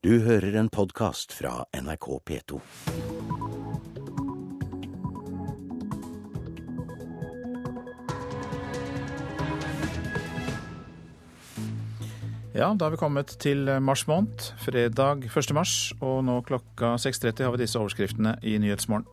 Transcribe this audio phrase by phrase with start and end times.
[0.00, 2.56] Du hører en podkast fra NRK P2.
[12.54, 15.52] Ja, da har vi kommet til mars måned, fredag 1.
[15.52, 19.04] mars, og nå klokka 6.30 har vi disse overskriftene i Nyhetsmorgen.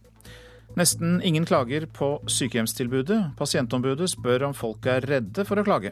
[0.79, 3.35] Nesten ingen klager på sykehjemstilbudet.
[3.35, 5.91] Pasientombudet spør om folk er redde for å klage.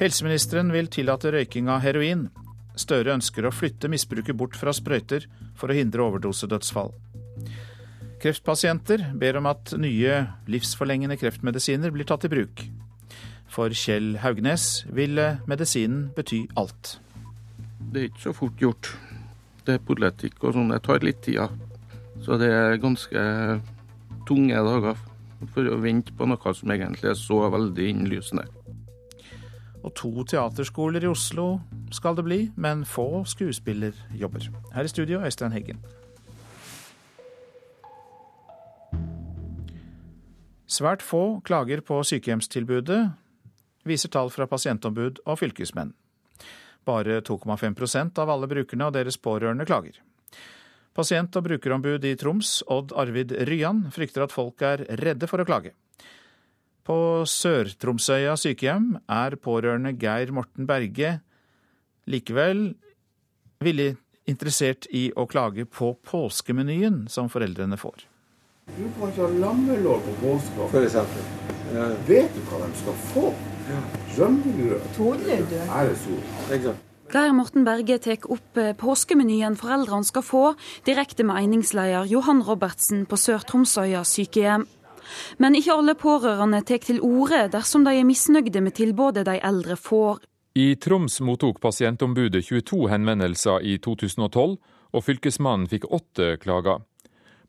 [0.00, 2.30] Helseministeren vil tillate røyking av heroin.
[2.74, 6.90] Støre ønsker å flytte misbruket bort fra sprøyter for å hindre overdosedødsfall.
[8.22, 12.64] Kreftpasienter ber om at nye livsforlengende kreftmedisiner blir tatt i bruk.
[13.52, 16.96] For Kjell Haugnes vil medisinen bety alt.
[17.78, 18.90] Det er ikke så fort gjort.
[19.64, 20.72] Det er politikk og sånn.
[20.72, 21.60] Det tar litt tid.
[22.24, 23.22] Så det er ganske
[24.26, 24.98] tunge dager
[25.52, 28.48] for å vente på noe som egentlig er så veldig innlysende.
[29.84, 31.58] Og to teaterskoler i Oslo
[31.92, 34.48] skal det bli, men få skuespillerjobber.
[34.72, 35.82] Her i studio, Øystein Heggen.
[40.64, 43.02] Svært få klager på sykehjemstilbudet,
[43.84, 45.92] viser tall fra pasientombud og fylkesmenn.
[46.88, 50.00] Bare 2,5% av alle brukerne og deres pårørende klager.
[50.94, 55.46] Pasient- og brukerombud i Troms, Odd Arvid Ryan, frykter at folk er redde for å
[55.48, 55.74] klage.
[56.84, 61.14] På Sør-Tromsøya sykehjem er pårørende Geir Morten Berge
[62.04, 62.74] likevel
[63.64, 63.94] villig
[64.28, 68.04] interessert i å klage på påskemenyen som foreldrene får.
[68.68, 70.68] Du kan ikke ha lammelår på påska.
[70.74, 71.24] For eksempel.
[71.72, 71.88] Ja.
[72.08, 73.26] Vet du hva de skal få?
[73.70, 73.80] Ja.
[74.18, 74.86] Rømmegrøt.
[74.98, 75.64] Tornlødde.
[75.80, 76.70] Æresord.
[77.14, 80.46] Geir Morten Berge tar opp påskemenyen foreldrene skal få,
[80.84, 84.68] direkte med einingsleder Johan Robertsen på Sør-Tromsøya sykehjem.
[85.38, 89.76] Men ikke alle pårørende tar til orde dersom de er misnøyde med tilbudet de eldre
[89.76, 90.22] får.
[90.54, 94.58] I Troms mottok pasientombudet 22 henvendelser i 2012,
[94.94, 96.84] og fylkesmannen fikk åtte klager.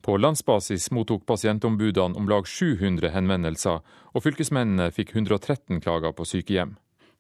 [0.02, 3.82] På landsbasis mottok pasientombudene om lag 700 henvendelser,
[4.14, 6.76] og fylkesmennene fikk 113 klager på sykehjem.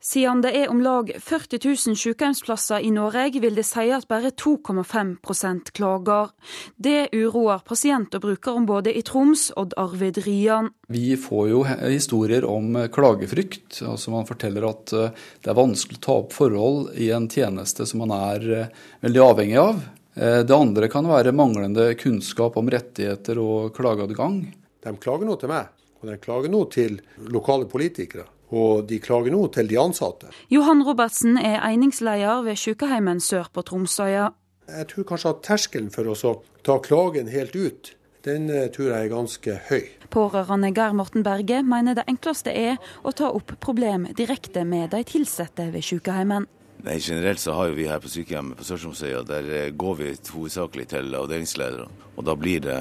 [0.06, 4.30] Siden det er om lag 40 000 sykehjemsplasser i Norge, vil det si at bare
[4.38, 6.30] 2,5% klager.
[6.78, 10.70] Det uroer pasient- og brukerombudet i Troms, Odd Arvid Rian.
[10.94, 13.82] Vi får jo historier om klagefrykt.
[13.82, 18.06] altså Man forteller at det er vanskelig å ta opp forhold i en tjeneste som
[18.06, 18.70] man er
[19.02, 19.82] veldig avhengig av.
[20.14, 24.38] Det andre kan være manglende kunnskap om rettigheter og klageadgang.
[24.86, 27.02] De klager nå til meg, og de klager nå til
[27.34, 28.30] lokale politikere.
[28.54, 30.30] Og de klager nå til de ansatte.
[30.54, 34.32] Johan Robertsen er eningsleder ved sykehjemmen sør på Tromsøya.
[34.70, 36.34] Jeg tror kanskje at terskelen for å
[36.66, 37.94] ta klagen helt ut,
[38.26, 39.84] den tror jeg er ganske høy.
[40.10, 45.04] Pårørende Geir Morten Berge mener det enkleste er å ta opp problem direkte med de
[45.06, 46.48] ansatte ved sykehjemmen.
[46.86, 50.90] Nei, Generelt så har jo vi her på sykehjemmet på Sør-Tromsøya, der går vi hovedsakelig
[50.92, 51.88] til avdelingsledere.
[52.16, 52.80] Og da blir det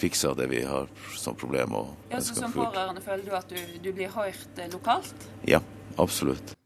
[0.00, 1.76] fiksa det vi har som problem.
[2.10, 5.28] ja, så Som pårørende føler du at du, du blir hørt lokalt?
[5.46, 5.60] Ja,
[5.96, 6.56] absolutt.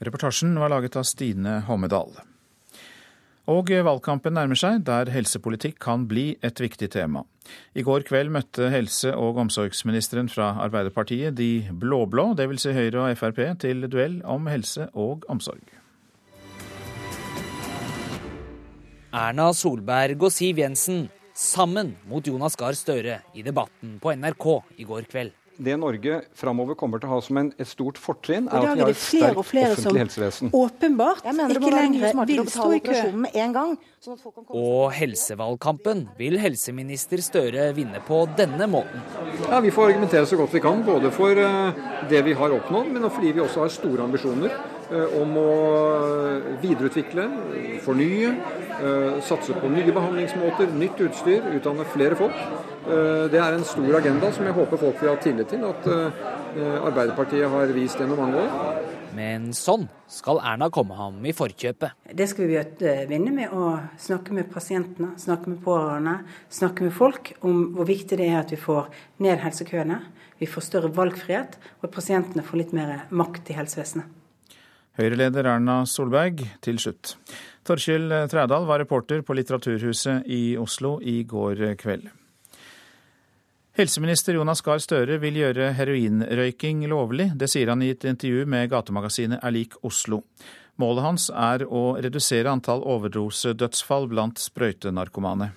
[0.00, 2.14] Reportasjen var laget av Stine Hommedal.
[3.50, 7.24] Og valgkampen nærmer seg, der helsepolitikk kan bli et viktig tema.
[7.74, 12.62] I går kveld møtte helse- og omsorgsministeren fra Arbeiderpartiet de blå-blå, dvs.
[12.62, 15.64] Si Høyre og Frp, til duell om helse og omsorg.
[19.10, 21.08] Erna Solberg og Siv Jensen
[21.40, 24.46] sammen mot Jonas Gahr Støre i debatten på NRK
[24.76, 25.36] i går kveld.
[25.60, 28.84] Det Norge framover kommer til å ha som en, et stort fortrinn, er at vi
[28.84, 30.52] har et sterkt offentlig helsevesen.
[30.56, 33.74] Åpenbart ikke lenger vil stå i kø med en gang.
[34.00, 34.16] Sånn
[34.56, 39.02] og helsevalgkampen vil helseminister Støre vinne på denne måten.
[39.42, 41.36] Ja, Vi får argumentere så godt vi kan, både for
[42.08, 44.54] det vi har oppnådd, men fordi vi også har store ambisjoner
[45.20, 45.52] om å
[46.62, 47.26] videreutvikle,
[47.84, 48.30] fornye,
[49.20, 52.40] satse på nye behandlingsmåter, nytt utstyr, utdanne flere folk.
[53.28, 55.92] Det er en stor agenda som jeg håper folk vil ha tillit til at
[56.88, 58.96] Arbeiderpartiet har vist gjennom mange år.
[59.16, 61.96] Men sånn skal Erna komme ham i forkjøpet.
[62.14, 62.60] Det skal vi
[63.10, 66.20] vinne med å snakke med pasientene, snakke med pårørende,
[66.52, 68.88] snakke med folk om hvor viktig det er at vi får
[69.24, 69.98] ned helsekøene,
[70.40, 74.16] vi får større valgfrihet, og at pasientene får litt mer makt i helsevesenet.
[75.00, 77.14] Høyre-leder Erna Solberg til slutt.
[77.66, 82.08] Torkjell Trædal var reporter på Litteraturhuset i Oslo i går kveld.
[83.78, 87.28] Helseminister Jonas Gahr Støre vil gjøre heroinrøyking lovlig.
[87.38, 90.24] Det sier han i et intervju med gatemagasinet Er lik Oslo.
[90.82, 95.52] Målet hans er å redusere antall overdosedødsfall blant sprøytenarkomane.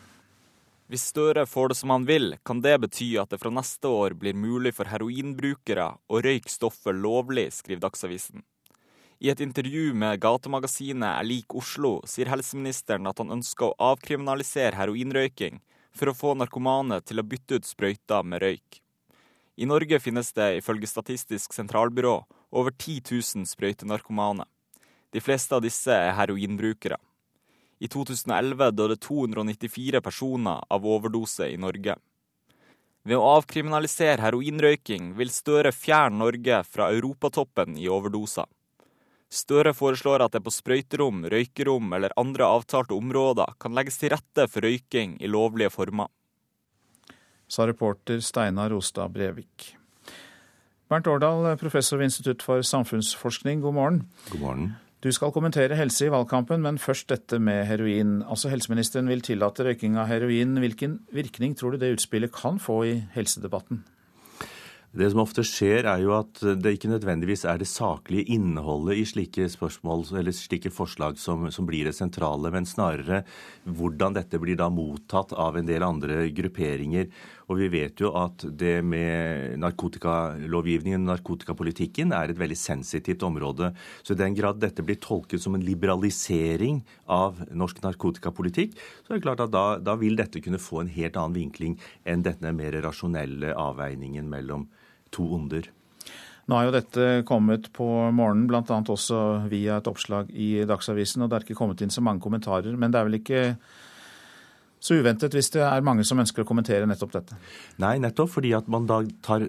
[0.94, 4.14] Hvis Støre får det som han vil, kan det bety at det fra neste år
[4.14, 8.46] blir mulig for heroinbrukere å røyke stoffet lovlig, skriver Dagsavisen.
[9.26, 14.78] I et intervju med gatemagasinet Er lik Oslo sier helseministeren at han ønsker å avkriminalisere
[14.78, 15.64] heroinrøyking
[15.96, 18.80] for å få narkomane til å bytte ut sprøyter med røyk.
[19.56, 22.16] I Norge finnes det ifølge Statistisk sentralbyrå
[22.52, 24.48] over 10 000 sprøytenarkomane.
[25.14, 26.98] De fleste av disse er heroinbrukere.
[27.84, 31.98] I 2011 døde 294 personer av overdose i Norge.
[33.04, 38.48] Ved å avkriminalisere heroinrøyking vil Støre fjerne Norge fra europatoppen i overdoser.
[39.34, 44.46] Støre foreslår at det på sprøyterom, røykerom eller andre avtalte områder kan legges til rette
[44.52, 46.12] for røyking i lovlige former.
[47.50, 49.74] Sa reporter Steinar Rostad Brevik.
[50.90, 54.00] Bernt Årdal, professor ved Institutt for samfunnsforskning, god morgen.
[54.30, 54.72] God morgen.
[55.04, 58.22] Du skal kommentere helse i valgkampen, men først dette med heroin.
[58.24, 60.54] Altså Helseministeren vil tillate røyking av heroin.
[60.62, 63.82] Hvilken virkning tror du det utspillet kan få i helsedebatten?
[64.94, 69.06] Det som ofte skjer, er jo at det ikke nødvendigvis er det saklige innholdet i
[69.10, 73.24] slike spørsmål eller slike forslag som, som, blir det sentrale, men snarere
[73.66, 77.10] hvordan dette blir da mottatt av en del andre grupperinger.
[77.50, 83.72] Og vi vet jo at det med narkotikalovgivningen, og narkotikapolitikken, er et veldig sensitivt område.
[84.06, 89.18] Så i den grad dette blir tolket som en liberalisering av norsk narkotikapolitikk, så er
[89.18, 92.54] det klart at da, da vil dette kunne få en helt annen vinkling enn denne
[92.62, 94.70] mer rasjonelle avveiningen mellom
[95.14, 95.70] to onder.
[96.44, 98.64] Nå har jo dette kommet på morgenen, bl.a.
[98.68, 101.24] også via et oppslag i Dagsavisen.
[101.24, 102.76] og Det er ikke kommet inn så mange kommentarer.
[102.76, 103.44] Men det er vel ikke
[104.84, 107.38] så uventet hvis det er mange som ønsker å kommentere nettopp dette?
[107.80, 109.46] Nei, nettopp fordi at man da tar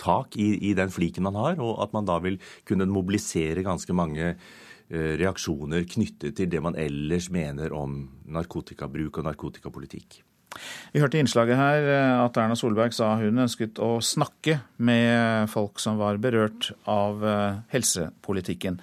[0.00, 3.92] tak i, i den fliken man har, og at man da vil kunne mobilisere ganske
[3.92, 8.00] mange eh, reaksjoner knyttet til det man ellers mener om
[8.32, 10.22] narkotikabruk og narkotikapolitikk.
[10.92, 15.50] Vi hørte i innslaget her eh, at Erna Solberg sa hun ønsket å snakke med
[15.52, 18.80] folk som var berørt av eh, helsepolitikken.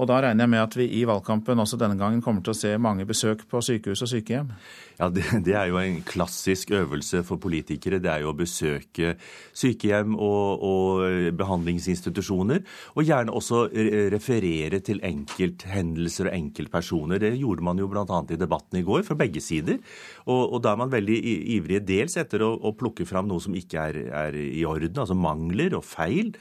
[0.00, 2.56] Og da regner jeg med at vi i valgkampen også denne gangen kommer til å
[2.56, 4.48] se mange besøk på sykehus og sykehjem?
[4.96, 8.00] Ja, det, det, er jo en klassisk øvelse for politikere.
[8.00, 9.14] Det er jo å besøke
[9.56, 12.64] sykehjem og, og behandlingsinstitusjoner.
[12.96, 13.66] Og gjerne også
[14.14, 17.20] referere til enkelthendelser og enkeltpersoner.
[17.20, 18.24] Det gjorde man jo bl.a.
[18.24, 19.80] i debatten i går, fra begge sider.
[20.26, 21.20] Og, og da er man veldig
[21.58, 25.18] ivrige dels etter å, å plukke fram noe som ikke er, er i orden, altså
[25.18, 26.32] mangler og feil.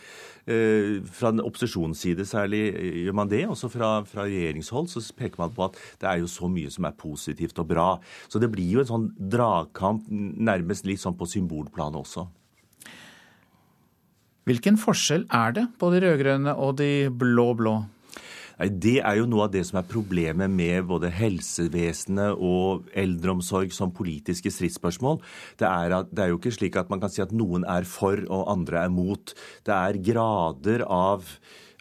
[0.47, 3.43] Eh, fra opposisjonens side særlig eh, gjør man det.
[3.49, 6.87] Også fra, fra, regjeringshold så peker man på at det er jo så mye som
[6.87, 7.89] er positivt og bra.
[8.31, 12.27] Så det blir jo en sånn dragkamp nærmest litt sånn på symbolplanet også.
[14.49, 17.75] Hvilken forskjell er det på de rød-grønne og de blå-blå?
[18.59, 23.71] Nei, Det er jo noe av det som er problemet med både helsevesenet og eldreomsorg
[23.75, 25.21] som politiske stridsspørsmål.
[25.59, 27.87] Det er, at, det er jo ikke slik at man kan si at noen er
[27.87, 29.33] for og andre er mot.
[29.63, 31.27] Det er grader av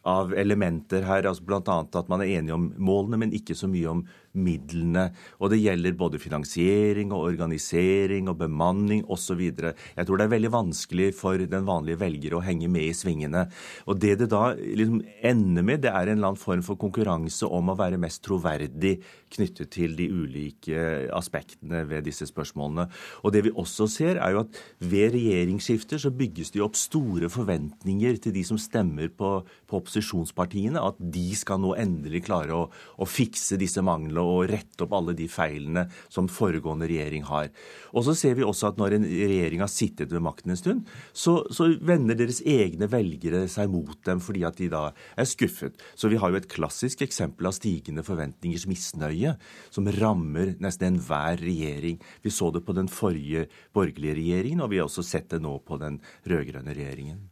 [0.09, 1.61] av elementer her, altså bl.a.
[1.85, 4.05] at man er enige om målene, men ikke så mye om
[4.39, 5.09] midlene.
[5.43, 9.43] Og det gjelder både finansiering og organisering og bemanning osv.
[9.49, 13.47] Jeg tror det er veldig vanskelig for den vanlige velger å henge med i svingene.
[13.89, 17.47] Og det det da liksom ender med, det er en eller annen form for konkurranse
[17.47, 18.99] om å være mest troverdig
[19.35, 22.89] knyttet til de ulike aspektene ved disse spørsmålene.
[23.23, 26.79] Og det vi også ser, er jo at ved regjeringsskifter så bygges det jo opp
[26.79, 29.33] store forventninger til de som stemmer på,
[29.69, 34.85] på opposisjonspartiene, at de skal nå endelig klare å, å fikse disse manglene å rette
[34.85, 37.51] opp alle de feilene som foregående regjering har.
[37.93, 40.93] Og så ser vi også at når en regjering har sittet ved makten en stund,
[41.13, 44.85] så, så vender deres egne velgere seg mot dem fordi at de da
[45.19, 45.79] er skuffet.
[45.99, 49.37] Så vi har jo et klassisk eksempel av stigende forventningers misnøye
[49.75, 51.99] som rammer nesten enhver regjering.
[52.25, 55.59] Vi så det på den forrige borgerlige regjeringen, og vi har også sett det nå
[55.65, 57.27] på den rød-grønne regjeringen.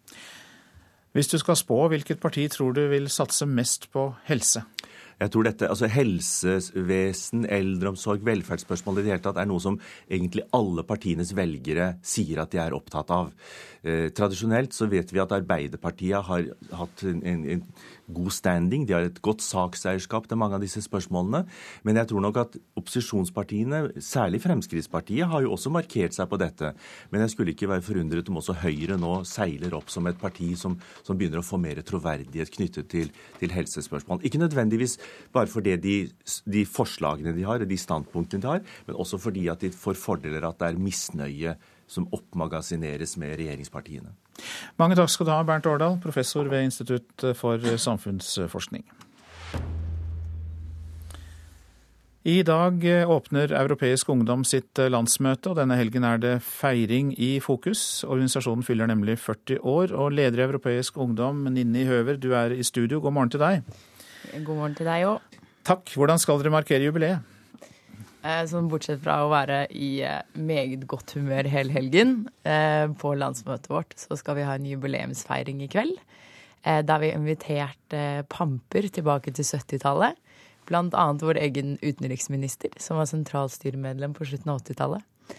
[1.17, 4.67] Hvis du skal spå, hvilket parti tror du vil satse mest på helse?
[5.17, 9.79] Jeg tror dette, altså Helsevesen, eldreomsorg, velferdsspørsmål i det hele tatt er noe som
[10.11, 13.31] egentlig alle partienes velgere sier at de er opptatt av.
[13.87, 17.61] Eh, tradisjonelt så vet vi at Arbeiderpartiet har hatt en, en, en
[18.11, 18.87] god standing.
[18.87, 21.45] De har et godt sakseierskap til mange av disse spørsmålene.
[21.87, 26.73] Men jeg tror nok at opposisjonspartiene, særlig Fremskrittspartiet, har jo også markert seg på dette.
[27.13, 30.51] Men jeg skulle ikke være forundret om også Høyre nå seiler opp som et parti
[30.59, 30.75] som,
[31.07, 34.25] som begynner å få mer troverdighet knyttet til, til helsespørsmål.
[34.27, 34.99] Ikke nødvendigvis
[35.35, 35.97] bare fordi de,
[36.43, 40.43] de forslagene de har, de standpunktene de har, men også fordi at de får fordeler
[40.47, 44.13] at det er misnøye som oppmagasineres med regjeringspartiene.
[44.81, 48.85] Mange takk skal du ha, Bernt Årdal, professor ved Institutt for samfunnsforskning.
[52.27, 58.03] I dag åpner Europeisk Ungdom sitt landsmøte, og denne helgen er det feiring i fokus.
[58.03, 62.67] Organisasjonen fyller nemlig 40 år, og leder i Europeisk Ungdom, Ninni Høver, du er i
[62.67, 62.99] studio.
[63.05, 63.63] God morgen til deg.
[64.43, 65.39] God morgen til deg òg.
[65.71, 65.95] Takk.
[65.95, 67.36] Hvordan skal dere markere jubileet?
[68.51, 72.15] Sånn bortsett fra å være i eh, meget godt humør hele helgen
[72.49, 75.99] eh, på landsmøtet vårt, så skal vi ha en jubileumsfeiring i kveld.
[76.67, 77.95] Der vi har invitert
[78.27, 80.17] pamper tilbake til 70-tallet.
[80.67, 85.37] Blant annet vår egen utenriksminister, som var sentralstyremedlem på slutten av 80-tallet.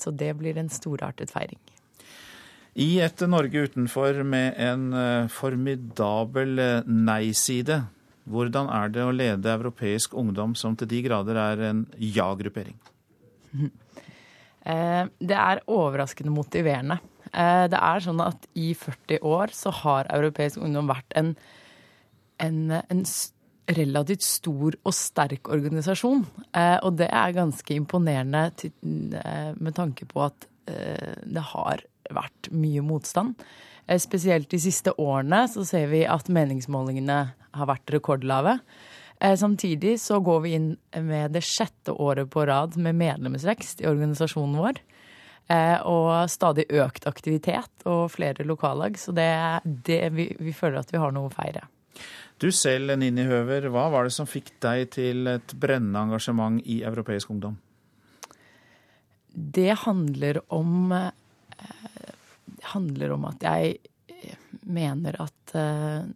[0.00, 1.60] Så det blir en storartet feiring.
[2.80, 6.56] I et Norge utenfor med en formidabel
[6.88, 7.82] nei-side,
[8.26, 12.78] hvordan er det å lede europeisk ungdom som til de grader er en ja-gruppering?
[14.66, 16.96] Eh, det er overraskende motiverende.
[17.30, 21.28] Eh, det er sånn at i 40 år så har europeisk ungdom vært en,
[22.42, 23.04] en, en
[23.78, 26.24] relativt stor og sterk organisasjon.
[26.50, 28.48] Eh, og det er ganske imponerende
[28.82, 33.38] med tanke på at det har vært mye motstand.
[33.86, 37.20] Eh, spesielt de siste årene så ser vi at meningsmålingene
[37.56, 38.58] har vært rekordlave.
[39.20, 43.88] Eh, samtidig så går vi inn med det sjette året på rad med medlemsvekst i
[43.88, 44.82] organisasjonen vår.
[45.46, 48.98] Eh, og stadig økt aktivitet og flere lokallag.
[48.98, 49.30] Så det,
[49.64, 51.68] det vi, vi, føler at vi har noe å feire.
[52.42, 56.82] Du selv, Nini Høver, hva var det som fikk deg til et brennende engasjement i
[56.84, 57.54] Europeisk Ungdom?
[59.32, 60.92] Det handler om
[62.72, 63.76] handler om at jeg
[64.08, 66.06] eh, mener at uh,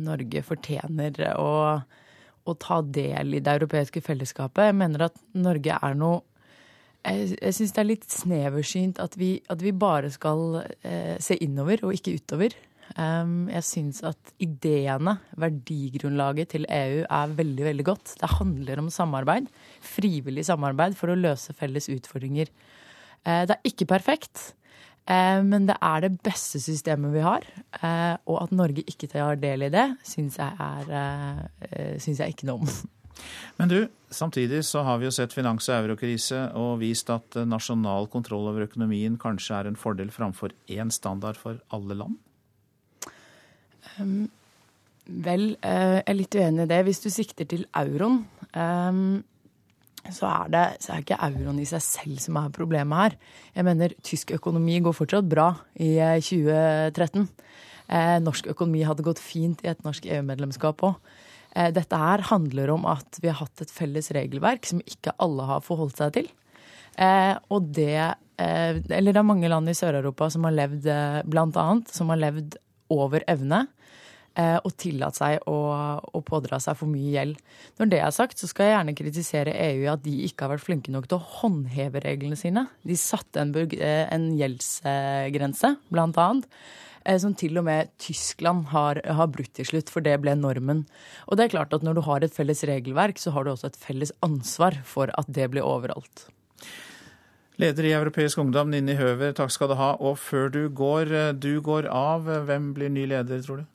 [0.00, 4.70] Norge fortjener å, å, ta del i det europeiske fellesskapet.
[4.70, 6.22] Jeg mener at Norge er noe
[7.00, 11.38] Jeg, jeg syns det er litt sneversynt at vi, at vi bare skal uh, se
[11.40, 12.56] innover og ikke utover.
[12.98, 18.14] Um, jeg syns at ideene, verdigrunnlaget til EU, er veldig, veldig godt.
[18.20, 19.46] Det handler om samarbeid.
[19.80, 22.50] Frivillig samarbeid for å løse felles utfordringer.
[23.22, 24.50] Uh, det er ikke perfekt.
[25.08, 27.46] Eh, men det er det beste systemet vi har.
[27.80, 32.36] Eh, og at Norge ikke tar del i det, syns jeg, er, eh, syns jeg
[32.36, 32.72] ikke noe om.
[33.58, 33.78] Men du,
[34.08, 38.64] samtidig så har vi jo sett finans- og eurokrise og vist at nasjonal kontroll over
[38.64, 42.14] økonomien kanskje er en fordel framfor én standard for alle land?
[43.98, 44.30] Um,
[45.04, 46.80] vel, jeg er litt uenig i det.
[46.86, 48.22] Hvis du sikter til euroen,
[48.54, 49.20] um,
[50.08, 53.16] så er, det, så er ikke euroen i seg selv som er problemet her.
[53.58, 57.26] Jeg mener tysk økonomi går fortsatt bra i 2013.
[57.26, 60.96] Eh, eh, norsk økonomi hadde gått fint i et norsk EU-medlemskap òg.
[61.52, 65.48] Eh, dette her handler om at vi har hatt et felles regelverk som ikke alle
[65.50, 66.30] har forholdt seg til.
[67.00, 71.20] Eh, og det eh, Eller det er mange land i Sør-Europa som har levd, eh,
[71.28, 72.56] blant annet, som har levd
[72.90, 73.66] over evne.
[74.38, 75.56] Eh, og tillatt seg å,
[76.06, 77.38] å, pådra seg for mye gjeld.
[77.80, 80.52] Når det er sagt, så skal jeg gjerne kritisere EU i at de ikke har
[80.54, 82.68] vært flinke nok til å håndheve reglene sine.
[82.86, 86.46] De satte en, eh, en gjeldsgrense, blant annet.
[87.04, 90.84] Eh, som til og med Tyskland har, har brutt til slutt, for det ble normen.
[91.26, 93.72] Og det er klart at når du har et felles regelverk, så har du også
[93.72, 96.28] et felles ansvar for at det blir overalt.
[97.58, 99.96] Leder i Europeisk Ungdom, Ninni Høver, takk skal du ha.
[99.98, 103.68] Og før du går, du går av, hvem blir ny leder, tror du?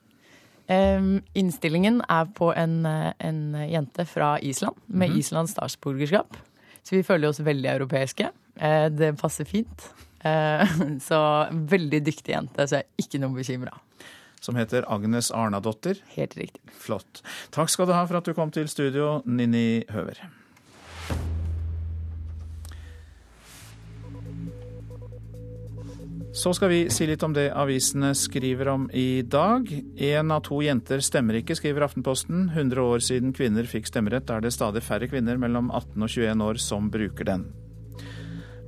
[0.66, 5.18] Um, innstillingen er på en, en, jente fra Island med mm -hmm.
[5.18, 6.36] Islands statsborgerskap.
[6.82, 8.30] Så vi føler oss veldig europeiske.
[8.62, 9.94] Uh, det passer fint.
[10.24, 10.66] Uh,
[11.08, 13.78] så veldig dyktig jente, så jeg er ikke noe bekymra.
[14.40, 16.02] Som heter Agnes Arnadottir.
[16.14, 16.60] Helt riktig.
[16.72, 17.22] Flott.
[17.50, 20.20] Takk skal du ha for at du kom til studio, Ninni Høver.
[26.36, 29.70] Så skal vi si litt om det avisene skriver om i dag.
[29.96, 32.50] Én av to jenter stemmer ikke, skriver Aftenposten.
[32.50, 36.44] 100 år siden kvinner fikk stemmerett, er det stadig færre kvinner mellom 18 og 21
[36.44, 37.46] år som bruker den.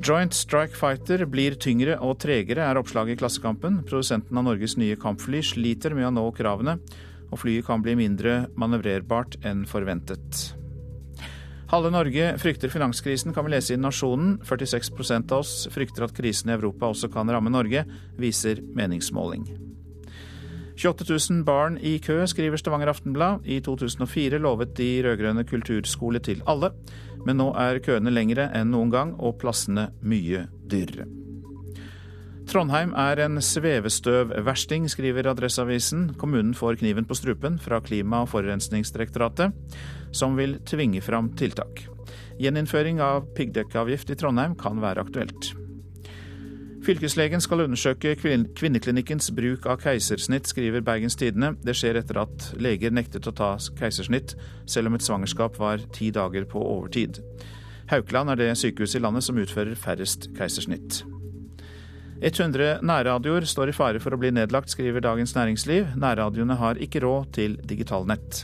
[0.01, 3.83] Joint Strike Fighter blir tyngre og tregere, er oppslaget i Klassekampen.
[3.85, 6.79] Produsenten av Norges nye kampfly sliter med å nå kravene,
[7.29, 10.58] og flyet kan bli mindre manøvrerbart enn forventet.
[11.69, 14.39] Halve Norge frykter finanskrisen, kan vi lese i Nasjonen.
[14.41, 17.83] 46% av oss frykter at krisen i Europa også kan ramme Norge,
[18.17, 19.45] viser meningsmåling.
[20.79, 23.45] 28 000 barn i kø, skriver Stavanger Aftenblad.
[23.45, 26.73] I 2004 lovet de rød-grønne kulturskole til alle,
[27.27, 31.05] men nå er køene lengre enn noen gang og plassene mye dyrere.
[32.49, 36.15] Trondheim er en svevestøvversting, skriver Adresseavisen.
[36.17, 39.53] Kommunen får kniven på strupen fra Klima- og forurensningsdirektoratet,
[40.17, 41.85] som vil tvinge fram tiltak.
[42.41, 45.51] Gjeninnføring av piggdekkavgift i Trondheim kan være aktuelt.
[46.89, 51.53] Fylkeslegen skal undersøke kvinneklinikkens bruk av keisersnitt, skriver Bergens Tidende.
[51.61, 56.09] Det skjer etter at leger nektet å ta keisersnitt, selv om et svangerskap var ti
[56.17, 57.21] dager på overtid.
[57.93, 61.03] Haukeland er det sykehuset i landet som utfører færrest keisersnitt.
[62.19, 65.93] 100 nærradioer står i fare for å bli nedlagt, skriver Dagens Næringsliv.
[66.03, 68.43] Nærradioene har ikke råd til digitalnett.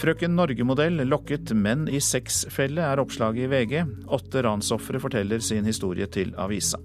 [0.00, 3.74] Frøken Norge-modell lokket menn i sexfelle, er oppslaget i VG.
[4.16, 6.80] Åtte ransofre forteller sin historie til avisa.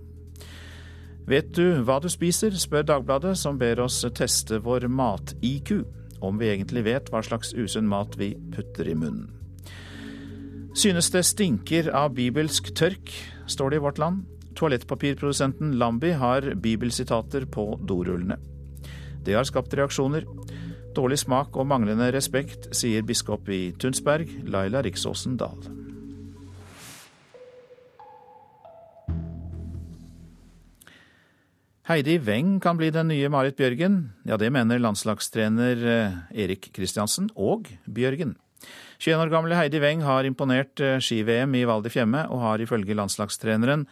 [1.30, 5.86] Vet du hva du spiser, spør Dagbladet, som ber oss teste vår mat-IQ.
[6.20, 9.30] Om vi egentlig vet hva slags usunn mat vi putter i munnen.
[10.76, 13.14] Synes det stinker av bibelsk tørk,
[13.50, 14.28] står det i Vårt Land.
[14.60, 18.36] Toalettpapirprodusenten Lambi har bibelsitater på dorullene.
[19.24, 20.26] Det har skapt reaksjoner.
[20.96, 25.70] Dårlig smak og manglende respekt, sier biskop i Tunsberg, Laila Riksåsen Dahl.
[31.90, 34.12] Heidi Weng kan bli den nye Marit Bjørgen.
[34.28, 38.36] Ja, det mener landslagstrener eh, Erik Kristiansen og Bjørgen.
[39.00, 42.62] 21 år gamle Heidi Weng har imponert eh, ski-VM i Val di Fiemme, og har
[42.62, 43.88] ifølge landslagstreneren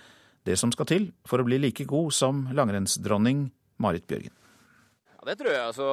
[0.48, 3.48] det som skal til for å bli like god som langrennsdronning
[3.84, 4.34] Marit Bjørgen.
[5.28, 5.60] Det tror jeg.
[5.60, 5.86] Altså,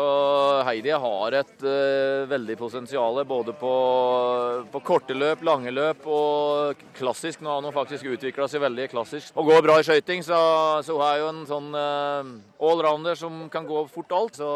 [0.68, 3.72] Heidi har et uh, veldig potensial både på,
[4.70, 7.42] på, korte løp, lange løp og klassisk.
[7.42, 10.38] Nå har hun faktisk utvikla seg veldig klassisk og går bra i skøyting, så,
[10.86, 12.30] så, hun er jo en sånn uh,
[12.70, 14.38] allrounder som kan gå fort alt.
[14.38, 14.50] Så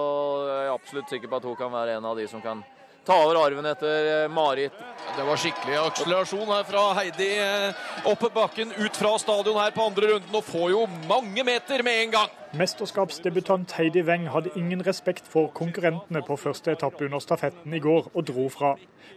[0.46, 2.62] jeg er absolutt sikker på at hun kan være en av de som kan
[3.08, 4.72] ta over arven etter eh, Marit.
[5.16, 9.86] Det var skikkelig akselerasjon her fra Heidi eh, opp bakken, ut fra stadion her på
[9.88, 12.34] andre runden, og får jo mange meter med en gang.
[12.58, 18.12] Mesterskapsdebutant Heidi Weng hadde ingen respekt for konkurrentene på første etappe under stafetten i går,
[18.12, 18.76] og dro fra.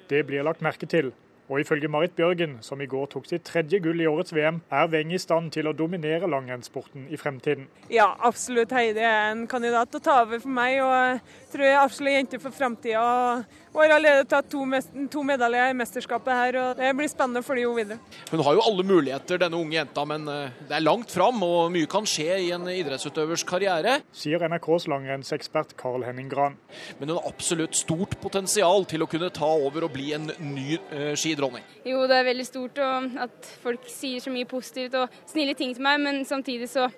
[0.10, 1.12] Det blir lagt merke til.
[1.52, 4.88] Og ifølge Marit Bjørgen, som i går tok sitt tredje gull i årets VM, er
[4.94, 7.66] Weng i stand til å dominere langrennssporten i fremtiden.
[7.92, 8.72] Ja, absolutt.
[8.72, 11.82] Heidi er en kandidat til å ta over for meg, og jeg tror jeg er
[11.82, 13.10] absolutt jente for fremtida.
[13.72, 14.64] Hun har allerede tatt to,
[15.12, 18.16] to, medaljer i mesterskapet her, og det blir spennende å følge henne videre.
[18.32, 21.72] Hun har jo alle muligheter, denne unge jenta, men eh, det er langt fram, og
[21.76, 23.98] mye kan skje i en idrettsutøvers karriere.
[24.16, 26.56] Sier NRKs langrennsekspert Carl Henning Gran.
[27.00, 30.80] Men hun har absolutt stort potensial til å kunne ta over og bli en ny
[30.92, 31.68] eh, skidronning dronning?
[31.88, 35.86] Jo, det er veldig stort at folk sier så mye positivt og snille ting til
[35.86, 36.90] meg, men samtidig så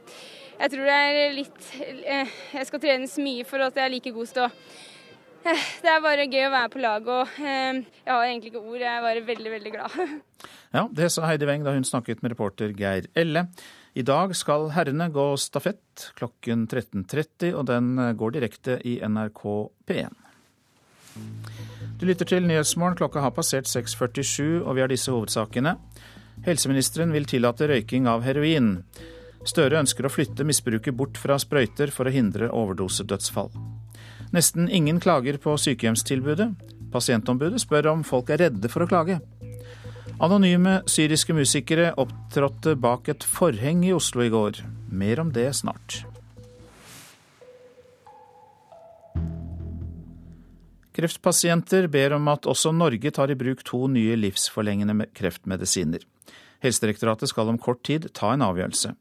[0.53, 4.11] Jeg tror det er litt eh, Jeg skal trenes mye for at jeg er like
[4.13, 4.49] god til å
[5.49, 8.61] eh, det er bare gøy å være på lag, og eh, jeg har egentlig ikke
[8.63, 8.79] ord.
[8.79, 9.97] Jeg er bare veldig, veldig glad.
[10.73, 13.43] Ja, det sa Heidi Weng da hun snakket med reporter Geir Elle.
[13.93, 19.43] I dag skal herrene gå stafett klokken 13.30, og den går direkte i NRK
[19.85, 20.17] P1.
[22.03, 22.97] Du lytter til Nyhetsmorgen.
[22.99, 25.71] Klokka har passert 6.47, og vi har disse hovedsakene.
[26.43, 28.73] Helseministeren vil tillate røyking av heroin.
[29.47, 33.53] Støre ønsker å flytte misbruket bort fra sprøyter for å hindre overdosedødsfall.
[34.35, 36.49] Nesten ingen klager på sykehjemstilbudet.
[36.91, 39.21] Pasientombudet spør om folk er redde for å klage.
[40.19, 44.59] Anonyme syriske musikere opptrådte bak et forheng i Oslo i går.
[44.91, 46.03] Mer om det snart.
[50.93, 56.03] Kreftpasienter ber om at også Norge tar i bruk to nye livsforlengende kreftmedisiner.
[56.63, 58.93] Helsedirektoratet skal om kort tid ta en avgjørelse.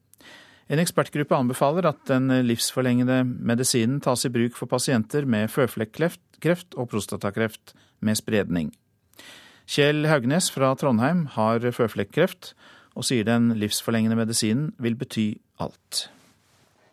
[0.72, 6.88] En ekspertgruppe anbefaler at den livsforlengende medisinen tas i bruk for pasienter med føflekkreft og
[6.94, 8.72] prostatakreft med spredning.
[9.68, 12.54] Kjell Haugnes fra Trondheim har føflekkreft,
[12.96, 15.30] og sier den livsforlengende medisinen vil bety
[15.62, 16.08] alt.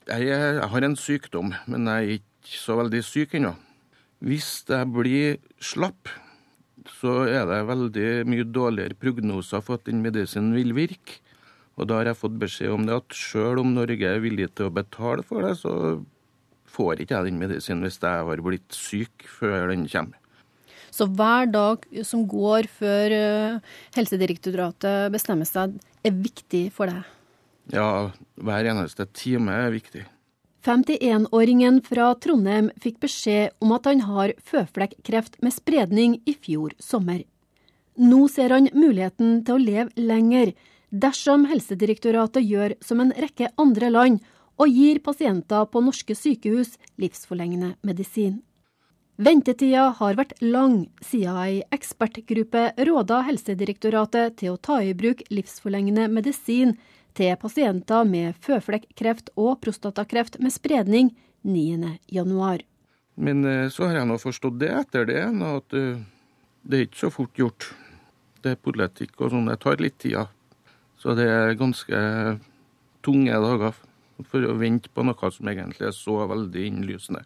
[0.10, 3.56] Jeg har en sykdom, men jeg er ikke så veldig syk ennå.
[4.20, 6.12] Hvis jeg blir slapp,
[7.00, 11.22] så er det veldig mye dårligere prognoser for at den medisinen vil virke.
[11.80, 14.68] Og da har jeg fått beskjed om det at sjøl om Norge er villig til
[14.68, 16.02] å betale for det, så
[16.70, 20.20] får ikke jeg den medisinen hvis jeg har blitt syk før den kommer.
[20.92, 27.06] Så hver dag som går før eh, Helsedirektoratet bestemmer seg, er viktig for deg?
[27.72, 28.10] Ja,
[28.42, 30.04] hver eneste time er viktig.
[30.66, 37.24] 51-åringen fra Trondheim fikk beskjed om at han har føflekkreft med spredning i fjor sommer.
[38.00, 40.54] Nå ser han muligheten til å leve lenger
[40.90, 44.22] dersom Helsedirektoratet gjør som en rekke andre land
[44.60, 48.42] og gir pasienter på norske sykehus livsforlengende medisin.
[49.20, 56.08] Ventetida har vært lang, siden ei ekspertgruppe råda Helsedirektoratet til å ta i bruk livsforlengende
[56.08, 56.78] medisin
[57.18, 61.14] til pasienter med føflekkreft og prostatakreft med spredning
[61.46, 62.66] 9.1.
[63.20, 66.02] Men eh, så har jeg nå forstått det etter det, at eh,
[66.64, 67.72] det er ikke så fort gjort.
[68.40, 70.32] Det er politikk og sånn, det tar litt tid.
[71.00, 72.00] Så det er ganske
[73.04, 73.76] tunge dager
[74.28, 77.24] for å vente på noe som egentlig er så veldig innlysende.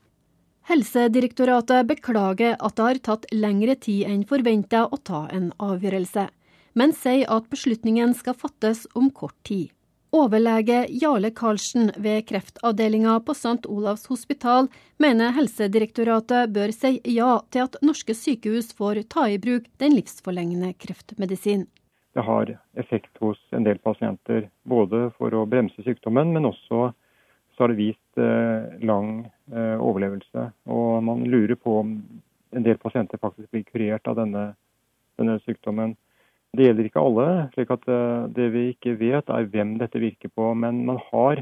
[0.69, 6.29] Helsedirektoratet beklager at det har tatt lengre tid enn forventa å ta en avgjørelse,
[6.73, 9.71] men sier at beslutningen skal fattes om kort tid.
[10.13, 13.65] Overlege Jarle Karlsen ved kreftavdelinga på St.
[13.65, 14.67] Olavs hospital
[15.01, 20.75] mener Helsedirektoratet bør si ja til at norske sykehus får ta i bruk den livsforlengende
[20.77, 21.65] kreftmedisin.
[22.13, 26.91] Det har effekt hos en del pasienter, både for å bremse sykdommen, men også
[27.53, 30.45] så har det vist eh, lang eh, overlevelse.
[30.69, 31.95] Og man lurer på om
[32.53, 34.51] en del pasienter faktisk blir kurert av denne,
[35.17, 35.97] denne sykdommen.
[36.53, 40.29] Det gjelder ikke alle, slik at eh, det vi ikke vet er hvem dette virker
[40.29, 40.51] på.
[40.53, 41.41] Men man har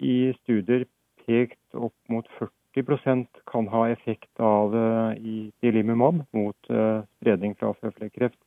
[0.00, 0.86] i studier
[1.26, 8.38] pekt opp mot 40% kan ha effekt av eh, ilimumab mot eh, spredning fra føflekkreft.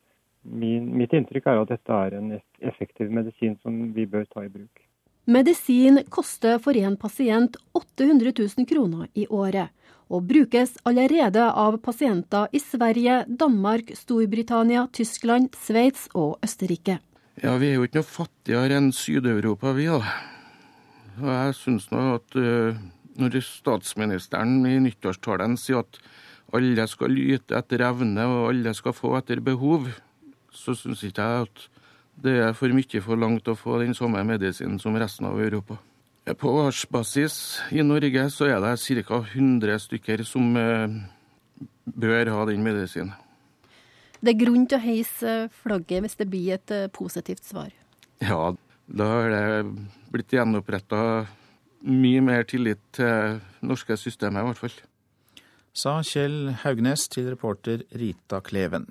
[0.44, 4.82] Mitt inntrykk er at dette er en effektiv medisin som vi bør ta i bruk.
[5.30, 9.70] Medisin koster for en pasient 800 000 kroner i året
[10.10, 17.00] og brukes allerede av pasienter i Sverige, Danmark, Storbritannia, Tyskland, Sveits og Østerrike.
[17.42, 20.02] Ja, Vi er jo ikke noe fattigere enn Syd-Europa, vi da.
[21.22, 22.78] Og jeg syns nå at uh,
[23.18, 26.00] når statsministeren i nyttårstalen sier at
[26.54, 29.90] alle skal lyte etter evne og alle skal få etter behov,
[30.54, 31.66] så syns ikke jeg at
[32.24, 35.80] det er for mye for langt å få den samme medisinen som resten av Europa.
[36.24, 39.18] På årsbasis i Norge så er det ca.
[39.20, 40.94] 100 stykker som eh,
[41.84, 43.12] bør ha den medisinen.
[44.24, 47.74] Det er grunn til å heise flagget hvis det blir et eh, positivt svar?
[48.24, 48.54] Ja,
[48.88, 49.74] da har det
[50.14, 51.26] blitt gjenoppretta
[51.84, 54.80] mye mer tillit til norske systemet, i hvert fall.
[55.76, 58.88] Sa Kjell Haugnes til reporter Rita Kleven.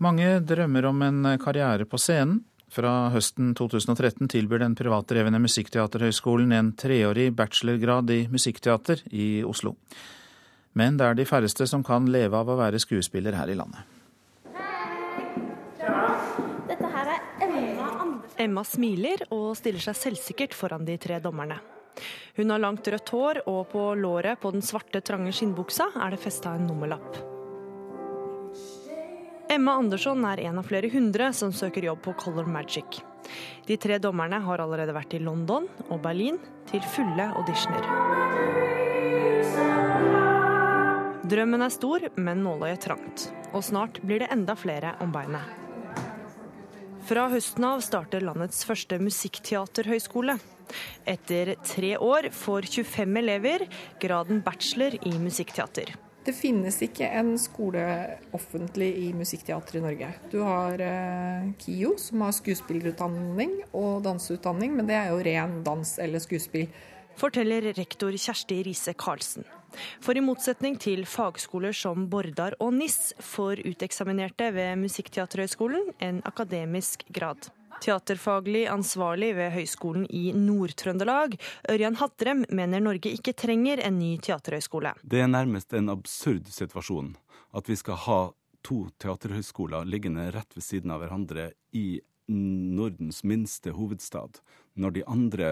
[0.00, 2.40] Mange drømmer om en karriere på scenen.
[2.74, 9.76] Fra høsten 2013 tilbyr den privatdrevne Musikkteaterhøgskolen en treårig bachelorgrad i musikkteater i Oslo.
[10.74, 13.84] Men det er de færreste som kan leve av å være skuespiller her i landet.
[16.66, 18.40] Dette her er Emma Andersen.
[18.42, 21.60] Emma smiler og stiller seg selvsikkert foran de tre dommerne.
[22.34, 26.22] Hun har langt rødt hår, og på låret på den svarte, trange skinnbuksa er det
[26.26, 27.33] festa en nummerlapp.
[29.48, 33.02] Emma Andersson er en av flere hundre som søker jobb på Color Magic.
[33.68, 36.38] De tre dommerne har allerede vært i London og Berlin
[36.70, 37.84] til fulle auditioner.
[41.28, 43.28] Drømmen er stor, men nåløyet trangt.
[43.52, 45.60] Og snart blir det enda flere om beinet.
[47.04, 50.38] Fra høsten av starter landets første musikkteaterhøyskole.
[51.04, 53.66] Etter tre år får 25 elever
[54.00, 55.92] graden bachelor i musikkteater.
[56.24, 57.82] Det finnes ikke en skole
[58.32, 60.08] offentlig i musikkteater i Norge.
[60.32, 65.98] Du har eh, KIO, som har skuespillerutdanning og danseutdanning, men det er jo ren dans
[66.00, 66.70] eller skuespill.
[67.20, 69.44] Forteller rektor Kjersti Riise Karlsen.
[70.02, 77.04] For i motsetning til fagskoler som Bordar og NIS får uteksaminerte ved Musikkteaterhøgskolen en akademisk
[77.12, 77.50] grad.
[77.84, 81.34] Teaterfaglig ansvarlig ved Høgskolen i Nord-Trøndelag,
[81.68, 84.94] Ørjan Hattrem, mener Norge ikke trenger en ny teaterhøgskole.
[85.04, 87.12] Det er nærmest en absurd situasjon
[87.54, 88.18] at vi skal ha
[88.64, 92.00] to teaterhøgskoler liggende rett ved siden av hverandre i
[92.32, 94.40] Nordens minste hovedstad,
[94.80, 95.50] når de andre,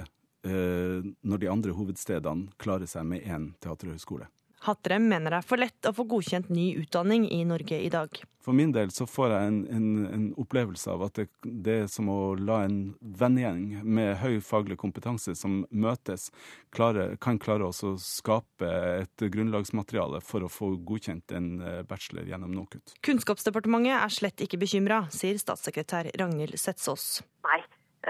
[0.48, 4.30] eh, når de andre hovedstedene klarer seg med én teaterhøgskole.
[4.62, 8.20] Hattrem mener det er for lett å få godkjent ny utdanning i Norge i dag.
[8.42, 11.88] For min del så får jeg en, en, en opplevelse av at det, det, er
[11.90, 16.28] som å la en vennegjeng med høy faglig kompetanse som møtes,
[16.74, 18.70] klare, kan klare å skape
[19.02, 22.96] et grunnlagsmateriale for å få godkjent en eh, bachelor gjennom NOKUT.
[23.06, 27.20] Kunnskapsdepartementet er slett ikke bekymra, sier statssekretær Ragnhild Setsås.
[27.46, 27.60] Nei,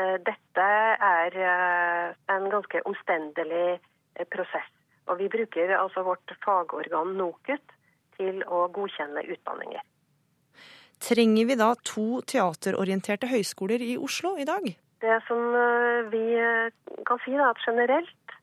[0.01, 0.69] eh, dette
[1.13, 3.83] er eh, en ganske omstendelig
[4.33, 4.69] prosess.
[5.11, 7.75] Og vi bruker altså vårt fagorgan NOKUT
[8.19, 9.83] til å godkjenne utdanninger.
[11.03, 14.69] Trenger vi da to teaterorienterte høyskoler i Oslo i dag?
[15.03, 16.69] Det som eh, vi eh,
[17.09, 18.37] kan si, er at generelt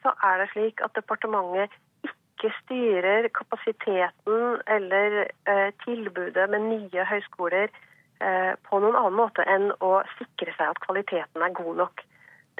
[0.00, 1.74] så er det slik at departementet
[2.06, 7.68] ikke styrer kapasiteten eller eh, tilbudet med nye høyskoler
[8.64, 12.00] på noen annen måte enn å sikre seg at kvaliteten er god nok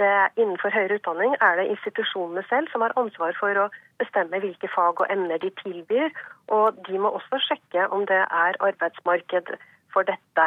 [0.00, 3.68] det, innenfor høyere utdanning er det institusjonene selv som har ansvar for å
[4.00, 6.12] bestemme hvilke fag og emner de tilbyr,
[6.52, 9.56] og de må også sjekke om det er arbeidsmarked
[9.94, 10.46] for dette.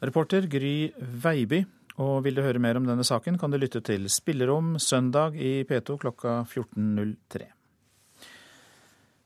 [0.00, 1.64] Reporter Gry Veiby.
[2.00, 5.66] Og vil du høre mer om denne saken, kan du lytte til Spillerom søndag i
[5.68, 7.59] P2 klokka 14.03.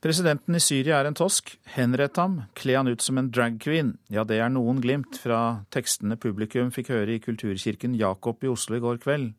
[0.05, 1.55] Presidenten i Syria er en tosk.
[1.73, 3.95] Henrett ham, kle han ut som en dragqueen.
[4.13, 8.77] Ja, det er noen glimt fra tekstene publikum fikk høre i kulturkirken Jakob i Oslo
[8.77, 9.31] i går kveld.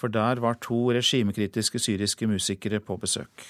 [0.00, 3.44] For der var to regimekritiske syriske musikere på besøk.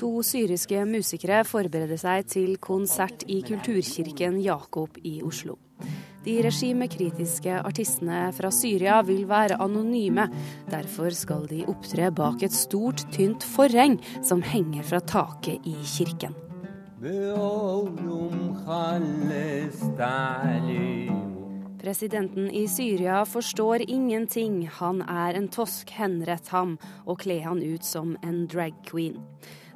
[0.00, 5.60] To syriske musikere forbereder seg til konsert i Kulturkirken Jakob i Oslo.
[6.20, 10.26] De regimekritiske artistene fra Syria vil være anonyme.
[10.68, 16.36] Derfor skal de opptre bak et stort, tynt forheng som henger fra taket i kirken.
[21.80, 24.68] Presidenten i Syria forstår ingenting.
[24.68, 29.16] Han er en tosk, henrett ham og kle han ut som en drag queen.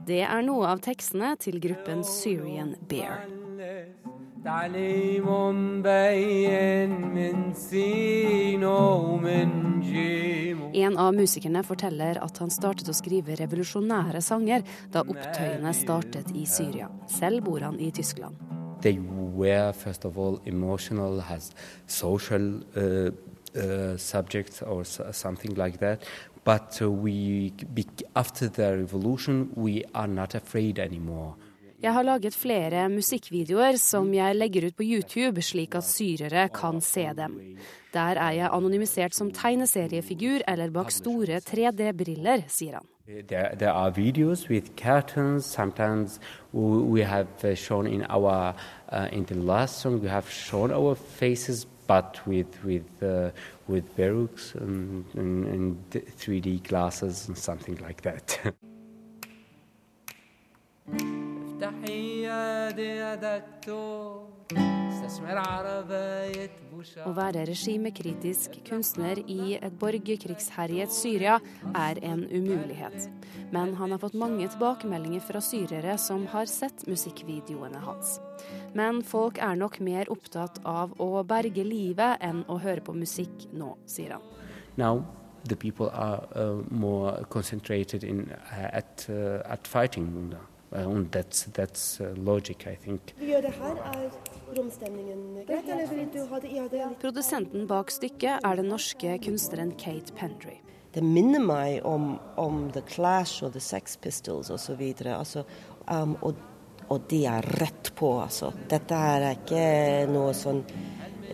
[0.05, 3.44] Det er noe av tekstene til gruppen Syrian Bear.
[4.47, 4.75] En
[10.99, 14.61] av musikerne forteller at han startet å skrive revolusjonære sanger
[14.93, 16.91] da opptøyene startet i Syria.
[17.09, 18.37] Selv bor han i Tyskland.
[18.85, 21.53] They were first of all emotional, has
[21.87, 23.13] social uh,
[23.57, 26.05] uh, subjects or something like that.
[26.45, 27.55] But we,
[28.15, 31.35] after the revolution, we are not afraid anymore.
[31.83, 36.81] Jeg har laget flere musikkvideoer som jeg legger ut på YouTube, slik at syrere kan
[36.81, 37.57] se dem.
[37.95, 42.87] Der er jeg anonymisert som tegneseriefigur eller bak store 3D-briller, sier han.
[43.07, 45.45] There, there, are videos with cartoons.
[45.45, 46.19] Sometimes
[46.53, 48.55] we have uh, shown in our
[48.89, 53.31] uh, in the last song we have shown our faces, but with with uh,
[53.69, 58.55] 3D glasses and something like that.
[67.05, 71.37] Å være regimekritisk kunstner i et borgerkrigsherjet Syria
[71.79, 73.07] er en umulighet.
[73.55, 78.17] Men han har fått mange tilbakemeldinger fra syrere som har sett musikkvideoene hans.
[78.75, 83.47] Men folk er nok mer opptatt av å berge livet enn å høre på musikk
[83.55, 84.27] nå, sier han.
[84.75, 85.05] Now,
[85.47, 90.35] the people are uh, more concentrated in, uh, at, uh, at fighting.
[90.75, 93.15] That's, that's logic, I think.
[93.21, 93.51] Det er
[96.29, 96.89] ha det i det?
[97.01, 100.59] Produsenten bak stykket er den norske kunstneren Kate Pendry.
[100.95, 104.83] Det minner meg om, om The Clash og The Sex Pistols osv.
[105.07, 105.45] Altså,
[105.91, 106.35] um, og,
[106.89, 108.53] og de er rett på, altså.
[108.71, 109.65] Dette er ikke
[110.11, 110.63] noe sånn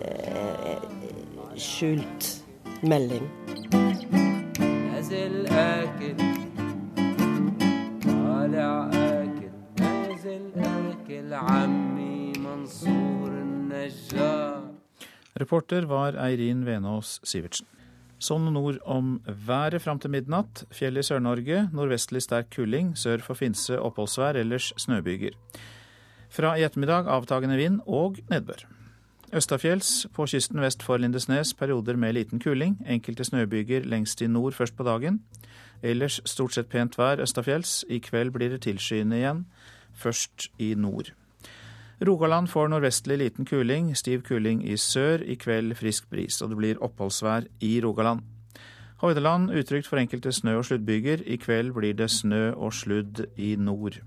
[0.00, 0.76] eh,
[1.60, 2.32] skjult
[2.84, 3.28] melding.
[15.40, 17.66] Reporter var Eirin Venås Sivertsen.
[18.20, 20.64] Sånn nord om været fram til midnatt.
[20.76, 21.64] Fjell i Sør-Norge.
[21.72, 22.92] Nordvestlig sterk kuling.
[22.94, 25.34] Sør for Finse oppholdsvær, ellers snøbyger.
[26.30, 28.66] Fra i ettermiddag avtagende vind og nedbør.
[29.34, 32.78] Østafjells på kysten vest for Lindesnes perioder med liten kuling.
[32.86, 35.22] Enkelte snøbyger lengst i nord først på dagen.
[35.82, 37.84] Ellers stort sett pent vær østafjells.
[37.88, 39.46] I kveld blir det tilskyende igjen,
[40.00, 41.12] først i nord.
[42.00, 45.20] Rogaland får nordvestlig liten kuling, stiv kuling i sør.
[45.20, 48.20] I kveld frisk bris, og det blir oppholdsvær i Rogaland.
[49.00, 51.22] Hordaland utrygt for enkelte snø- og sluddbyger.
[51.26, 54.00] I kveld blir det snø og sludd i nord.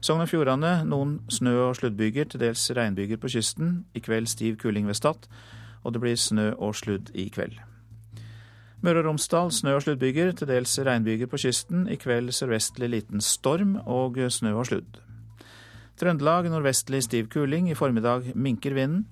[0.00, 3.84] Sogn og Fjordane noen snø- og sluddbyger, til dels regnbyger på kysten.
[3.94, 5.28] I kveld stiv kuling ved Stad,
[5.84, 7.60] og det blir snø og sludd i kveld.
[8.80, 11.88] Møre og Romsdal snø- og sluddbyger, til dels regnbyger på kysten.
[11.88, 15.09] I kveld sørvestlig liten storm og snø og sludd.
[16.00, 17.66] Trøndelag nordvestlig stiv kuling.
[17.68, 19.04] I formiddag minker vinden.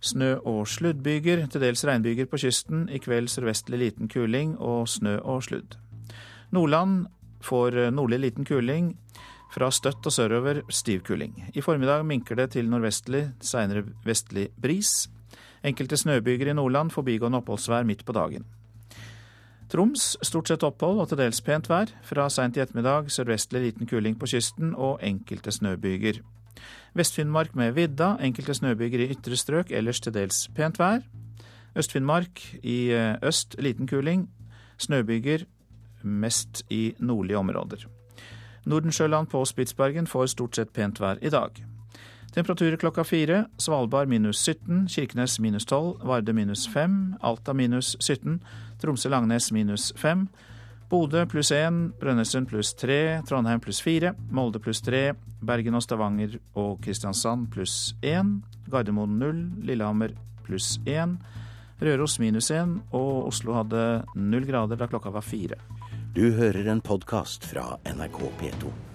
[0.00, 2.86] Snø- og sluddbyger, til dels regnbyger på kysten.
[2.88, 5.76] I kveld sørvestlig liten kuling og snø og sludd.
[6.50, 7.10] Nordland
[7.44, 8.94] får nordlig liten kuling.
[9.52, 11.50] Fra Støtt og sørover stiv kuling.
[11.52, 15.10] I formiddag minker det til nordvestlig, seinere vestlig bris.
[15.62, 18.46] Enkelte snøbyger i Nordland forbigående oppholdsvær midt på dagen.
[19.70, 21.92] Troms stort sett opphold og til dels pent vær.
[22.02, 26.18] Fra seint i ettermiddag sørvestlig liten kuling på kysten og enkelte snøbyger.
[26.98, 31.06] Vest-Finnmark med vidda, enkelte snøbyger i ytre strøk, ellers til dels pent vær.
[31.78, 32.90] Øst-Finnmark i
[33.22, 34.26] øst liten kuling.
[34.78, 35.46] Snøbyger
[36.02, 37.86] mest i nordlige områder.
[38.66, 41.50] Nordensjøland på Spitsbergen får stort sett pent vær i dag.
[42.34, 43.44] Temperaturer klokka fire.
[43.58, 48.42] Svalbard minus 17, Kirkenes minus 12, Varde minus 5, Alta minus 17,
[48.80, 50.26] Tromsø-Langnes minus 5,
[50.90, 55.12] Bodø pluss 1, Brønnøysund pluss 3, Trondheim pluss 4, Molde pluss 3,
[55.46, 58.40] Bergen og Stavanger og Kristiansand pluss 1,
[58.72, 60.16] Gardermoen 0, Lillehammer
[60.46, 61.14] pluss 1,
[61.80, 63.86] Røros minus 1 og Oslo hadde
[64.18, 65.62] null grader da klokka var fire.
[66.12, 68.89] Du hører en podkast fra NRK P2.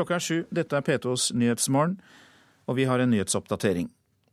[0.00, 0.36] Klokka er sju.
[0.48, 1.98] Dette er P2s Nyhetsmorgen,
[2.64, 3.90] og vi har en nyhetsoppdatering.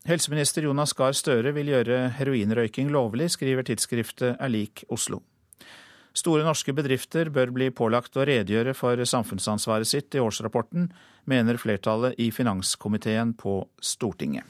[0.07, 5.19] Helseminister Jonas Gahr Støre vil gjøre heroinrøyking lovlig, skriver tidsskriftet Er lik Oslo.
[6.15, 10.87] Store norske bedrifter bør bli pålagt å redegjøre for samfunnsansvaret sitt i årsrapporten,
[11.27, 14.47] mener flertallet i finanskomiteen på Stortinget.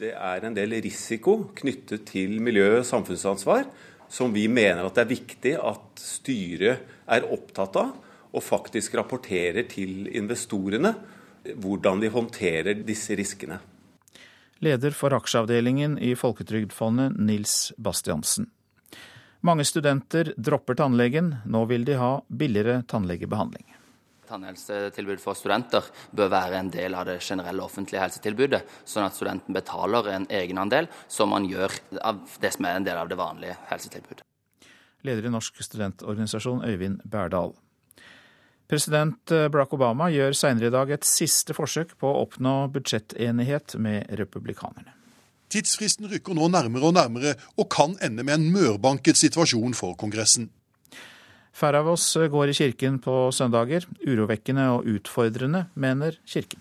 [0.00, 3.68] Det er en del risiko knyttet til miljø- og samfunnsansvar
[4.08, 7.92] som vi mener at det er viktig at styret er opptatt av,
[8.34, 10.94] og faktisk rapporterer til investorene
[11.60, 13.60] hvordan de håndterer disse riskene.
[14.64, 18.48] Leder for aksjeavdelingen i Folketrygdfondet, Nils Bastiansen.
[19.44, 21.34] Mange studenter dropper tannlegen.
[21.44, 23.66] Nå vil de ha billigere tannlegebehandling.
[24.24, 25.84] Tannhelsetilbud for studenter
[26.16, 30.88] bør være en del av det generelle offentlige helsetilbudet, sånn at studenten betaler en egenandel
[31.12, 34.24] som man gjør av det som er en del av det vanlige helsetilbudet.
[35.04, 37.52] Leder i Norsk studentorganisasjon, Øyvind Berdal.
[38.70, 44.12] President Barack Obama gjør senere i dag et siste forsøk på å oppnå budsjettenighet med
[44.20, 44.94] republikanerne.
[45.52, 50.48] Tidsfristen rykker nå nærmere og nærmere, og kan ende med en mørbanket situasjon for Kongressen.
[51.54, 53.86] Færre av oss går i kirken på søndager.
[54.02, 56.58] Urovekkende og utfordrende, mener kirken.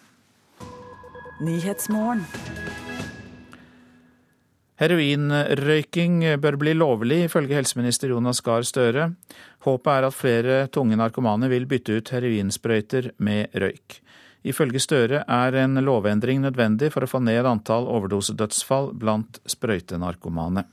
[4.84, 9.10] Heroinrøyking bør bli lovlig, ifølge helseminister Jonas Gahr Støre.
[9.64, 14.00] Håpet er at flere tunge narkomane vil bytte ut heroinsprøyter med røyk.
[14.44, 20.66] Ifølge Støre er en lovendring nødvendig for å få ned antall overdosedødsfall blant sprøytenarkomane.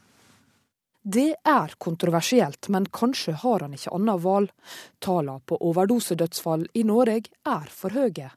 [1.03, 4.51] Det er kontroversielt, men kanskje har han ikke annet valg.
[4.99, 8.33] Tallene på overdosedødsfall i Norge er for høye.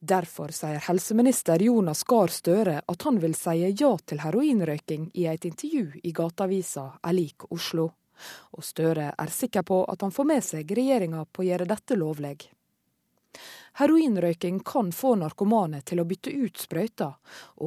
[0.00, 5.44] Derfor sier helseminister Jonas Gahr Støre at han vil si ja til heroinrøyking i et
[5.44, 7.92] intervju i Gateavisa Elik lik Oslo.
[8.56, 11.98] Og Støre er sikker på at han får med seg regjeringa på å gjøre dette
[11.98, 12.36] lovlig.
[13.74, 17.16] Heroinrøyking kan få narkomane til å bytte ut sprøyter,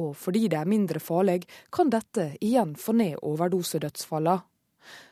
[0.00, 4.40] og fordi det er mindre farlig, kan dette igjen få ned overdosedødsfallene.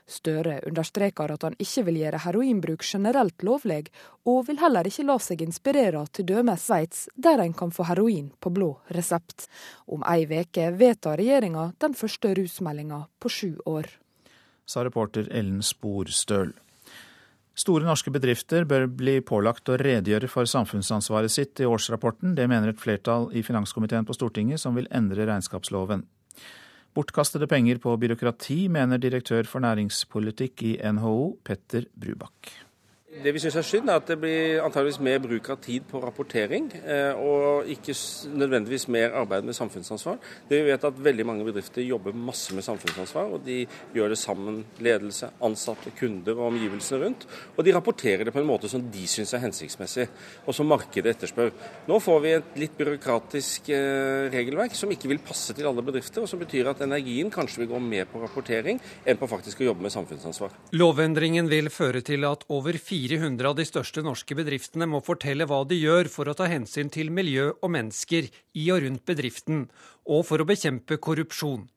[0.06, 3.90] Støre understreker at han ikke vil gjøre heroinbruk generelt lovlig,
[4.24, 6.54] og vil heller ikke la seg inspirere til t.d.
[6.62, 9.48] Sveits, der en kan få heroin på blå resept.
[9.90, 13.90] Om ei veke vedtar regjeringa den første rusmeldinga på sju år.
[14.66, 16.52] Sa reporter Ellen Sporstøl.
[17.56, 22.34] Store norske bedrifter bør bli pålagt å redegjøre for samfunnsansvaret sitt i årsrapporten.
[22.36, 26.04] Det mener et flertall i finanskomiteen på Stortinget, som vil endre regnskapsloven.
[26.96, 32.65] Bortkastede penger på byråkrati, mener direktør for næringspolitikk i NHO, Petter Brubakk.
[33.16, 36.00] Det vi syns er synd, er at det blir antageligvis mer bruk av tid på
[36.02, 37.94] rapportering, eh, og ikke
[38.36, 40.18] nødvendigvis mer arbeid med samfunnsansvar.
[40.50, 43.62] Det vi vet at veldig mange bedrifter jobber masse med samfunnsansvar, og de
[43.96, 47.24] gjør det sammen, ledelse, ansatte, kunder og omgivelsene rundt.
[47.56, 50.08] Og de rapporterer det på en måte som de syns er hensiktsmessig,
[50.44, 51.54] og som markedet etterspør.
[51.88, 56.26] Nå får vi et litt byråkratisk eh, regelverk som ikke vil passe til alle bedrifter,
[56.26, 59.70] og som betyr at energien kanskje vil gå mer på rapportering enn på faktisk å
[59.70, 60.52] jobbe med samfunnsansvar.
[60.76, 62.76] Lovendringen vil føre til at over
[63.06, 66.90] 400 av de største norske bedriftene må fortelle hva de gjør for å ta hensyn
[66.90, 68.26] til miljø og mennesker
[68.58, 69.66] i og rundt bedriften,
[70.10, 71.68] og for å bekjempe korrupsjon.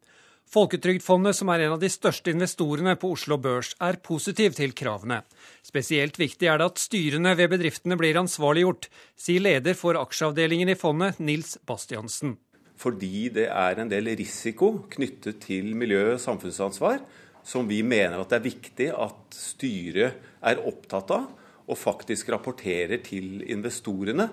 [0.49, 5.19] Folketrygdfondet, som er en av de største investorene på Oslo Børs, er positiv til kravene.
[5.61, 10.79] Spesielt viktig er det at styrene ved bedriftene blir ansvarliggjort, sier leder for aksjeavdelingen i
[10.79, 12.39] fondet, Nils Bastiansen.
[12.79, 17.03] Fordi det er en del risiko knyttet til miljø- og samfunnsansvar
[17.49, 21.25] som vi mener at det er viktig at styret er opptatt av,
[21.69, 24.29] og faktisk rapporterer til investorene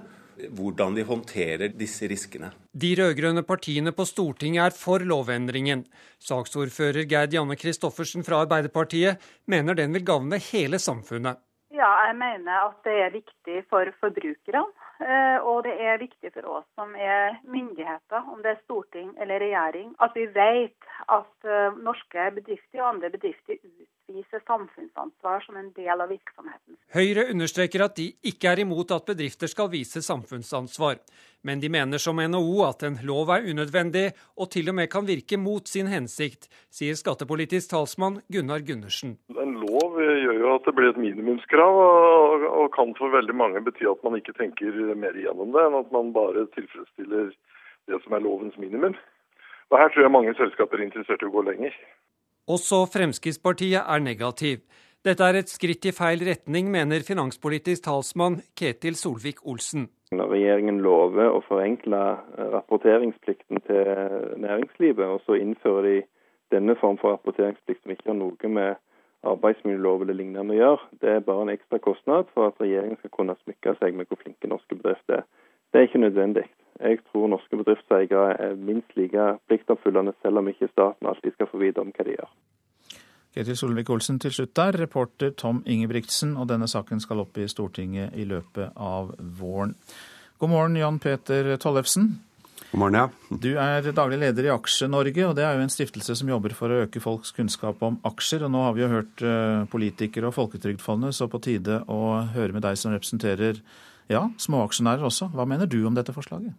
[0.57, 2.50] hvordan de håndterer disse riskene.
[2.76, 5.87] De rød-grønne partiene på Stortinget er for lovendringen.
[6.20, 11.40] Saksordfører Gerd Janne Christoffersen fra Arbeiderpartiet mener den vil gagne hele samfunnet.
[11.72, 14.64] Ja, jeg mener at det er viktig for forbrukerne.
[15.01, 19.93] Og det er viktig for oss som er myndigheter, om det er storting eller regjering,
[20.01, 21.49] at vi vet at
[21.85, 23.61] norske bedrifter og andre bedrifter
[24.09, 26.77] utviser samfunnsansvar som en del av virksomheten.
[26.95, 31.01] Høyre understreker at de ikke er imot at bedrifter skal vise samfunnsansvar,
[31.42, 35.07] men de mener som NHO at en lov er unødvendig og til og med kan
[35.07, 39.19] virke mot sin hensikt, sier skattepolitisk talsmann Gunnar Gundersen.
[39.35, 41.83] En lov gjør jo at det blir et minimumskrav,
[42.63, 45.92] og kan for veldig mange bety at man ikke tenker mer igjennom det, enn at
[45.94, 47.35] man bare tilfredsstiller
[47.87, 48.96] det som er lovens minimum.
[49.71, 51.75] Og Her tror jeg mange selskaper er interessert i å gå lenger.
[52.47, 54.61] Også Fremskrittspartiet er negativ.
[55.03, 59.88] Dette er et skritt i feil retning, mener finanspolitisk talsmann Ketil Solvik-Olsen.
[60.15, 62.03] Når regjeringen lover å forenkle
[62.53, 63.90] rapporteringsplikten til
[64.44, 65.97] næringslivet, og så innfører de
[66.55, 68.79] denne form for rapporteringsplikt som ikke har noe med
[69.27, 73.15] arbeidsmiljølov eller lignende å gjøre, det er bare en ekstra kostnad for at regjeringen skal
[73.19, 75.27] kunne smykke seg med hvor flinke norske bedrifter er.
[75.75, 76.47] Det er ikke nødvendig.
[76.81, 81.62] Jeg tror norske bedriftseiere er minst like pliktoppfyllende, selv om ikke staten alltid skal få
[81.62, 82.35] vite om hva de gjør.
[83.37, 88.16] Ketil Solvik-Olsen til slutt der, reporter Tom Ingebrigtsen, og denne saken skal opp i Stortinget
[88.16, 89.10] i løpet av
[89.40, 89.74] våren.
[90.40, 92.14] God morgen, Jan Peter Tollefsen.
[92.70, 93.37] God morgen, ja.
[93.40, 96.72] Du er daglig leder i Aksje-Norge, og det er jo en stiftelse som jobber for
[96.72, 98.46] å øke folks kunnskap om aksjer.
[98.48, 102.00] Og nå har vi jo hørt eh, politikere og Folketrygdfondet, så på tide å
[102.35, 103.60] høre med deg som representerer
[104.13, 105.31] ja, småaksjonærer også.
[105.35, 106.54] Hva mener du om dette forslaget?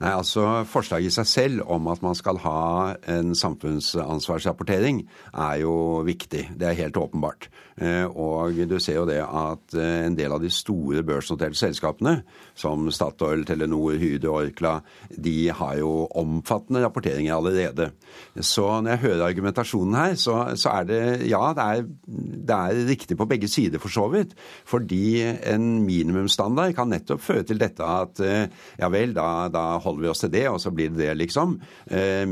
[0.00, 5.74] Nei, altså Forslaget i seg selv om at man skal ha en samfunnsansvarsrapportering, er jo
[6.06, 6.48] viktig.
[6.58, 7.50] Det er helt åpenbart.
[7.80, 12.18] Eh, og du ser jo det at eh, en del av de store børsnoterte selskapene,
[12.58, 14.78] som Statoil, Telenor, Hyde, Orkla,
[15.12, 17.90] de har jo omfattende rapporteringer allerede.
[18.36, 21.86] Så når jeg hører argumentasjonen her, så, så er det ja, det er,
[22.50, 24.34] det er, riktig på begge sider for så vidt.
[24.68, 30.04] Fordi en minimumsstandard kan nettopp føre til dette at eh, ja vel, da, da holder
[30.04, 31.58] vi oss til det, og så blir det det, liksom.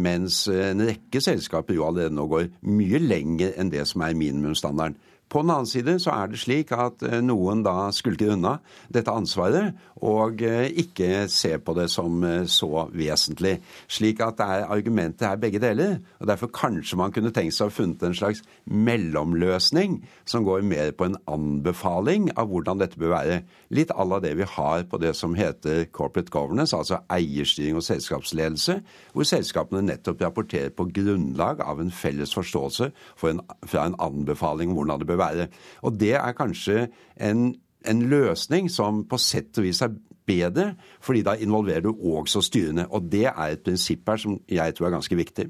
[0.00, 4.98] Mens en rekke selskaper jo allerede nå går mye lenger enn det som er minimumsstandarden.
[5.30, 8.56] På den annen side så er det slik at eh, noen da skulker unna
[8.90, 13.60] dette ansvaret og eh, ikke ser på det som eh, så vesentlig.
[13.86, 16.00] Slik at det er argumentet her begge deler.
[16.18, 20.66] og Derfor kanskje man kunne tenkt seg å ha funnet en slags mellomløsning som går
[20.66, 23.38] mer på en anbefaling av hvordan dette bør være.
[23.70, 27.86] Litt à la det vi har på det som heter corporate governance, altså eierstyring og
[27.86, 28.80] selskapsledelse,
[29.14, 32.90] hvor selskapene nettopp rapporterer på grunnlag av en felles forståelse
[33.30, 35.19] en, fra en anbefaling om hvordan det bør være.
[35.82, 36.86] Og det er kanskje
[37.20, 37.50] en,
[37.86, 39.94] en løsning som på sett og vis er
[40.30, 42.86] bedre, fordi da involverer du også styrene.
[42.90, 45.48] Og det er et prinsipp her som jeg tror er ganske viktig.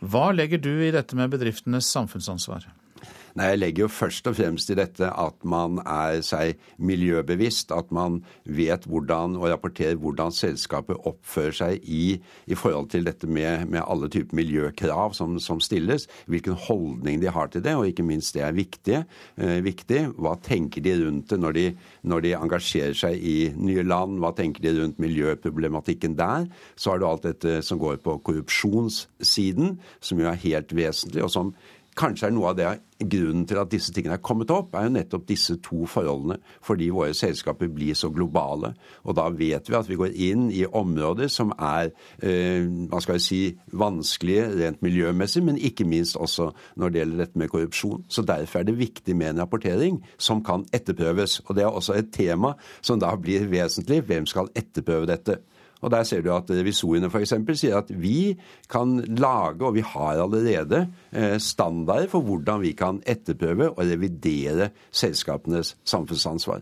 [0.00, 2.64] Hva legger du i dette med bedriftenes samfunnsansvar?
[3.38, 7.70] Nei, Jeg legger jo først og fremst i dette at man er seg miljøbevisst.
[7.74, 12.18] At man vet hvordan og rapporterer hvordan selskapet oppfører seg i,
[12.50, 16.08] i forhold til dette med, med alle typer miljøkrav som, som, stilles.
[16.30, 19.02] Hvilken holdning de har til det, og ikke minst det er viktig.
[19.36, 20.02] Eh, viktig.
[20.18, 21.66] Hva tenker de rundt det når de,
[22.02, 24.18] når de engasjerer seg i nye land?
[24.22, 26.48] Hva tenker de rundt miljøproblematikken der?
[26.74, 31.32] Så har du alt dette som går på korrupsjonssiden, som jo er helt vesentlig, og
[31.32, 31.54] som
[31.98, 32.70] kanskje er noe av det
[33.00, 36.36] grunnen til at disse tingene er kommet opp, er jo nettopp disse to forholdene.
[36.64, 38.74] Fordi våre selskaper blir så globale.
[39.04, 43.16] Og da vet vi at vi går inn i områder som er eh, hva skal
[43.18, 43.40] jeg si,
[43.72, 48.04] vanskelige rent miljømessig, men ikke minst også når det gjelder dette med korrupsjon.
[48.08, 51.40] Så derfor er det viktig med en rapportering som kan etterprøves.
[51.48, 54.02] Og det er også et tema som da blir vesentlig.
[54.08, 55.40] Hvem skal etterprøve dette?
[55.80, 57.34] Og Der ser du at revisorene f.eks.
[57.60, 58.36] sier at vi
[58.70, 64.70] kan lage, og vi har allerede, eh, standarder for hvordan vi kan etterprøve og revidere
[64.92, 66.60] selskapenes samfunnsansvar.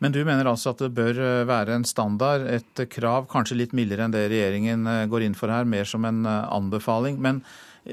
[0.00, 3.72] Men du mener altså at det bør eh, være en standard, et krav, kanskje litt
[3.72, 7.22] mildere enn det regjeringen eh, går inn for her, mer som en anbefaling.
[7.22, 7.42] Men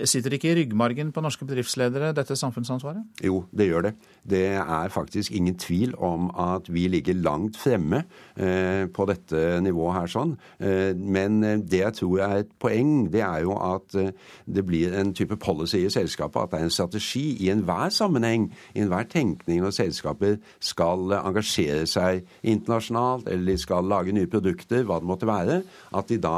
[0.09, 3.03] Sitter ikke i ryggmargen på norske bedriftsledere dette samfunnsansvaret?
[3.21, 3.91] Jo, det gjør det.
[4.29, 8.03] Det er faktisk ingen tvil om at vi ligger langt fremme
[8.37, 10.35] eh, på dette nivået her sånn.
[10.63, 14.13] Eh, men det jeg tror er et poeng, det er jo at eh,
[14.45, 16.41] det blir en type policy i selskapet.
[16.45, 21.87] At det er en strategi i enhver sammenheng, i enhver tenkning når selskaper skal engasjere
[21.89, 25.61] seg internasjonalt eller de skal lage nye produkter, hva det måtte være,
[25.93, 26.37] at de da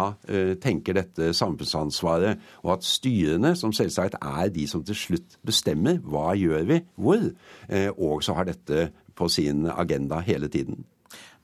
[0.61, 6.33] tenker dette samfunnsansvaret, og at styrene som selvsagt er de som til slutt bestemmer hva
[6.37, 7.21] gjør vi hvor,
[7.69, 10.83] eh, og så har dette på sin agenda hele tiden.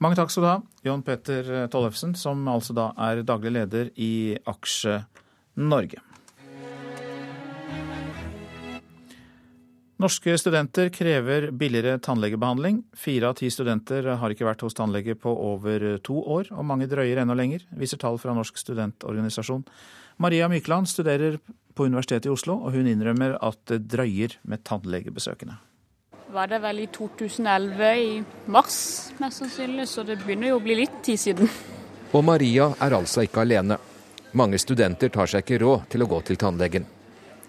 [0.02, 4.34] Mange takk skal du ha, John Petter Tollefsen, som altså da er daglig leder i
[4.50, 4.98] Aksje
[5.62, 6.02] Norge.
[10.02, 12.80] Norske studenter krever billigere tannlegebehandling.
[12.98, 16.88] Fire av ti studenter har ikke vært hos tannlege på over to år, og mange
[16.90, 19.62] drøyer enda lenger, viser tall fra Norsk studentorganisasjon.
[20.18, 21.38] Maria Mykland studerer
[21.76, 25.60] på Universitetet i Oslo, og hun innrømmer at det drøyer med tannlegebesøkene.
[26.32, 28.12] Var det vel i 2011 i
[28.46, 28.76] mars,
[29.20, 31.48] mest sannsynlig, så det begynner jo å bli litt tid siden.
[32.16, 33.76] Og Maria er altså ikke alene.
[34.40, 36.86] Mange studenter tar seg ikke råd til å gå til tannlegen.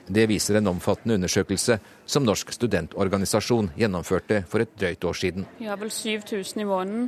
[0.03, 5.47] Det viser en omfattende undersøkelse som Norsk studentorganisasjon gjennomførte for et drøyt år siden.
[5.61, 7.07] Vi har vel 7000 i måneden,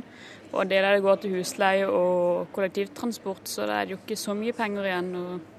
[0.56, 4.56] og det der går til husleie og kollektivtransport, så det er jo ikke så mye
[4.56, 5.12] penger igjen.
[5.20, 5.55] og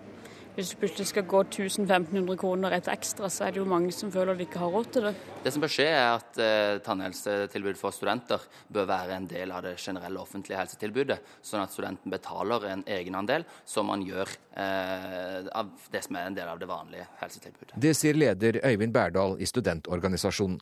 [0.58, 4.10] hvis du plutselig skal gå 1500 kroner et ekstra, så er det jo mange som
[4.14, 5.12] føler de ikke har råd til det.
[5.43, 9.62] Det som bør skje, er at eh, tannhelsetilbud for studenter bør være en del av
[9.68, 15.70] det generelle offentlige helsetilbudet, sånn at studenten betaler en egenandel, som man gjør eh, av
[15.93, 17.78] det som er en del av det vanlige helsetilbudet.
[17.78, 20.58] Det sier leder Øyvind Berdal i studentorganisasjonen.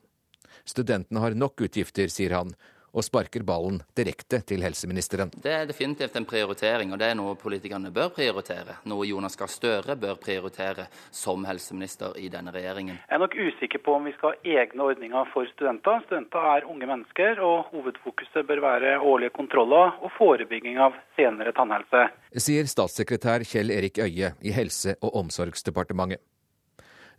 [0.68, 2.52] Studentene har nok utgifter, sier han,
[2.96, 5.34] og sparker ballen direkte til helseministeren.
[5.36, 8.80] Det er definitivt en prioritering, og det er noe politikerne bør prioritere.
[8.88, 12.98] Noe Jonas Gahr Støre bør prioritere som helseminister i denne regjeringen.
[13.04, 16.04] Jeg er nok usikker på om vi skal ha egne ordninger for studenter.
[16.08, 22.08] Studenter er unge mennesker, og hovedfokuset bør være årlige kontroller og forebygging av senere tannhelse.
[22.36, 26.24] Sier statssekretær Kjell Erik Øie i Helse- og omsorgsdepartementet.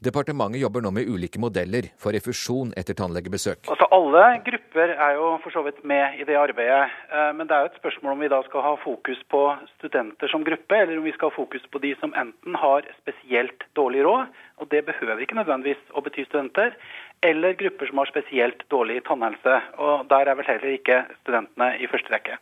[0.04, 3.64] Departementet jobber nå med ulike modeller for refusjon etter tannlegebesøk.
[3.72, 6.92] Altså Alle grupper er jo for så vidt med i det arbeidet.
[7.08, 9.40] Eh, men det er jo et spørsmål om vi da skal ha fokus på
[9.78, 13.64] studenter som gruppe, eller om vi skal ha fokus på de som enten har spesielt
[13.78, 16.76] dårlig råd, og det behøver ikke nødvendigvis å bety studenter,
[17.24, 19.56] eller grupper som har spesielt dårlig tannhelse.
[19.80, 22.36] Og der er vel heller ikke studentene i første rekke.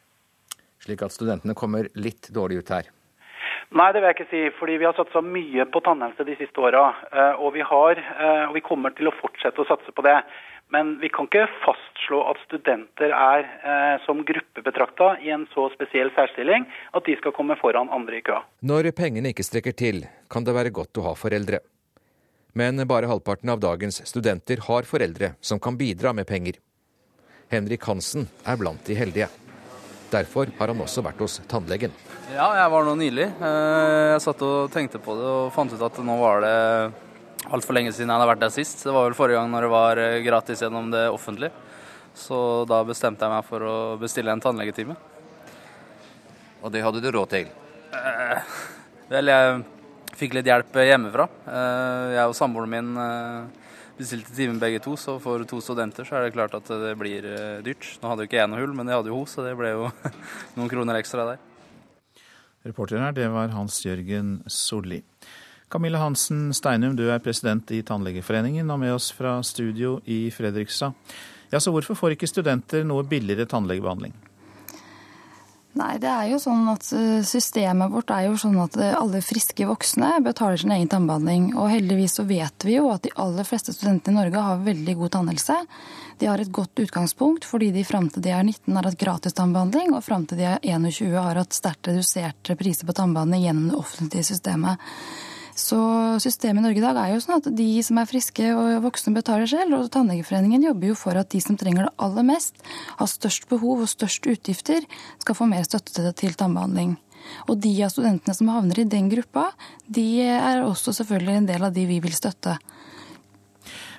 [0.85, 2.91] Slik at studentene kommer litt dårlig ut her.
[3.73, 4.43] Nei, det vil jeg ikke si.
[4.59, 6.91] fordi vi har satsa mye på tannhelse de siste åra.
[7.13, 10.19] Eh, og, eh, og vi kommer til å fortsette å satse på det.
[10.73, 15.69] Men vi kan ikke fastslå at studenter er eh, som gruppe betrakta i en så
[15.75, 18.43] spesiell særstilling at de skal komme foran andre i køa.
[18.65, 21.61] Når pengene ikke strekker til, kan det være godt å ha foreldre.
[22.55, 26.61] Men bare halvparten av dagens studenter har foreldre som kan bidra med penger.
[27.51, 29.29] Henrik Hansen er blant de heldige.
[30.15, 31.95] Derfor har han også vært hos tannlegen.
[32.31, 33.27] Ja, jeg var nå nylig.
[33.35, 36.59] Eh, jeg satt og tenkte på det og fant ut at nå var det
[37.51, 38.85] altfor lenge siden jeg hadde vært der sist.
[38.87, 41.53] Det var vel forrige gang når det var eh, gratis gjennom det offentlige.
[42.15, 42.39] Så
[42.71, 44.95] da bestemte jeg meg for å bestille en tannlegetime.
[46.63, 47.51] Og det hadde du råd til?
[47.95, 48.55] Eh,
[49.11, 51.27] vel, jeg fikk litt hjelp hjemmefra.
[51.51, 52.95] Eh, jeg og samboeren min
[53.99, 57.27] bestilte timen begge to, så for to studenter så er det klart at det blir
[57.29, 57.87] eh, dyrt.
[58.03, 59.73] Nå hadde jo ikke jeg noe hull, men jeg hadde jo ho, så det ble
[59.75, 59.89] jo
[60.57, 61.43] noen kroner ekstra der.
[62.65, 65.03] Reporter her, det var Hans Jørgen Solli.
[65.69, 70.95] Camilla Hansen Steinum, du er president i Tannlegeforeningen og med oss fra studio i Fredrikstad.
[71.53, 74.15] Ja, så hvorfor får ikke studenter noe billigere tannlegebehandling?
[75.75, 79.19] Nei, det er jo sånn at eh, Systemet vårt er jo sånn at eh, alle
[79.27, 81.49] friske voksne betaler sin egen tannbehandling.
[81.59, 84.95] Og heldigvis så vet vi jo at de aller fleste studentene i Norge har veldig
[85.01, 85.59] god tannhelse.
[86.21, 89.35] De har et godt utgangspunkt fordi de fram til de er 19 har hatt gratis
[89.35, 93.73] tannbehandling, og fram til de er 21 har hatt sterkt reduserte priser på tannbehandling gjennom
[93.73, 94.79] det offentlige systemet.
[95.55, 95.79] Så
[96.19, 99.15] systemet i Norge i dag er jo sånn at de som er friske og voksne,
[99.15, 99.77] betaler selv.
[99.79, 102.59] Og Tannlegeforeningen jobber jo for at de som trenger det aller mest,
[102.99, 104.87] har størst behov og størst utgifter,
[105.23, 106.97] skal få mer støtte til tannbehandling.
[107.49, 109.49] Og de av studentene som havner i den gruppa,
[109.87, 112.59] de er også selvfølgelig en del av de vi vil støtte.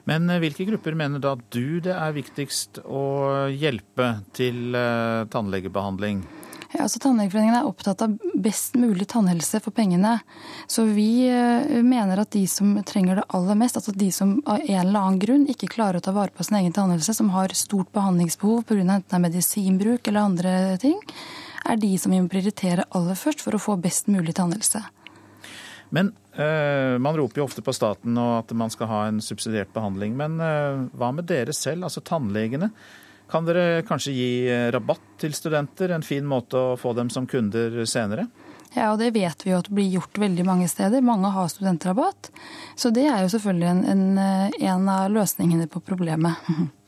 [0.05, 6.21] Men eh, hvilke grupper mener da du det er viktigst å hjelpe til eh, tannlegebehandling?
[6.75, 10.17] Ja, altså Tannlegeforeningen er opptatt av best mulig tannhelse for pengene.
[10.67, 14.59] Så vi eh, mener at de som trenger det aller mest, altså de som av
[14.59, 17.55] en eller annen grunn ikke klarer å ta vare på sin egen tannhelse, som har
[17.55, 18.83] stort behandlingsbehov pga.
[18.83, 20.99] enten medisinbruk eller andre ting,
[21.63, 24.83] er de som vi må prioritere aller først for å få best mulig tannhelse.
[25.95, 29.71] Men øh, man roper jo ofte på staten og at man skal ha en subsidiert
[29.71, 30.17] behandling.
[30.19, 32.73] Men øh, hva med dere selv, altså tannlegene?
[33.31, 35.95] Kan dere kanskje gi eh, rabatt til studenter?
[35.95, 38.27] En fin måte å få dem som kunder senere?
[38.75, 41.03] Ja, og det vet vi jo at blir gjort veldig mange steder.
[41.05, 42.31] Mange har studentrabatt.
[42.75, 46.49] Så det er jo selvfølgelig en, en, en av løsningene på problemet.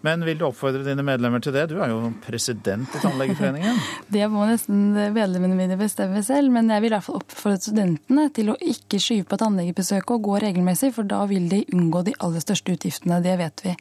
[0.00, 1.64] Men vil du oppfordre dine medlemmer til det?
[1.72, 3.80] Du er jo president i Tannlegeforeningen.
[4.14, 8.28] det må nesten medlemmene mine bestemme selv, men jeg vil i hvert fall oppfordre studentene
[8.34, 12.14] til å ikke skyve på tannlegebesøket og gå regelmessig, for da vil de unngå de
[12.22, 13.18] aller største utgiftene.
[13.24, 13.74] Det vet vi.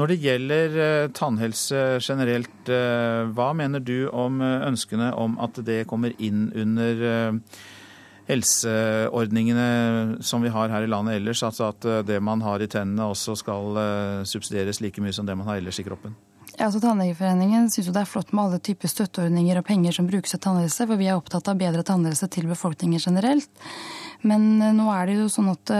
[0.00, 5.60] Når det gjelder eh, tannhelse generelt, eh, hva mener du om eh, ønskene om at
[5.66, 7.42] det kommer inn under
[8.30, 13.10] helseordningene som vi har her i landet ellers, altså at det man har i tennene
[13.10, 13.80] også skal
[14.28, 16.14] subsidieres like mye som det man har ellers i kroppen?
[16.54, 20.30] Ja, altså Tannlegeforeningen syns det er flott med alle typer støtteordninger og penger som brukes
[20.36, 23.50] til tannhelse, for vi er opptatt av bedre tannhelse til befolkningen generelt.
[24.26, 25.72] Men nå er det jo sånn at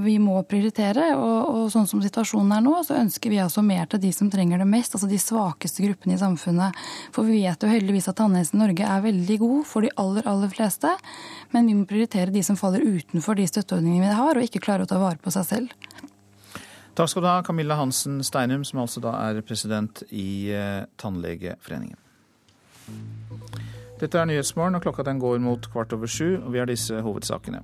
[0.00, 1.10] vi må prioritere.
[1.18, 4.30] Og, og, sånn som situasjonen er nå, så ønsker vi altså mer til de som
[4.32, 6.78] trenger det mest, altså de svakeste gruppene i samfunnet.
[7.14, 10.26] For vi vet jo heldigvis at tannhelsen i Norge er veldig god for de aller,
[10.28, 10.92] aller fleste.
[11.52, 14.86] Men vi må prioritere de som faller utenfor de støtteordningene vi har, og ikke klarer
[14.86, 15.76] å ta vare på seg selv.
[16.92, 21.96] Takk skal du ha, Camilla Hansen Steinum, som altså da er president i eh, Tannlegeforeningen.
[24.02, 26.98] Dette er Nyhetsmorgen, og klokka den går mot kvart over sju, og vi har disse
[27.06, 27.60] hovedsakene.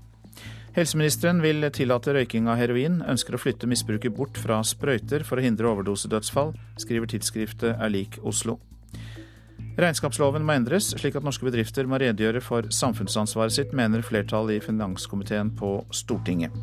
[0.76, 5.42] Helseministeren vil tillate røyking av heroin, ønsker å flytte misbruket bort fra sprøyter for å
[5.42, 8.60] hindre overdosedødsfall, skriver tidsskriftet Er lik Oslo.
[9.78, 14.62] Regnskapsloven må endres, slik at norske bedrifter må redegjøre for samfunnsansvaret sitt, mener flertallet i
[14.62, 16.54] finanskomiteen på Stortinget.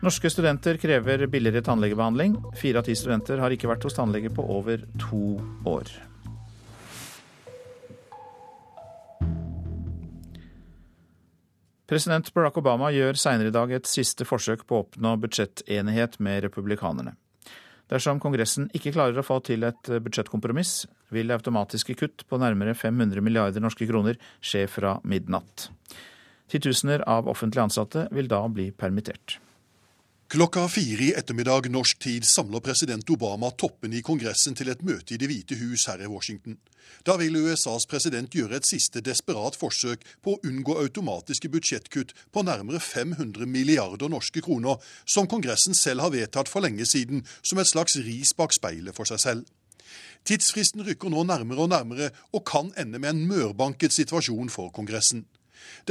[0.00, 2.38] Norske studenter krever billigere tannlegebehandling.
[2.58, 5.36] Fire av ti studenter har ikke vært hos tannlege på over to
[5.68, 5.90] år.
[11.90, 16.44] President Barack Obama gjør seinere i dag et siste forsøk på å oppnå budsjettenighet med
[16.44, 17.16] republikanerne.
[17.90, 23.26] Dersom Kongressen ikke klarer å få til et budsjettkompromiss, vil automatiske kutt på nærmere 500
[23.26, 25.66] milliarder norske kroner skje fra midnatt.
[26.54, 29.40] Titusener av offentlig ansatte vil da bli permittert.
[30.30, 35.16] Klokka fire i ettermiddag norsk tid samler president Obama toppene i Kongressen til et møte
[35.16, 36.54] i Det hvite hus her i Washington.
[37.02, 42.46] Da vil USAs president gjøre et siste desperat forsøk på å unngå automatiske budsjettkutt på
[42.46, 47.74] nærmere 500 milliarder norske kroner, som Kongressen selv har vedtatt for lenge siden som et
[47.74, 49.50] slags ris bak speilet for seg selv.
[50.22, 55.26] Tidsfristen rykker nå nærmere og nærmere, og kan ende med en mørbanket situasjon for Kongressen.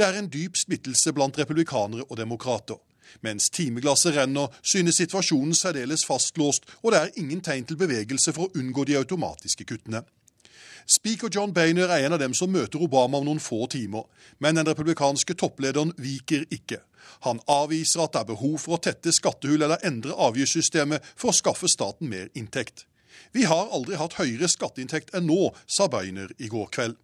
[0.00, 2.80] Det er en dyp splittelse blant republikanere og demokrater.
[3.20, 8.48] Mens timeglasset renner, synes situasjonen særdeles fastlåst, og det er ingen tegn til bevegelse for
[8.48, 10.04] å unngå de automatiske kuttene.
[10.90, 14.08] Speaker John Boehner er en av dem som møter Obama om noen få timer,
[14.38, 16.80] men den republikanske topplederen viker ikke.
[17.26, 21.36] Han avviser at det er behov for å tette skattehull eller endre avgiftssystemet for å
[21.36, 22.86] skaffe staten mer inntekt.
[23.32, 26.96] Vi har aldri hatt høyere skatteinntekt enn nå, sa Boehner i går kveld.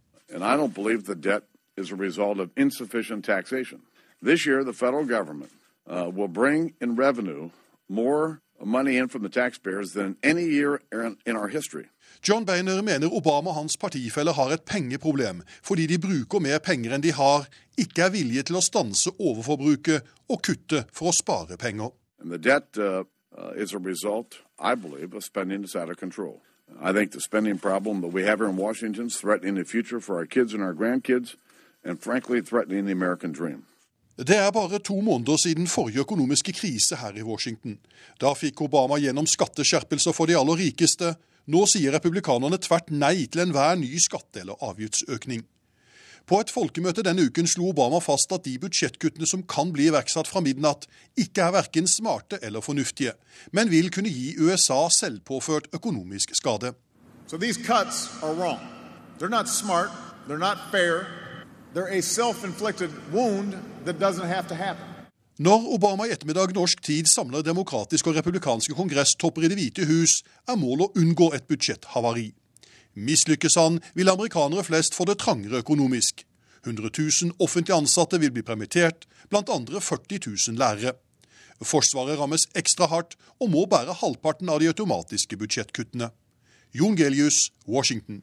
[4.23, 5.53] This year, the federal government
[5.89, 7.51] uh, will bring in revenue
[7.89, 10.81] more money in from the taxpayers than any year
[11.27, 11.87] in our history.
[12.23, 16.95] John Boehner mener Obama og hans partifeller har et pengeproblem, fordi de bruker mer penger
[16.95, 17.47] enn de har,
[17.79, 21.93] ikke er villige til å stanse overforbruket og kutte for å spare penger.
[22.41, 23.05] Debt uh,
[23.37, 25.15] uh, result, believe.
[26.83, 30.01] I think the spending problem that we have here in Washington is threatening the future
[30.01, 31.37] for our kids and our grandkids,
[31.85, 33.67] and frankly, threatening the American dream.
[34.17, 37.77] Det er bare to måneder siden forrige økonomiske krise her i Washington.
[38.21, 41.15] Da fikk Obama gjennom skatteskjerpelser for de aller rikeste.
[41.47, 45.45] Nå sier republikanerne tvert nei til enhver ny skatte- eller avgiftsøkning.
[46.27, 50.27] På et folkemøte denne uken slo Obama fast at de budsjettkuttene som kan bli iverksatt
[50.27, 53.13] fra midnatt, ikke er verken smarte eller fornuftige,
[53.53, 56.73] men vil kunne gi USA selvpåført økonomisk skade.
[57.29, 58.59] So these cuts are wrong.
[59.19, 59.91] They're not smart,
[60.27, 61.07] they're not fair,
[65.37, 70.23] Når Obama i ettermiddag norsk tid samler demokratiske og republikanske kongresstopper i Det hvite hus,
[70.49, 72.31] er målet å unngå et budsjetthavari.
[72.97, 76.25] Mislykkes han, vil amerikanere flest få det trangere økonomisk.
[76.65, 80.95] 100 000 offentlig ansatte vil bli permittert, andre 40 000 lærere.
[81.61, 86.09] Forsvaret rammes ekstra hardt og må bære halvparten av de automatiske budsjettkuttene.
[86.73, 88.23] Jon Gelius, Washington.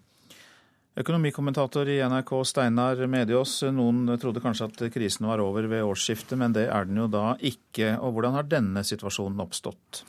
[0.94, 6.54] Økonomikommentator i NRK Steinar Mediås, noen trodde kanskje at krisen var over ved årsskiftet, men
[6.54, 7.96] det er den jo da ikke.
[7.98, 10.04] Og hvordan har denne situasjonen oppstått?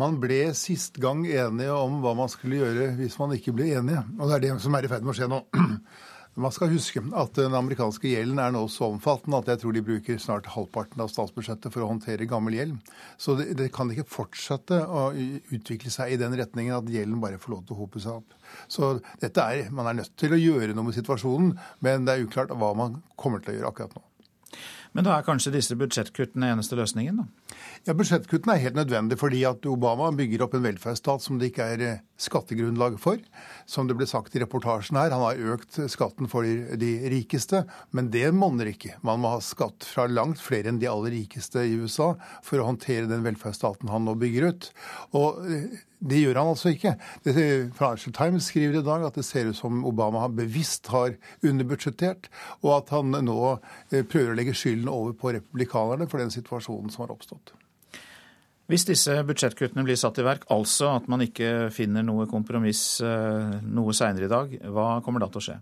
[0.00, 4.06] Man ble sist gang enige om hva man skulle gjøre hvis man ikke ble enige.
[4.16, 5.42] Og det er det som er i ferd med å skje nå.
[6.34, 9.82] Man skal huske at den amerikanske gjelden er nå så omfattende at jeg tror de
[9.84, 12.92] bruker snart halvparten av statsbudsjettet for å håndtere gammel gjeld.
[13.20, 17.40] Så det, det, kan ikke fortsette å utvikle seg i den retningen at gjelden bare
[17.42, 18.38] får lov til å hope seg opp.
[18.64, 21.52] Så dette er, Man er nødt til å gjøre noe med situasjonen,
[21.84, 24.06] men det er uklart hva man kommer til å gjøre akkurat nå.
[24.96, 27.60] Men da er kanskje disse budsjettkuttene eneste løsningen, da?
[27.82, 31.64] Ja, Budsjettkuttene er helt nødvendig fordi at Obama bygger opp en velferdsstat som det ikke
[31.66, 33.18] er eh, skattegrunnlag for.
[33.66, 37.64] Som det ble sagt i reportasjen her, han har økt skatten for de rikeste.
[37.90, 38.92] Men det monner ikke.
[39.02, 42.12] Man må ha skatt fra langt flere enn de aller rikeste i USA
[42.46, 44.68] for å håndtere den velferdsstaten han nå bygger ut.
[45.18, 46.92] Og eh, det gjør han altså ikke.
[47.26, 47.34] Det,
[47.80, 52.30] Financial Times skriver i dag at det ser ut som Obama bevisst har underbudsjettert,
[52.62, 56.94] og at han nå eh, prøver å legge skylden over på republikanerne for den situasjonen
[56.94, 57.56] som har oppstått.
[58.70, 63.58] Hvis disse budsjettkuttene blir satt i verk, altså at man ikke finner noe kompromiss eh,
[63.66, 65.58] noe seinere i dag, hva kommer da til å skje?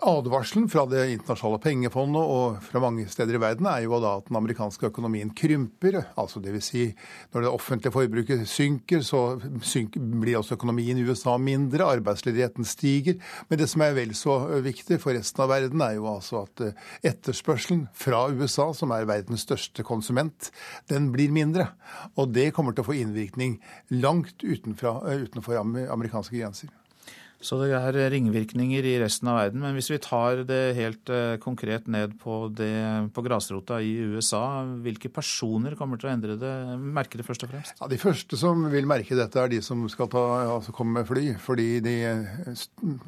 [0.00, 4.28] Advarselen fra Det internasjonale pengefondet og fra mange steder i verden er jo da at
[4.28, 6.00] den amerikanske økonomien krymper.
[6.16, 6.68] altså Dvs.
[6.70, 6.84] Si,
[7.34, 11.86] når det offentlige forbruket synker, så synker, blir også økonomien i USA mindre.
[11.98, 13.18] Arbeidsledigheten stiger.
[13.48, 16.64] Men det som er vel så viktig for resten av verden, er jo altså at
[16.64, 20.50] eh, etterspørselen fra USA, som er verdens største konsument,
[20.90, 21.70] den blir mindre.
[22.16, 26.72] Og det kommer til å få innvirkning langt utenfra, eh, utenfor amerikanske grenser.
[27.44, 29.60] Så det er ringvirkninger i resten av verden.
[29.60, 35.10] Men hvis vi tar det helt eh, konkret ned på, på grasrota i USA, hvilke
[35.12, 37.76] personer kommer til å endre det, merke det først og fremst?
[37.82, 40.24] Ja, De første som vil merke dette, er de som skal ta,
[40.56, 41.26] altså komme med fly.
[41.44, 41.98] Fordi de,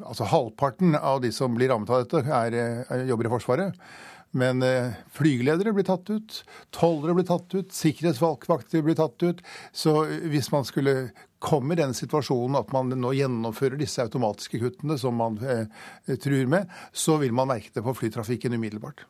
[0.05, 3.81] altså halvparten av de som blir rammet av dette, er, er, jobber i Forsvaret.
[4.37, 6.41] Men eh, flygeledere blir tatt ut,
[6.75, 9.41] tollere blir tatt ut, sikkerhetsvalgvakter blir tatt ut.
[9.73, 11.07] Så hvis man skulle
[11.39, 15.67] komme i den situasjonen at man nå gjennomfører disse automatiske kuttene som man eh,
[16.17, 19.05] truer med, så vil man merke det på flytrafikken umiddelbart.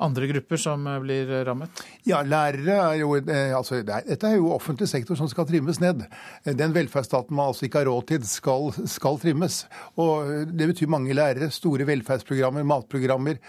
[0.00, 1.80] Andre grupper som eh, blir rammet?
[2.06, 6.04] Ja, lærere er jo eh, altså, Dette er jo offentlig sektor som skal trimmes ned.
[6.44, 9.64] Eh, den velferdsstaten man altså ikke har råd til, skal, skal trimmes.
[9.98, 13.40] Og Det betyr mange lærere, store velferdsprogrammer, matprogrammer.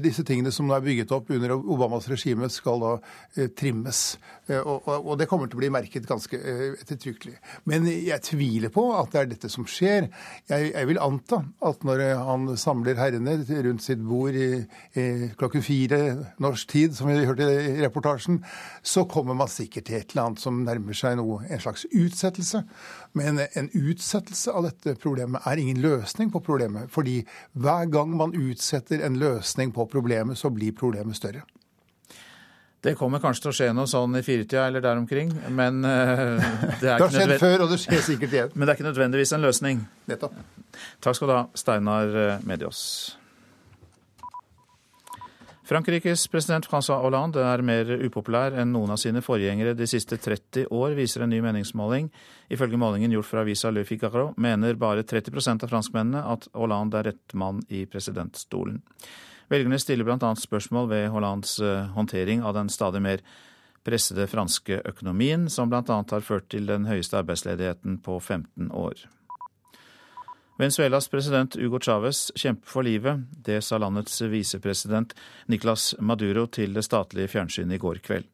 [0.00, 2.92] Disse tingene som nå er bygget opp under Obamas regime, skal da
[3.58, 4.00] trimmes.
[4.50, 6.38] Og, og, og det kommer til å bli merket ganske
[6.80, 7.36] ettertrykkelig.
[7.70, 10.08] Men jeg tviler på at det er dette som skjer.
[10.50, 13.36] Jeg, jeg vil anta at når han samler herrene
[13.66, 14.62] rundt sitt bord i,
[14.98, 15.06] i
[15.38, 18.40] klokken fire fire norsk tid, som vi hørte i reportasjen,
[18.82, 22.62] så kommer man sikkert til et eller annet som nærmer seg noe, en slags utsettelse.
[23.18, 26.90] Men en utsettelse av dette problemet er ingen løsning på problemet.
[26.90, 27.20] Fordi
[27.52, 31.42] hver gang man utsetter en løsning på problemet, så blir problemet større.
[32.80, 36.40] Det kommer kanskje til å skje noe sånn i firetida eller der omkring, men uh,
[36.80, 38.52] det Det har skjedd før, og det skjer sikkert igjen.
[38.56, 39.84] Men det er ikke nødvendigvis en løsning.
[40.08, 40.40] Nettopp.
[41.04, 43.19] Takk skal du ha, Steinar eh, Medios.
[45.70, 50.64] Frankrikes president François Hollande er mer upopulær enn noen av sine forgjengere de siste 30
[50.74, 52.08] år, viser en ny meningsmåling.
[52.50, 57.12] Ifølge målingen gjort fra avisa Le Figaro mener bare 30% av franskmennene at Hollande er
[57.12, 58.80] rett mann i presidentstolen.
[59.50, 60.32] Velgerne stiller bl.a.
[60.42, 63.22] spørsmål ved Hollands eh, håndtering av den stadig mer
[63.86, 65.86] pressede franske økonomien, som bl.a.
[65.86, 69.06] har ført til den høyeste arbeidsledigheten på 15 år.
[70.60, 73.20] Venezuelas president Hugo Chávez kjemper for livet.
[73.32, 75.14] Det sa landets visepresident
[75.46, 78.26] Nicolas Maduro til det statlige fjernsynet i går kveld.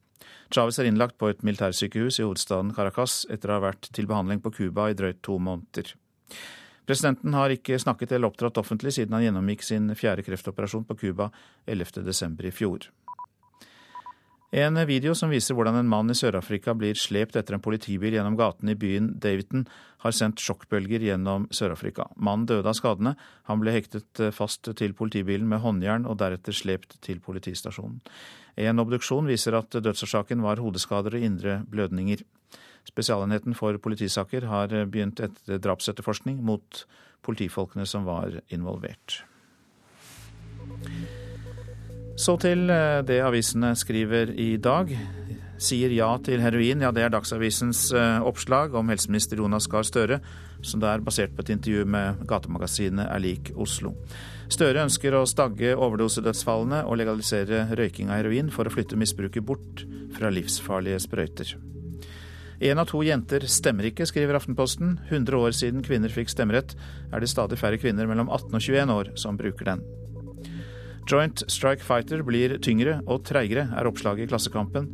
[0.50, 4.42] Chávez er innlagt på et militærsykehus i hovedstaden Caracas etter å ha vært til behandling
[4.42, 5.94] på Cuba i drøyt to måneder.
[6.82, 11.30] Presidenten har ikke snakket eller opptrådt offentlig siden han gjennomgikk sin fjerde kreftoperasjon på Cuba
[11.70, 12.42] 11.12.
[12.42, 12.90] i fjor.
[14.54, 18.36] En video som viser hvordan en mann i Sør-Afrika blir slept etter en politibil gjennom
[18.38, 19.64] gaten i byen Davidton,
[20.04, 22.06] har sendt sjokkbølger gjennom Sør-Afrika.
[22.14, 23.16] Mannen døde av skadene.
[23.50, 27.98] Han ble hektet fast til politibilen med håndjern og deretter slept til politistasjonen.
[28.56, 32.22] En obduksjon viser at dødsårsaken var hodeskader og indre blødninger.
[32.86, 36.84] Spesialenheten for politisaker har begynt et drapsetterforskning mot
[37.26, 39.24] politifolkene som var involvert.
[42.16, 44.88] Så til eh, det avisene skriver i dag.
[45.60, 46.80] Sier ja til heroin.
[46.80, 50.18] Ja, det er Dagsavisens eh, oppslag om helseminister Jonas Gahr Støre,
[50.64, 53.92] som det er basert på et intervju med gatemagasinet Er lik Oslo.
[54.48, 59.84] Støre ønsker å stagge overdosedødsfallene og legalisere røyking av heroin for å flytte misbruket bort
[60.16, 61.52] fra livsfarlige sprøyter.
[62.64, 64.96] Én av to jenter stemmer ikke, skriver Aftenposten.
[65.10, 66.72] 100 år siden kvinner fikk stemmerett,
[67.12, 69.84] er det stadig færre kvinner mellom 18 og 21 år som bruker den.
[71.06, 74.88] Joint Strike Fighter blir tyngre og treigere, er oppslaget i Klassekampen.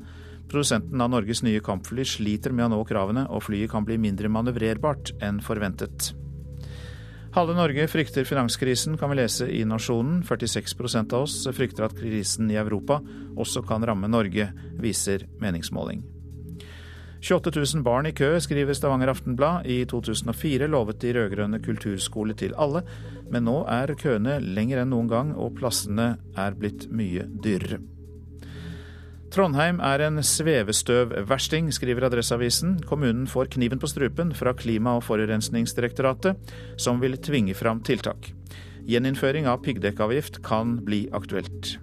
[0.53, 4.29] Produsenten av Norges nye kampfly sliter med å nå kravene, og flyet kan bli mindre
[4.29, 6.13] manøvrerbart enn forventet.
[7.33, 10.21] Halve Norge frykter finanskrisen, kan vi lese i Nasjonen.
[10.29, 13.01] 46% av oss frykter at krisen i Europa
[13.41, 14.51] også kan ramme Norge,
[14.85, 16.05] viser meningsmåling.
[17.23, 19.67] 28 000 barn i kø, skriver Stavanger Aftenblad.
[19.71, 22.83] I 2004 lovet de rød-grønne kulturskole til alle,
[23.31, 27.79] men nå er køene lenger enn noen gang, og plassene er blitt mye dyrere.
[29.33, 32.75] Trondheim er en svevestøvversting, skriver Adresseavisen.
[32.85, 38.33] Kommunen får kniven på strupen fra Klima- og forurensningsdirektoratet, som vil tvinge fram tiltak.
[38.83, 41.77] Gjeninnføring av piggdekkavgift kan bli aktuelt.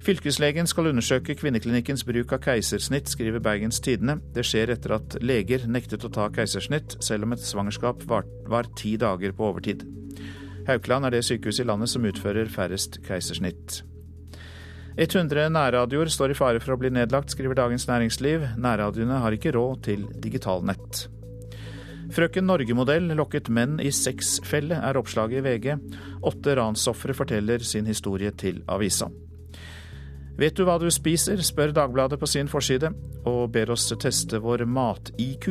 [0.00, 4.16] Fylkeslegen skal undersøke kvinneklinikkens bruk av keisersnitt, skriver Bergens Tidende.
[4.32, 8.70] Det skjer etter at leger nektet å ta keisersnitt, selv om et svangerskap var, var
[8.80, 9.84] ti dager på overtid.
[10.70, 13.82] Haukeland er det sykehuset i landet som utfører færrest keisersnitt.
[14.96, 18.54] 100 nærradioer står i fare for å bli nedlagt, skriver Dagens Næringsliv.
[18.56, 21.06] Nærradioene har ikke råd til digitalnett.
[22.10, 25.74] Frøken Norge-modell lokket menn i sexfelle, er oppslaget i VG.
[26.26, 29.12] Åtte ransofre forteller sin historie til avisa.
[30.40, 32.88] Vet du hva du spiser, spør Dagbladet på sin forside,
[33.28, 35.50] og ber oss teste vår mat-IQ,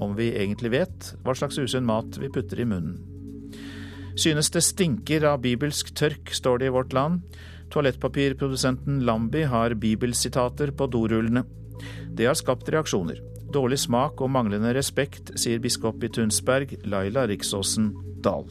[0.00, 2.96] om vi egentlig vet hva slags usunn mat vi putter i munnen.
[4.16, 7.20] Synes det stinker av bibelsk tørk, står det i Vårt Land.
[7.70, 11.44] Toalettpapirprodusenten Lambi har bibelsitater på dorullene.
[12.08, 13.20] Det har skapt reaksjoner.
[13.52, 17.92] Dårlig smak og manglende respekt, sier biskop i Tunsberg, Laila Riksåsen
[18.24, 18.48] Dahl.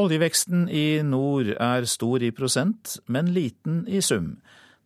[0.00, 4.38] Oljeveksten i nord er stor i prosent, men liten i sum.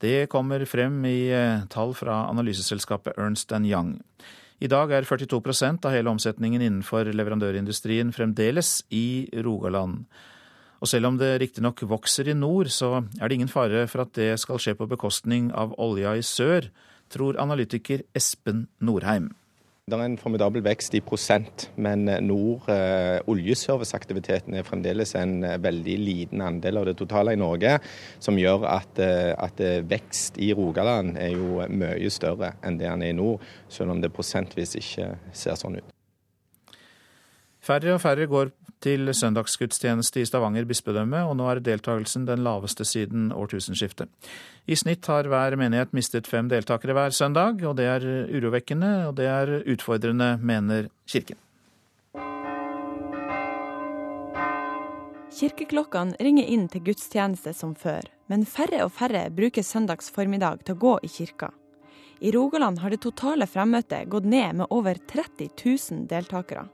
[0.03, 4.01] Det kommer frem i eh, tall fra analyseselskapet Ernst Young.
[4.59, 10.03] I dag er 42% av hele omsetningen innenfor leverandørindustrien fremdeles i Rogaland.
[10.83, 14.17] Og selv om det riktignok vokser i nord, så er det ingen fare for at
[14.19, 16.73] det skal skje på bekostning av olja i sør,
[17.13, 19.31] tror analytiker Espen Norheim.
[19.85, 25.59] Det er en formidabel vekst i prosent, men nord eh, oljeserviceaktiviteten er fremdeles en eh,
[25.61, 27.75] veldig liten andel av det totale i Norge,
[28.17, 32.89] som gjør at, eh, at eh, vekst i Rogaland er jo mye større enn det
[32.89, 35.93] den er i nord, selv om det prosentvis ikke ser sånn ut.
[37.61, 42.87] Færre og færre går til søndagsgudstjeneste i Stavanger bispedømme, og nå er deltakelsen den laveste
[42.89, 44.13] siden årtusenskiftet.
[44.69, 49.17] I snitt har hver menighet mistet fem deltakere hver søndag, og det er urovekkende, og
[49.21, 51.41] det er utfordrende, mener Kirken.
[55.35, 60.77] Kirkeklokkene ringer inn til gudstjeneste som før, men færre og færre bruker søndags formiddag til
[60.77, 61.49] å gå i kirka.
[62.23, 66.69] I Rogaland har det totale fremmøtet gått ned med over 30 000 deltakere.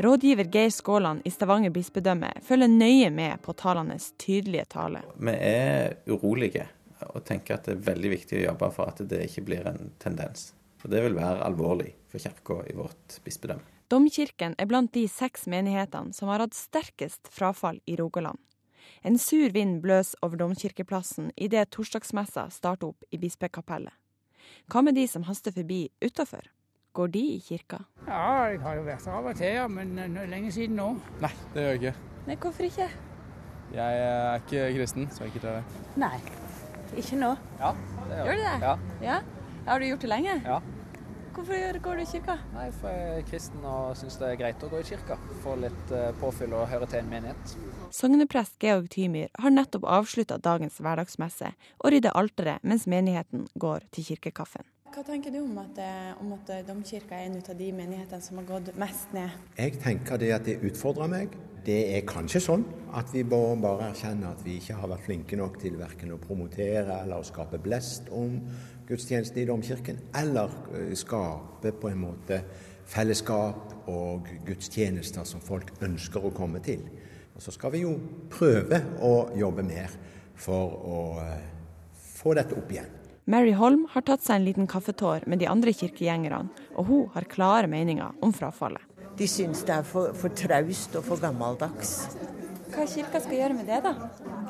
[0.00, 5.02] Rådgiver Geir Skåland i Stavanger bispedømme følger nøye med på talenes tydelige tale.
[5.20, 6.62] Vi er urolige
[7.10, 9.90] og tenker at det er veldig viktig å jobbe for at det ikke blir en
[10.00, 10.54] tendens.
[10.80, 13.66] Og Det vil være alvorlig for kirka i vårt bispedømme.
[13.92, 18.38] Domkirken er blant de seks menighetene som har hatt sterkest frafall i Rogaland.
[19.04, 23.92] En sur vind bløs over domkirkeplassen idet torsdagsmessa starter opp i bispekapellet.
[24.72, 26.48] Hva med de som haster forbi utafor?
[26.92, 27.78] Går de i kirka?
[28.06, 30.74] Ja, jeg har jo vært der av og til, ja, men det er lenge siden
[30.80, 30.88] nå.
[31.22, 31.92] Nei, det gjør jeg ikke.
[32.26, 32.88] Nei, Hvorfor ikke?
[33.70, 35.84] Jeg er ikke kristen, så jeg ikke tør det.
[36.02, 36.16] Nei,
[36.98, 37.30] ikke nå.
[37.60, 37.70] Ja,
[38.08, 38.56] det gjør, Gjør du det?
[38.64, 38.74] Ja.
[39.04, 39.18] ja?
[39.68, 40.34] Har du gjort det lenge?
[40.44, 40.58] Ja.
[41.36, 42.36] Hvorfor går du i kirka?
[42.56, 45.20] Nei, for jeg er kristen og syns det er greit å gå i kirka.
[45.44, 47.54] Få litt eh, påfyll og høre til en menighet.
[47.94, 54.10] Sogneprest Georg Tymyr har nettopp avslutta dagens hverdagsmesse og rydder alteret mens menigheten går til
[54.10, 54.66] kirkekaffen.
[54.90, 55.76] Hva tenker du om at,
[56.18, 59.36] om at domkirka er en av de menighetene som har gått mest ned?
[59.54, 61.36] Jeg tenker det at det utfordrer meg.
[61.62, 62.64] Det er kanskje sånn
[62.98, 66.18] at vi må bare erkjenne at vi ikke har vært flinke nok til verken å
[66.18, 68.40] promotere eller å skape blest om
[68.90, 70.50] gudstjenesten i domkirken, eller
[70.98, 72.42] skape på en måte
[72.90, 76.82] fellesskap og gudstjenester som folk ønsker å komme til.
[77.36, 77.94] Og så skal vi jo
[78.32, 79.94] prøve å jobbe mer
[80.34, 81.02] for å
[81.94, 82.96] få dette opp igjen.
[83.30, 87.28] Mary Holm har tatt seg en liten kaffetår med de andre kirkegjengerne, og hun har
[87.30, 88.82] klare meninger om frafallet.
[89.20, 91.92] De syns det er for, for traust og for gammeldags.
[92.74, 93.92] Hva kirka skal gjøre med det, da?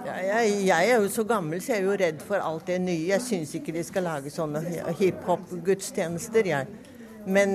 [0.07, 2.79] Ja, jeg, jeg, er jo så gammel, så jeg er jo redd for alt det
[2.81, 3.11] nye.
[3.11, 4.63] Jeg syns ikke de skal lage sånne
[5.03, 6.71] hiphop-gudstjenester, jeg.
[7.29, 7.53] Men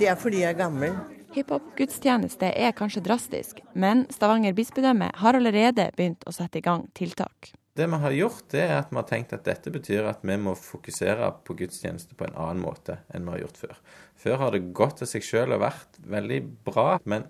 [0.00, 0.96] det er fordi jeg er gammel.
[1.36, 7.52] Hiphop-gudstjeneste er kanskje drastisk, men Stavanger bispedømme har allerede begynt å sette i gang tiltak.
[7.74, 10.36] Det vi har gjort, det er at vi har tenkt at dette betyr at vi
[10.38, 13.80] må fokusere på gudstjeneste på en annen måte enn vi har gjort før.
[14.24, 17.26] Før har det gått til seg sjøl og vært veldig bra, men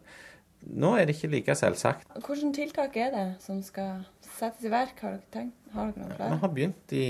[0.68, 2.12] nå er det ikke like selvsagt.
[2.12, 4.04] Hvilke tiltak er det som skal
[4.36, 5.56] settes i verk, har dere tenkt?
[5.72, 7.08] Har dere noen Vi har begynt i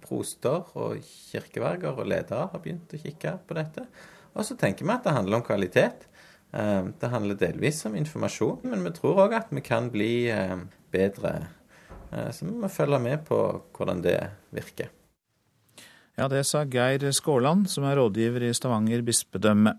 [0.00, 3.86] proster og kirkeverger og ledere har begynt å kikke på dette.
[4.32, 6.08] Og så tenker vi at det handler om kvalitet.
[6.56, 10.56] Eh, det handler delvis om informasjon, men vi tror òg at vi kan bli eh,
[10.94, 11.34] bedre
[12.10, 13.38] så vi må følge med på
[13.76, 14.16] hvordan det
[14.54, 14.90] virker.
[16.18, 19.72] Ja, det sa Geir Skåland, som er rådgiver i Stavanger bispedømme.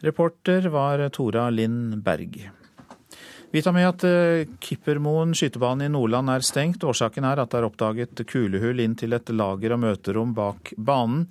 [0.00, 2.38] Reporter var Tora Linn Berg.
[3.52, 6.86] Vi tar med at eh, Kippermoen skytebane i Nordland er stengt.
[6.88, 11.26] Årsaken er at det er oppdaget kulehull inn til et lager og møterom bak banen.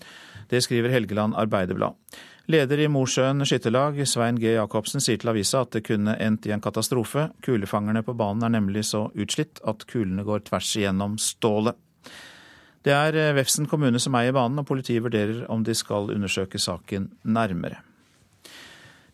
[0.52, 1.98] Det skriver Helgeland Arbeiderblad.
[2.52, 4.56] Leder i Mosjøen skytterlag, Svein G.
[4.58, 7.30] Jacobsen, sier til avisa at det kunne endt i en katastrofe.
[7.46, 11.78] Kulefangerne på banen er nemlig så utslitt at kulene går tvers igjennom stålet.
[12.84, 16.60] Det er eh, Vefsn kommune som eier banen, og politiet vurderer om de skal undersøke
[16.60, 17.80] saken nærmere.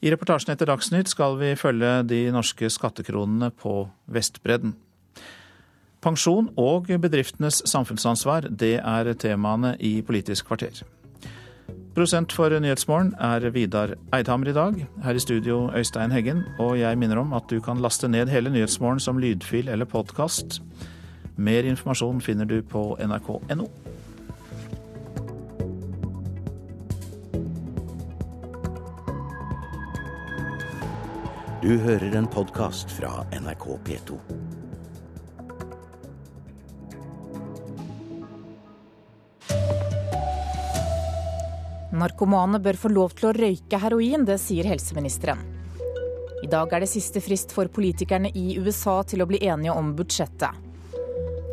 [0.02, 3.84] I reportasjen etter Dagsnytt skal vi følge de norske skattekronene på
[4.14, 4.74] Vestbredden.
[6.02, 10.88] Pensjon og bedriftenes samfunnsansvar, det er temaene i Politisk kvarter.
[11.98, 14.76] Produsent for Nyhetsmorgen er Vidar Eidhammer i dag.
[15.02, 16.44] Her i studio Øystein Heggen.
[16.60, 20.62] Og jeg minner om at du kan laste ned hele Nyhetsmorgen som lydfil eller podkast.
[21.38, 23.66] Mer informasjon finner du på nrk.no.
[31.64, 34.22] Du hører en podkast fra NRK P2.
[41.98, 45.40] Narkomane bør få lov til å røyke heroin, det sier helseministeren.
[46.46, 49.96] I dag er det siste frist for politikerne i USA til å bli enige om
[49.98, 50.66] budsjettet.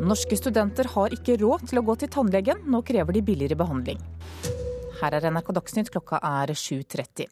[0.05, 4.01] Norske studenter har ikke råd til å gå til tannlegen, nå krever de billigere behandling.
[4.99, 7.31] Her er NRK Dagsnytt, klokka er 7.30.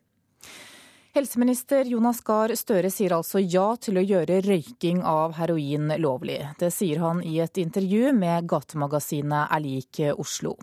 [1.14, 6.39] Helseminister Jonas Gahr Støre sier altså ja til å gjøre røyking av heroin lovlig.
[6.57, 10.55] Det sier han i et intervju med gatemagasinet Er lik Oslo.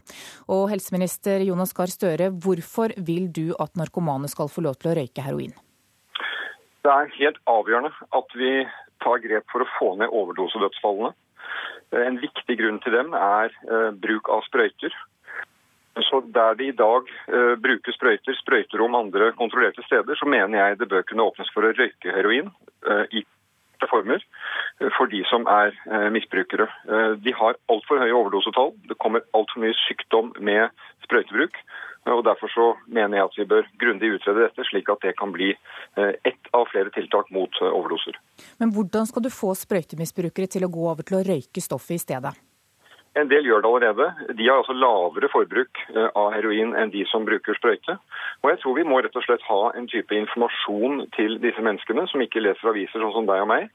[0.51, 4.97] Og helseminister Jonas Gahr Støre, hvorfor vil du at narkomane skal få lov til å
[4.99, 5.55] røyke heroin?
[6.83, 8.53] Det er helt avgjørende at vi
[9.07, 11.15] tar grep for å få ned overdosedødsfallene.
[11.95, 14.99] En viktig grunn til dem er eh, bruk av sprøyter.
[15.99, 17.03] Så Der de i dag
[17.35, 21.67] uh, bruker sprøyter, sprøyterom andre kontrollerte steder, så mener jeg det bør kunne åpnes for
[21.67, 22.51] å røyke heroin
[22.87, 23.25] uh, i
[23.91, 25.75] former uh, for de som er
[26.15, 26.69] misbrukere.
[27.25, 28.75] De har altfor høye overdosetall.
[28.89, 30.69] Det kommer altfor mye sykdom med
[31.07, 31.57] sprøytebruk.
[32.07, 35.33] og Derfor så mener jeg at vi bør grundig utrede dette, slik at det kan
[35.33, 35.51] bli
[35.97, 38.21] ett av flere tiltak mot overdoser.
[38.61, 42.05] Men hvordan skal du få sprøytemisbrukere til å gå over til å røyke stoffet i
[42.05, 42.37] stedet?
[43.19, 44.07] En del gjør det allerede.
[44.39, 47.97] De har altså lavere forbruk eh, av heroin enn de som bruker sprøyte.
[48.43, 52.07] Og jeg tror vi må rett og slett ha en type informasjon til disse menneskene
[52.13, 53.67] som ikke leser aviser sånn som deg og meg,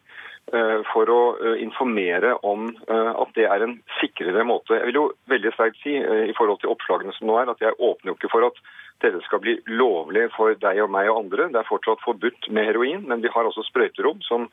[0.45, 4.77] for å eh, informere om at det er en sikrere måte.
[4.77, 7.77] Jeg vil jo veldig sterkt si i forhold til oppslagene som nå er, at jeg
[7.79, 8.59] åpner jo ikke for at
[9.03, 11.49] dette skal bli lovlig for deg og meg og andre.
[11.51, 14.47] Det er fortsatt forbudt med heroin, men vi har altså sprøyterom som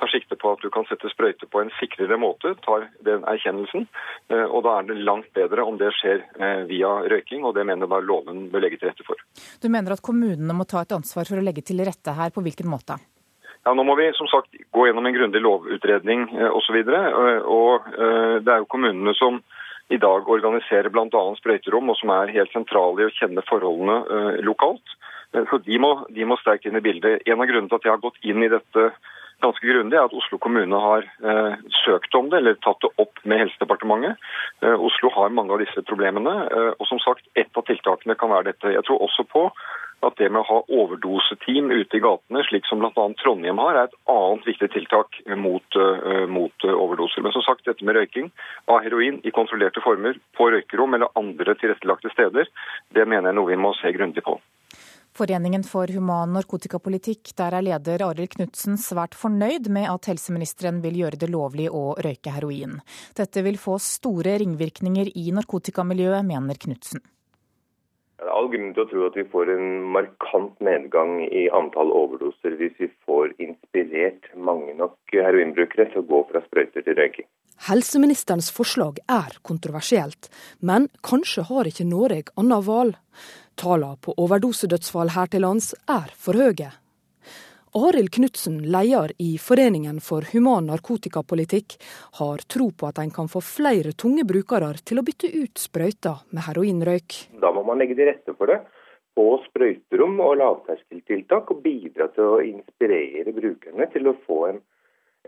[0.00, 3.86] tar sikte på at du kan sette sprøyte på en sikrere måte, tar den erkjennelsen.
[4.32, 7.66] Eh, og da er det langt bedre om det skjer eh, via røyking, og det
[7.68, 9.20] mener da loven bør legge til rette for.
[9.62, 12.42] Du mener at kommunene må ta et ansvar for å legge til rette her, på
[12.42, 12.98] hvilken måte?
[13.64, 16.80] Ja, Nå må vi som sagt gå gjennom en grundig lovutredning osv.
[16.84, 17.86] Og, så og
[18.44, 19.40] det er jo kommunene som
[19.92, 21.22] i dag organiserer bl.a.
[21.38, 24.94] sprøyterom, og som er helt sentrale i å kjenne forholdene lokalt.
[25.34, 27.24] Så de må, de må, sterkt inn i bildet.
[27.26, 28.86] En av grunnene til at jeg har gått inn i dette
[29.42, 33.18] ganske grundig, er at Oslo kommune har eh, søkt om det, eller tatt det opp
[33.28, 34.20] med Helsedepartementet.
[34.62, 36.34] Oslo har mange av disse problemene.
[36.78, 38.72] og som sagt, Ett av tiltakene kan være dette.
[38.72, 39.48] Jeg tror også på
[40.06, 43.06] at det med å ha overdoseteam ute i gatene, slik som bl.a.
[43.22, 47.24] Trondheim har, er et annet viktig tiltak mot, uh, mot overdoser.
[47.24, 48.30] Men som sagt, dette med røyking
[48.70, 52.50] av heroin i kontrollerte former på røykerom eller andre tilrettelagte steder,
[52.94, 54.38] det mener jeg noe vi må se grundig på.
[55.14, 60.98] Foreningen for human narkotikapolitikk, der er leder Arild Knutsen svært fornøyd med at helseministeren vil
[61.04, 62.80] gjøre det lovlig å røyke heroin.
[63.14, 67.04] Dette vil få store ringvirkninger i narkotikamiljøet, mener Knutsen.
[68.24, 71.90] Det er all grunn til å tro at vi får en markant nedgang i antall
[71.92, 77.26] overdoser hvis vi får inspirert mange nok heroinbrukere til å gå fra sprøyter til røyking.
[77.66, 80.30] Helseministerens forslag er kontroversielt,
[80.64, 82.96] men kanskje har ikke Norge annet valg.
[83.60, 86.72] Tallene på overdosedødsfall her til lands er for høye.
[87.74, 91.74] Arild Knutsen, leder i Foreningen for human narkotikapolitikk,
[92.20, 96.20] har tro på at en kan få flere tunge brukere til å bytte ut sprøyter
[96.30, 97.16] med heroinrøyk.
[97.42, 98.60] Da må man legge til rette for det
[99.18, 104.62] på sprøyterom og lavterskeltiltak, og bidra til å inspirere brukerne til å få en,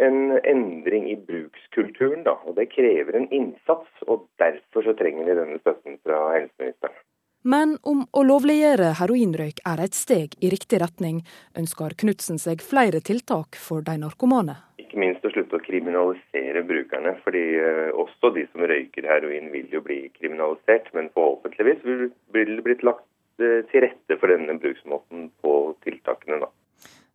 [0.06, 2.22] en endring i brukskulturen.
[2.30, 2.36] Da.
[2.46, 7.02] Og Det krever en innsats, og derfor så trenger vi denne støtten fra helseministeren.
[7.46, 11.20] Men om å lovliggjøre heroinrøyk er et steg i riktig retning,
[11.54, 14.56] ønsker Knutsen seg flere tiltak for de narkomane.
[14.82, 19.70] Ikke minst å slutte å kriminalisere brukerne, fordi eh, også de som røyker heroin vil
[19.70, 20.90] jo bli kriminalisert.
[20.98, 23.06] Men forhåpentligvis vil det blitt lagt
[23.38, 26.42] eh, til rette for denne bruksmåten på tiltakene.
[26.42, 26.50] da.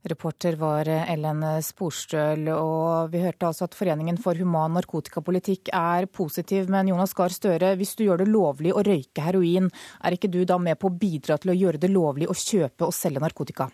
[0.09, 6.71] Reporter var Ellen Sporstøl, og vi hørte altså at Foreningen for human narkotikapolitikk er positiv.
[6.73, 9.69] Men Jonas Gahr Støre, hvis du gjør det lovlig å røyke heroin,
[10.01, 12.89] er ikke du da med på å bidra til å gjøre det lovlig å kjøpe
[12.89, 13.69] og selge narkotika?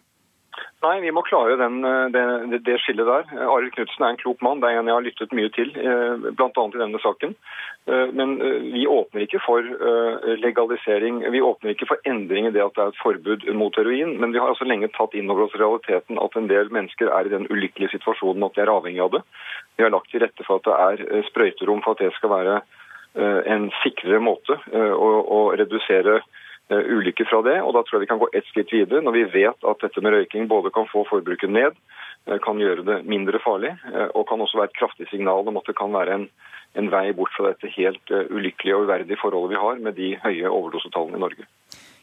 [0.86, 3.26] Nei, vi må klare den, eh, det, det, skillet der.
[3.50, 4.62] Arild Knutsen er en klok mann.
[4.62, 6.52] Det er en jeg har lyttet mye til, eh, bl.a.
[6.54, 7.34] i denne saken.
[7.88, 8.36] Eh, men
[8.74, 9.66] vi åpner ikke for
[10.38, 11.22] legalisering.
[11.32, 14.18] Vi åpner ikke for endring i det at det er et forbud mot heroin.
[14.22, 17.28] Men vi har altså lenge tatt inn over oss realiteten at en del mennesker er
[17.28, 19.24] i den ulykkelige situasjonen at de er avhengig av det.
[19.78, 22.60] Vi har lagt til rette for at det er sprøyterom for at det skal være
[23.18, 26.20] en sikrere måte å, å redusere
[26.70, 27.62] Eh, ulykker fra det.
[27.62, 29.00] og Da tror jeg vi kan gå ett skritt videre.
[29.02, 32.07] Når vi vet at dette med røyking både kan få forbruket ned, eh,
[32.44, 35.70] kan gjøre det mindre farlig, eh, og kan også være et kraftig signal om at
[35.70, 36.28] det kan være en,
[36.80, 40.52] en vei bort fra dette helt ulykkelige og uverdige forholdet vi har med de høye
[40.52, 41.48] overdosetallene i Norge.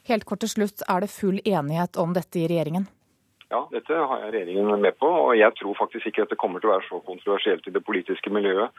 [0.09, 2.89] Helt kort til slutt, er det full enighet om dette i regjeringen?
[3.53, 5.09] Ja, dette har jeg regjeringen med på.
[5.09, 7.85] Og jeg tror faktisk ikke at det kommer til å være så kontroversielt i det
[7.85, 8.73] politiske miljøet.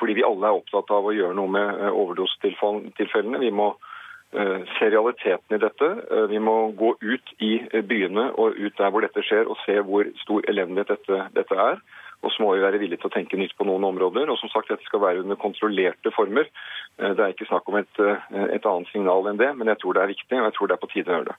[0.00, 3.40] Fordi vi alle er opptatt av å gjøre noe med overdosetilfellene.
[3.44, 3.97] Vi må Eh,
[4.32, 5.86] se realiteten i dette.
[6.10, 7.52] Eh, vi må gå ut i
[7.82, 11.80] byene og ut der hvor dette skjer og se hvor stor elendighet dette, dette er.
[12.22, 14.28] Og så må vi være villige til å tenke nytt på noen områder.
[14.28, 16.50] Og som sagt, dette skal være under kontrollerte former.
[16.98, 19.80] Eh, det er ikke snakk om et, eh, et annet signal enn det, men jeg
[19.80, 21.38] tror det er viktig, og jeg tror det er på tide å gjøre det.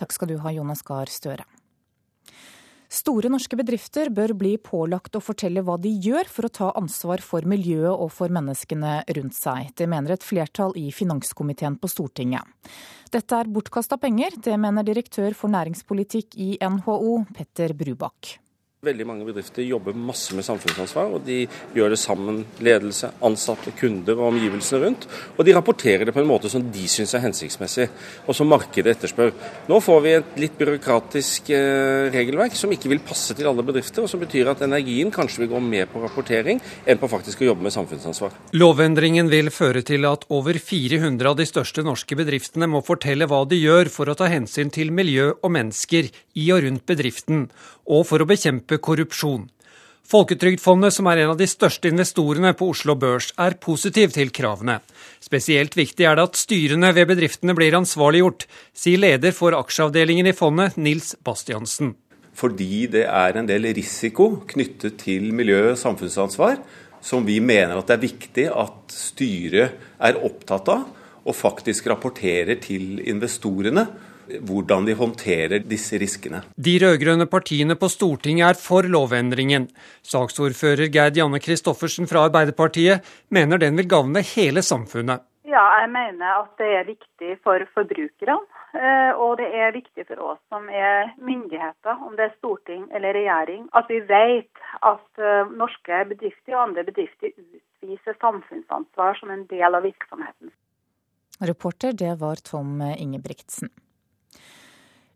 [0.00, 1.44] Takk skal du ha, Jonas Gahr Støre.
[2.90, 7.22] Store norske bedrifter bør bli pålagt å fortelle hva de gjør for å ta ansvar
[7.22, 9.70] for miljøet og for menneskene rundt seg.
[9.78, 12.42] Det mener et flertall i finanskomiteen på Stortinget.
[13.14, 18.40] Dette er bortkasta penger, det mener direktør for næringspolitikk i NHO, Petter Brubakk.
[18.80, 21.42] Veldig mange bedrifter jobber masse med samfunnsansvar, og de
[21.76, 25.02] gjør det sammen, ledelse, ansatte, kunder og omgivelsene rundt.
[25.34, 27.90] Og de rapporterer det på en måte som de syns er hensiktsmessig,
[28.24, 29.34] og som markedet etterspør.
[29.68, 34.06] Nå får vi et litt byråkratisk eh, regelverk som ikke vil passe til alle bedrifter,
[34.06, 37.50] og som betyr at energien kanskje vil gå mer på rapportering enn på faktisk å
[37.50, 38.32] jobbe med samfunnsansvar.
[38.56, 43.44] Lovendringen vil føre til at over 400 av de største norske bedriftene må fortelle hva
[43.44, 47.48] de gjør for å ta hensyn til miljø og mennesker i og rundt bedriften,
[47.86, 49.48] og for å bekjempe korrupsjon.
[50.10, 54.80] Folketrygdfondet, som er en av de største investorene på Oslo Børs, er positiv til kravene.
[55.22, 60.34] Spesielt viktig er det at styrene ved bedriftene blir ansvarliggjort, sier leder for aksjeavdelingen i
[60.34, 61.94] fondet, Nils Bastiansen.
[62.34, 66.58] Fordi det er en del risiko knyttet til miljø- og samfunnsansvar,
[67.00, 70.88] som vi mener at det er viktig at styret er opptatt av,
[71.20, 73.86] og faktisk rapporterer til investorene
[74.46, 76.42] hvordan de håndterer disse riskene.
[76.56, 79.68] De rød-grønne partiene på Stortinget er for lovendringen.
[80.06, 85.26] Saksordfører Gerd Janne Christoffersen fra Arbeiderpartiet mener den vil gagne hele samfunnet.
[85.50, 88.38] Ja, jeg mener at det er viktig for forbrukerne.
[88.70, 93.16] Eh, og det er viktig for oss som er myndigheter, om det er storting eller
[93.18, 99.42] regjering, at vi vet at eh, norske bedrifter og andre bedrifter utviser samfunnsansvar som en
[99.50, 100.54] del av virksomheten.
[101.50, 103.72] Reporter, det var Tom Ingebrigtsen.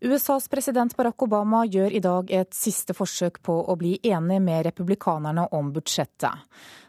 [0.05, 4.67] USAs president Barack Obama gjør i dag et siste forsøk på å bli enig med
[4.67, 6.43] republikanerne om budsjettet.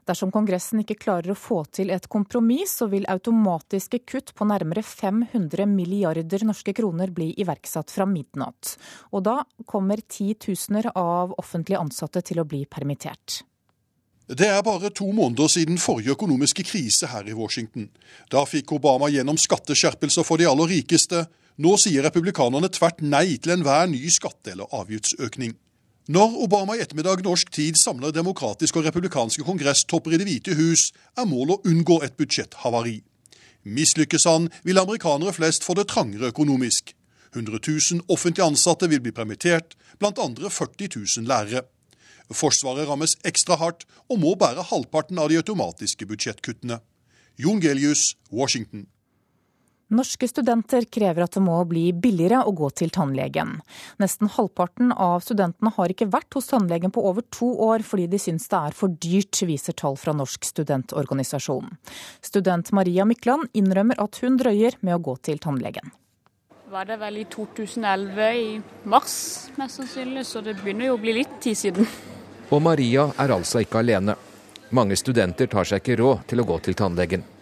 [0.03, 4.84] Dersom Kongressen ikke klarer å få til et kompromiss, så vil automatiske kutt på nærmere
[4.84, 8.74] 500 milliarder norske kroner bli iverksatt fra midnatt.
[9.16, 13.45] Og da kommer titusener av offentlig ansatte til å bli permittert.
[14.28, 17.88] Det er bare to måneder siden forrige økonomiske krise her i Washington.
[18.28, 21.24] Da fikk Obama gjennom skatteskjerpelser for de aller rikeste,
[21.58, 25.56] nå sier republikanerne tvert nei til enhver ny skatte- eller avgiftsøkning.
[26.08, 30.91] Når Obama i ettermiddag norsk tid samler demokratiske og republikanske kongresstopper i Det hvite hus,
[31.18, 33.01] er målet å unngå et budsjetthavari.
[33.66, 36.93] Mislykkes han, vil amerikanere flest få det trangere økonomisk.
[37.34, 41.66] 100 000 offentlig ansatte vil bli permittert, blant andre 40 000 lærere.
[42.30, 46.80] Forsvaret rammes ekstra hardt og må bære halvparten av de automatiske budsjettkuttene.
[47.38, 48.86] Jon Gelius, Washington.
[49.94, 53.60] Norske studenter krever at det må bli billigere å gå til tannlegen.
[54.02, 58.20] Nesten halvparten av studentene har ikke vært hos tannlegen på over to år fordi de
[58.22, 61.76] syns det er for dyrt, viser tall fra Norsk studentorganisasjon.
[62.26, 65.94] Student Maria Mykland innrømmer at hun drøyer med å gå til tannlegen.
[66.74, 68.50] Var det vel i 2011 i
[68.90, 69.14] mars,
[69.60, 71.86] mest sannsynlig, så det begynner jo å bli litt tid siden.
[72.50, 74.18] Og Maria er altså ikke alene.
[74.74, 77.35] Mange studenter tar seg ikke råd til å gå til tannlegen.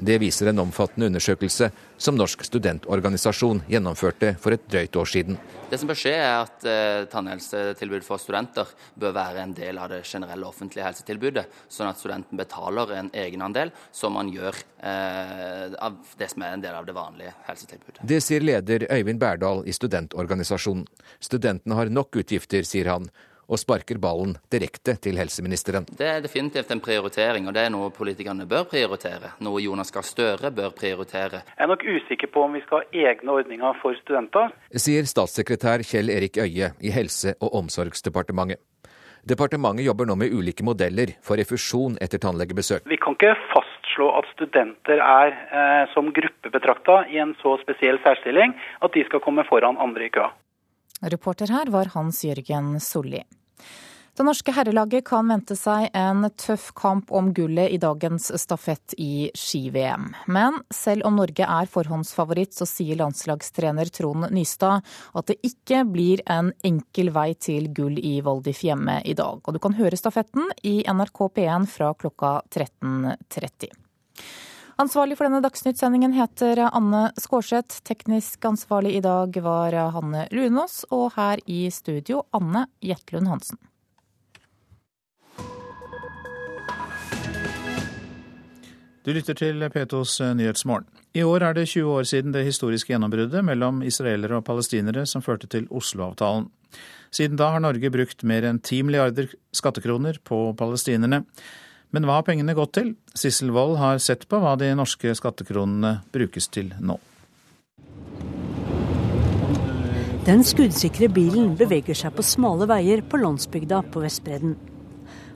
[0.00, 1.70] Det viser en omfattende undersøkelse
[2.00, 5.38] som Norsk studentorganisasjon gjennomførte for et drøyt år siden.
[5.70, 9.92] Det som bør skje er at eh, Tannhelsetilbud for studenter bør være en del av
[9.92, 16.00] det generelle offentlige helsetilbudet, sånn at studenten betaler en egenandel som man gjør eh, av
[16.18, 18.02] det som er en del av det vanlige helsetilbudet.
[18.02, 20.88] Det sier leder Øyvind Berdal i studentorganisasjonen.
[21.20, 23.10] Studentene har nok utgifter, sier han,
[23.50, 25.88] og sparker ballen direkte til helseministeren.
[25.90, 29.34] Det er definitivt en prioritering, og det er noe politikerne bør prioritere.
[29.42, 31.42] Noe Jonas Gahr Støre bør prioritere.
[31.50, 34.54] Jeg er nok usikker på om vi skal ha egne ordninger for studenter.
[34.70, 38.62] Sier statssekretær Kjell Erik Øie i Helse- og omsorgsdepartementet.
[39.28, 42.86] Departementet jobber nå med ulike modeller for refusjon etter tannlegebesøk.
[42.88, 48.00] Vi kan ikke fastslå at studenter er eh, som gruppe betrakta i en så spesiell
[48.04, 50.30] særstilling at de skal komme foran andre i køa.
[51.12, 53.22] Reporter her var Hans Jørgen Solli.
[54.16, 59.30] Det norske herrelaget kan vente seg en tøff kamp om gullet i dagens stafett i
[59.38, 60.08] ski-VM.
[60.26, 64.82] Men selv om Norge er forhåndsfavoritt, så sier landslagstrener Trond Nystad
[65.14, 69.38] at det ikke blir en enkel vei til gull i Voldif hjemme i dag.
[69.46, 73.70] Og du kan høre stafetten i NRK P1 fra klokka 13.30.
[74.80, 77.82] Ansvarlig for denne Dagsnytt-sendingen heter Anne Skårseth.
[77.86, 83.60] Teknisk ansvarlig i dag var Hanne Lunås, og her i studio Anne Jetlund Hansen.
[89.10, 90.84] Du lytter til P2s Nyhetsmorgen.
[91.18, 95.24] I år er det 20 år siden det historiske gjennombruddet mellom israelere og palestinere som
[95.26, 96.46] førte til Oslo-avtalen.
[97.10, 101.24] Siden da har Norge brukt mer enn 10 milliarder skattekroner på palestinerne.
[101.90, 102.94] Men hva har pengene gått til?
[103.10, 107.00] Sissel Wold har sett på hva de norske skattekronene brukes til nå.
[110.30, 114.54] Den skuddsikre bilen beveger seg på smale veier på landsbygda på Vestbredden.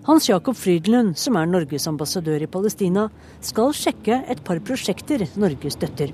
[0.05, 3.07] Hans Jakob Frydenlund, som er Norges ambassadør i Palestina,
[3.41, 6.11] skal sjekke et par prosjekter Norge støtter.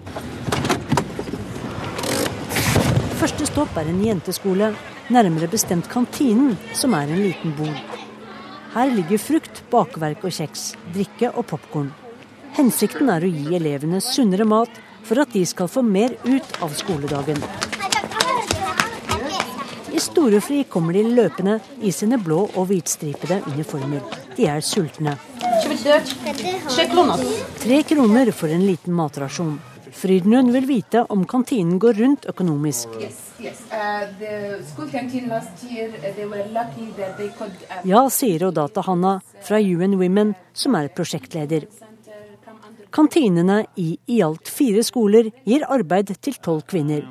[3.18, 4.68] Første stopp er en jenteskole,
[5.10, 7.98] nærmere bestemt kantinen, som er en liten bod.
[8.76, 11.90] Her ligger frukt, bakverk og kjeks, drikke og popkorn.
[12.60, 16.78] Hensikten er å gi elevene sunnere mat for at de skal få mer ut av
[16.78, 17.42] skoledagen.
[20.00, 24.00] I storefri kommer de løpende i sine blå og hvitstripede uniformer.
[24.32, 25.12] De er sultne.
[27.60, 29.58] Tre kroner for en liten matrasjon.
[29.92, 32.94] Frydenlund vil vite om kantinen går rundt økonomisk.
[37.84, 39.12] Ja, sier Odata Hanna
[39.44, 41.66] fra UN Women, som er prosjektleder.
[42.90, 47.04] Kantinene i i alt fire skoler gir arbeid til tolv kvinner.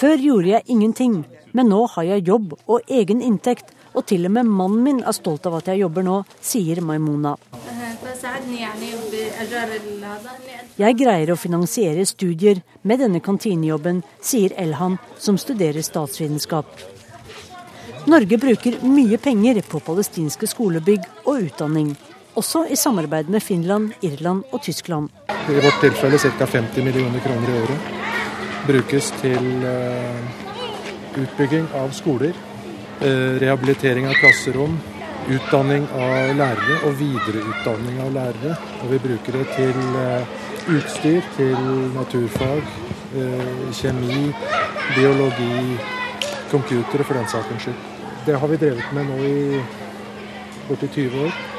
[0.00, 3.74] Før gjorde jeg ingenting, men nå har jeg jobb og egen inntekt.
[3.90, 7.34] Og til og med mannen min er stolt av at jeg jobber nå, sier Maimuna.
[10.78, 16.70] Jeg greier å finansiere studier med denne kantinejobben, sier Elhan, som studerer statsvitenskap.
[18.06, 21.90] Norge bruker mye penger på palestinske skolebygg og utdanning
[22.34, 25.08] også i samarbeid med Finland, Irland og Tyskland.
[25.48, 26.46] I vårt tilfelle ca.
[26.46, 27.78] 50 millioner kroner i året.
[28.66, 32.36] Brukes til uh, utbygging av skoler,
[33.02, 34.78] uh, rehabilitering av klasserom,
[35.30, 38.56] utdanning av lærere og videreutdanning av lærere.
[38.82, 40.38] Og vi bruker det til uh,
[40.76, 41.56] utstyr, til
[41.96, 42.62] naturfag,
[43.74, 44.28] kjemi,
[44.94, 45.78] biologi,
[46.52, 47.86] computere for den sakens skyld.
[48.26, 49.62] Det har vi drevet med nå i
[50.68, 51.49] borti 20 år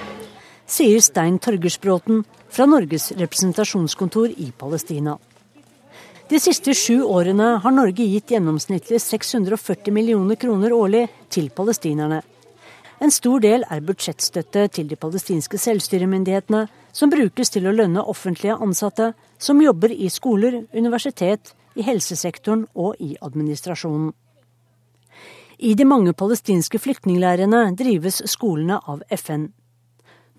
[0.71, 5.17] sier Stein Torgersbråten fra Norges representasjonskontor i Palestina.
[6.29, 12.21] De siste sju årene har Norge gitt gjennomsnittlig 640 millioner kroner årlig til palestinerne.
[13.03, 18.55] En stor del er budsjettstøtte til de palestinske selvstyremyndighetene, som brukes til å lønne offentlige
[18.55, 19.11] ansatte
[19.41, 24.13] som jobber i skoler, universitet, i helsesektoren og i administrasjonen.
[25.59, 29.49] I de mange palestinske flyktningleirene drives skolene av FN.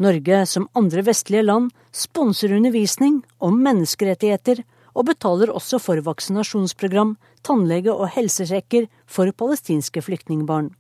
[0.01, 4.63] Norge, som andre vestlige land, sponser undervisning om menneskerettigheter
[4.93, 10.73] og betaler også for vaksinasjonsprogram, tannlege og helsesjekker for palestinske flyktningbarn.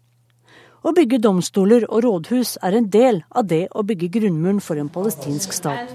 [0.82, 4.88] Å bygge domstoler og rådhus er en del av det å bygge grunnmuren for en
[4.90, 5.92] palestinsk stat.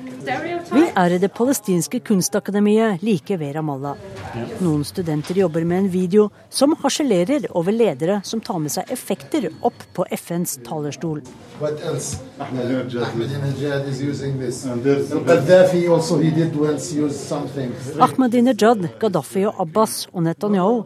[0.72, 4.00] Vi er i det palestinske kunstakademiet like ved Ramallah.
[4.64, 9.50] Noen studenter jobber med en video som harselerer over ledere som tar med seg effekter
[9.60, 11.20] opp på FNs talerstol.
[18.08, 20.82] Ahmadinejad, Gaddafi og Abbas og Netanyahu,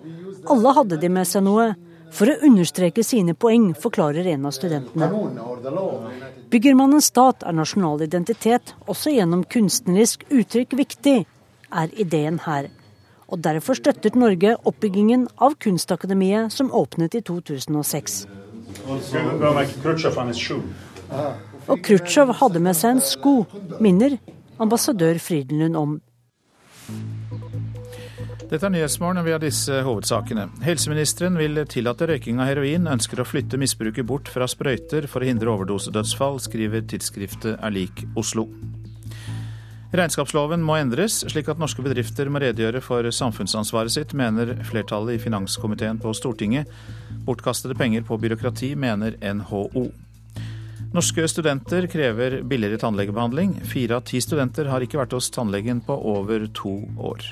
[0.49, 1.69] alle hadde de med seg noe
[2.11, 5.07] for å understreke sine poeng, forklarer en av studentene.
[6.51, 11.17] Bygger man en stat, er nasjonal identitet, også gjennom kunstnerisk uttrykk, viktig,
[11.71, 12.69] er ideen her.
[13.31, 18.25] Og Derfor støttet Norge oppbyggingen av Kunstakademiet, som åpnet i 2006.
[21.71, 23.35] Og Khrusjtsjov hadde med seg en sko,
[23.79, 24.17] minner
[24.61, 25.97] ambassadør Frydenlund om.
[28.51, 30.49] Dette er Nyhetsmorgen, og vi har disse hovedsakene.
[30.65, 35.29] Helseministeren vil tillate røyking av heroin, ønsker å flytte misbruket bort fra sprøyter for å
[35.29, 38.49] hindre overdosedødsfall, skriver tidsskriftet Er lik Oslo.
[39.95, 45.23] Regnskapsloven må endres, slik at norske bedrifter må redegjøre for samfunnsansvaret sitt, mener flertallet i
[45.23, 46.67] finanskomiteen på Stortinget.
[47.23, 49.85] Bortkastede penger på byråkrati, mener NHO.
[50.91, 53.61] Norske studenter krever billigere tannlegebehandling.
[53.63, 57.31] Fire av ti studenter har ikke vært hos tannlegen på over to år.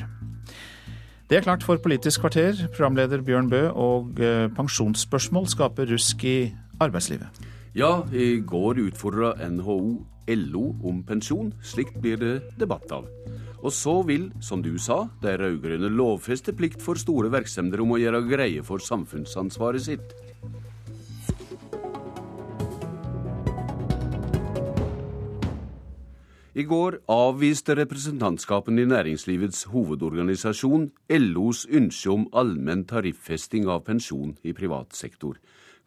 [1.29, 2.57] Det er klart for Politisk kvarter.
[2.73, 6.49] Programleder Bjørn Bø og eh, pensjonsspørsmål skaper rusk i
[6.81, 7.43] arbeidslivet.
[7.77, 9.77] Ja, i går utfordra NHO
[10.25, 11.51] LO om pensjon.
[11.61, 13.05] Slikt blir det debatt av.
[13.61, 18.01] Og så vil, som du sa, de rød-grønne lovfeste plikt for store virksomheter om å
[18.01, 20.17] gjøre greie for samfunnsansvaret sitt.
[26.59, 34.51] I går avviste representantskapen i Næringslivets hovedorganisasjon LOs ønske om allmenn tariffesting av pensjon i
[34.57, 35.37] privat sektor.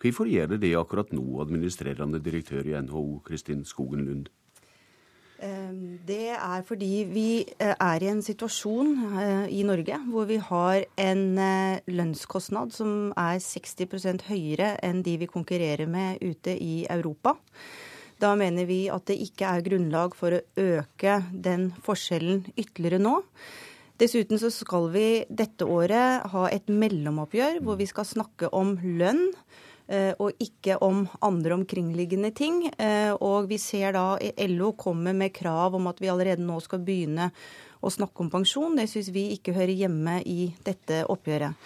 [0.00, 4.32] Hvorfor gjør det det akkurat nå, administrerende direktør i NHO, Kristin Skogen Lund?
[6.08, 10.84] Det er fordi vi eh, er i en situasjon eh, i Norge hvor vi har
[10.96, 17.34] en eh, lønnskostnad som er 60% høyere enn de vi konkurrerer med ute i Europa.
[18.22, 23.18] Da mener vi at det ikke er grunnlag for å øke den forskjellen ytterligere nå.
[23.98, 29.28] Dessuten så skal vi dette året ha et mellomoppgjør hvor vi skal snakke om lønn.
[29.92, 32.62] Eh, og ikke om andre omkringliggende ting.
[32.70, 34.14] Eh, og vi ser da
[34.48, 37.28] LO kommer med krav om at vi allerede nå skal begynne
[37.82, 38.78] å snakke om pensjon.
[38.78, 41.58] Det syns vi ikke hører hjemme i dette oppgjøret.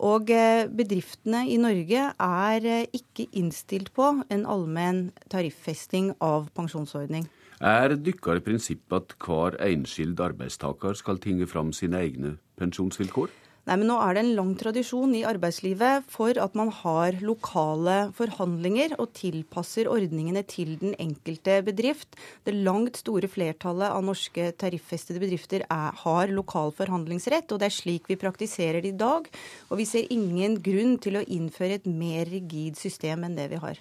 [0.00, 7.28] Og eh, bedriftene i Norge er ikke innstilt på en allmenn tariffesting av pensjonsordning.
[7.60, 13.28] Er dykkere prinsippet at hver enskild arbeidstaker skal tinge fram sine egne pensjonsvilkår?
[13.70, 18.08] Nei, men Nå er det en lang tradisjon i arbeidslivet for at man har lokale
[18.18, 22.18] forhandlinger og tilpasser ordningene til den enkelte bedrift.
[22.42, 27.76] Det langt store flertallet av norske tariffestede bedrifter er, har lokal forhandlingsrett, og det er
[27.76, 29.30] slik vi praktiserer det i dag.
[29.70, 33.62] Og vi ser ingen grunn til å innføre et mer rigid system enn det vi
[33.62, 33.78] har.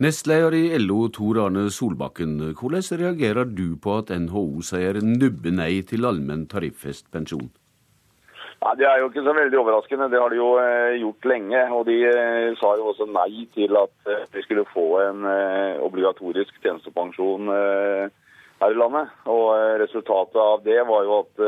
[0.00, 2.38] Nestleder i LO, Tor Arne Solbakken.
[2.56, 7.50] Hvordan reagerer du på at NHO sier nubbe nei til allmenn tariffest pensjon?
[8.58, 10.08] Nei, Det er jo ikke så veldig overraskende.
[10.10, 11.60] Det har de jo eh, gjort lenge.
[11.76, 15.28] Og de eh, sa jo også nei til at eh, vi skulle få en
[15.86, 19.14] obligatorisk tjenestepensjon her i landet.
[19.30, 19.52] Og
[19.84, 21.46] resultatet av det var jo at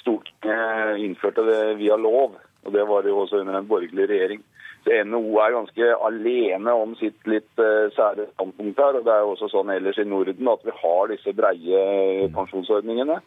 [0.00, 2.38] Stortinget innførte det via lov.
[2.64, 4.46] Og det var jo også under en borgerlig regjering.
[4.84, 7.60] Så NHO er ganske alene om sitt litt
[7.96, 9.00] sære standpunkt her.
[9.00, 13.18] Og det er jo også sånn ellers i Norden at vi har disse breie pensjonsordningene.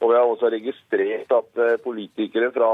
[0.00, 2.70] Og vi har også registrert at eh, politikere fra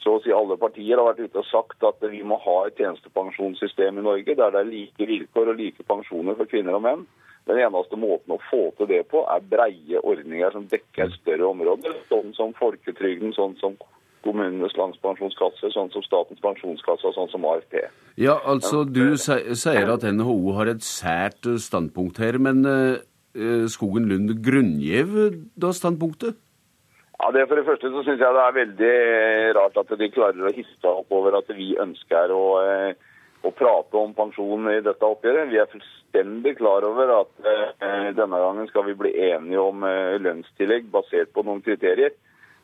[0.00, 2.78] så å si alle partier har vært ute og sagt at vi må ha et
[2.80, 7.04] tjenestepensjonssystem i Norge der det er like vilkår og like pensjoner for kvinner og menn.
[7.48, 11.96] Den eneste måten å få til det på, er breie ordninger som dekker større områder.
[12.08, 13.76] Sånn som folketrygden, sånn som
[14.24, 17.80] kommunenes landspensjonskasse, sånn som Statens pensjonskasse og sånn som AFP.
[18.20, 23.00] Ja, altså Du sier at NHO har et sært standpunkt her, men eh,
[23.70, 25.12] Skogen Lund grunngjev
[25.54, 26.38] da standpunktet?
[27.20, 28.94] Ja, det For det første så syns jeg det er veldig
[29.58, 32.94] rart at de klarer å hisse opp over at vi ønsker å, eh,
[33.44, 35.50] å, prate om pensjon i dette oppgjøret.
[35.52, 39.84] Vi er fullstendig klar over at eh, denne gangen skal vi bli enige om
[40.24, 42.16] lønnstillegg basert på noen kriterier.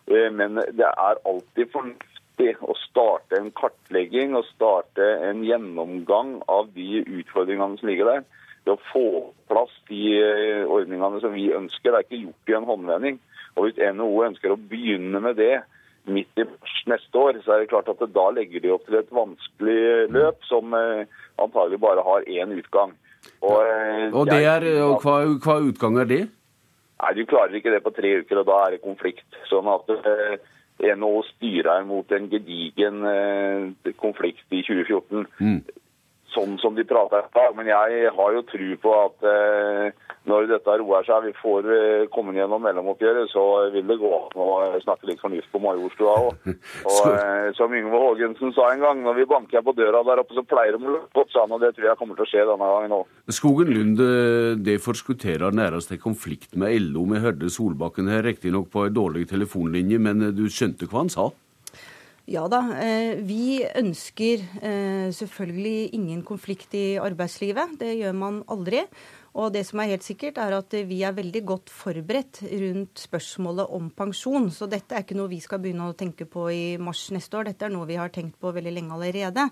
[0.07, 7.03] Men det er alltid fornuftig å starte en kartlegging og starte en gjennomgang av de
[7.03, 8.27] utfordringene som ligger der
[8.67, 9.07] til å få
[9.51, 11.93] plass de eh, ordningene som vi ønsker.
[11.93, 13.19] Det er ikke gjort i en håndvending.
[13.57, 15.55] Og Hvis NHO ønsker å begynne med det
[16.11, 16.47] midt i
[16.91, 20.11] neste år, så er det klart at det da legger de opp til et vanskelig
[20.15, 21.07] løp som eh,
[21.43, 22.97] antagelig bare har én utgang.
[23.41, 26.21] Og, eh, og, er, og hva, hva, utgang er det?
[26.97, 29.27] Nei, Du klarer ikke det på tre uker, og da er det konflikt.
[29.51, 29.91] Sånn at
[30.83, 33.03] NHO styrer mot en gedigen
[34.01, 35.27] konflikt i 2014.
[35.41, 35.61] Mm
[36.37, 37.57] sånn som de prater i dag.
[37.59, 42.07] Men jeg har jo tro på at eh, når dette roer seg, vi får eh,
[42.13, 43.45] kommet gjennom mellomoppgjøret, så
[43.75, 44.49] vil det gå an å
[44.83, 46.49] snakke litt fornuft på Majorstua òg.
[46.91, 50.37] Og eh, som Yngve Haagensen sa en gang, når vi banker på døra der oppe,
[50.37, 51.35] så pleier de å lukke opp.
[51.47, 53.09] Og det tror jeg kommer til å skje denne gangen òg.
[53.35, 57.07] Skogen Lund, eh, det forskutterer nærmest en konflikt med LO.
[57.13, 61.31] Vi hørte Solbakken her riktignok på en dårlig telefonlinje, men du skjønte hva han sa?
[62.27, 62.59] Ja da.
[62.83, 67.77] Eh, vi ønsker eh, selvfølgelig ingen konflikt i arbeidslivet.
[67.79, 68.81] Det gjør man aldri.
[69.37, 73.71] Og det som er helt sikkert, er at vi er veldig godt forberedt rundt spørsmålet
[73.79, 74.49] om pensjon.
[74.51, 77.53] Så dette er ikke noe vi skal begynne å tenke på i mars neste år.
[77.53, 79.47] Dette er noe vi har tenkt på veldig lenge allerede.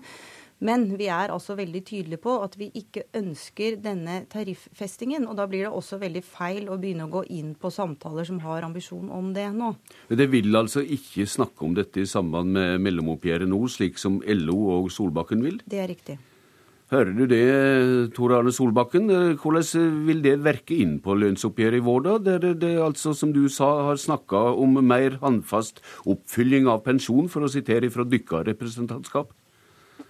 [0.63, 5.27] Men vi er altså veldig tydelige på at vi ikke ønsker denne tariffestingen.
[5.27, 8.39] Og da blir det også veldig feil å begynne å gå inn på samtaler som
[8.45, 9.73] har ambisjon om det nå.
[10.07, 14.61] Det vil altså ikke snakke om dette i samband med mellomoppgjøret nå, slik som LO
[14.77, 15.59] og Solbakken vil?
[15.67, 16.17] Det er riktig.
[16.93, 17.45] Hører du det,
[18.13, 19.09] Tor Arne Solbakken?
[19.41, 22.17] Hvordan vil det verke inn på lønnsoppgjøret i vår, da?
[22.37, 27.43] Der det altså, som du sa, har snakka om mer håndfast oppfylling av pensjon, for
[27.43, 29.33] å sitere fra dykka representantskap?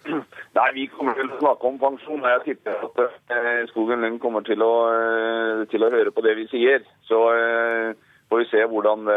[0.58, 2.24] Nei, Vi kommer til å snakke om pensjon.
[2.24, 3.00] og Jeg tipper at
[3.34, 6.86] eh, Skogen Lund kommer til å, eh, til å, høre på det vi sier.
[7.10, 7.96] Så eh,
[8.30, 9.10] får vi se hvordan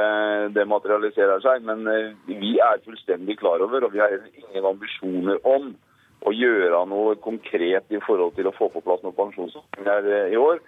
[0.54, 1.66] det, materialiserer seg.
[1.68, 1.84] Men
[2.28, 5.72] vi er fullstendig klar over, og vi har ingen ambisjoner om
[6.26, 10.58] å gjøre noe konkret i forhold til å få på plass noen pensjonsordninger i år.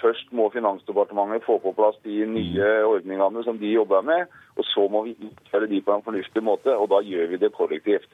[0.00, 4.32] Først må Finansdepartementet få på plass de nye ordningene som de jobber med.
[4.56, 7.52] Og så må vi utføre de på en fornuftig måte, og da gjør vi det
[7.54, 8.08] kollektivt.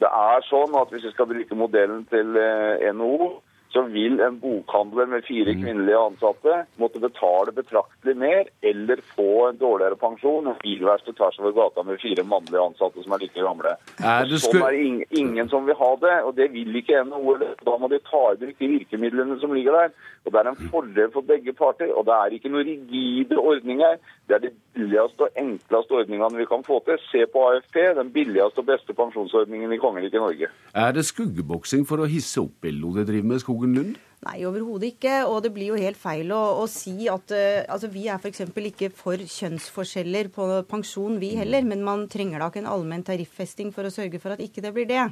[0.00, 3.30] Det er sånn at Hvis vi skal bruke modellen til eh, NHO,
[3.72, 5.62] så vil en bokhandler med fire Mm.
[5.62, 10.46] kvinnelige ansatte måtte betale betraktelig mer eller få en dårligere pensjon.
[10.46, 13.76] enn bilverksted tvers over gata med fire mannlige ansatte som er like gamle.
[14.02, 17.04] Er Og sånn er det ingen, ingen som vil ha det, og det vil ikke
[17.04, 17.38] NHO.
[17.64, 19.90] Da må de ta i bruk de virkemidlene som ligger der.
[20.26, 21.88] Og Det er en fordel for begge parter.
[21.96, 23.96] og Det er ikke noen rigide ordninger.
[24.28, 26.98] Det er de billigste og enkleste ordningene vi kan få til.
[27.10, 30.48] Se på AFP, den billigste og beste pensjonsordningen i kongeriket Norge.
[30.74, 33.98] Er det skuggeboksing for å hisse opp LO det driver med Skogen Lund?
[34.24, 35.12] Nei, overhodet ikke.
[35.28, 38.42] Og det blir jo helt feil å, å si at uh, altså, vi er f.eks.
[38.48, 41.64] ikke for kjønnsforskjeller på pensjon, vi heller.
[41.68, 44.74] Men man trenger da ikke en allmenn tariffesting for å sørge for at ikke det
[44.76, 45.06] blir det.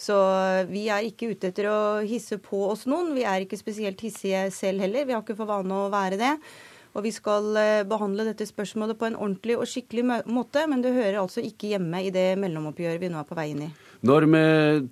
[0.00, 3.10] Så eh, vi er ikke ute etter å hisse på oss noen.
[3.12, 5.04] Vi er ikke spesielt hissige selv heller.
[5.04, 6.30] Vi har ikke for vane å være det.
[6.96, 10.94] Og vi skal eh, behandle dette spørsmålet på en ordentlig og skikkelig måte, men det
[10.96, 13.70] hører altså ikke hjemme i det mellomoppgjøret vi nå er på vei inn i.
[14.00, 14.40] Når vi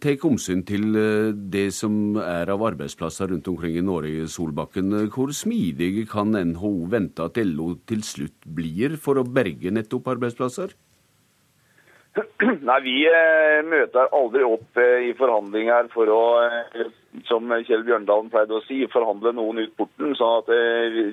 [0.05, 5.07] tar omsyn til eh, det som er av arbeidsplasser rundt omkring i Norge, Solbakken, eh,
[5.09, 10.77] hvor smidig kan NHO vente at LO til slutt blir for å berge nettopp arbeidsplasser?
[12.69, 16.23] Nei, Vi eh, møter aldri opp i forhandlinger for å,
[17.33, 20.13] som Kjell Bjørndalen pleide å si, forhandle noen ut porten.
[20.21, 20.53] sånn at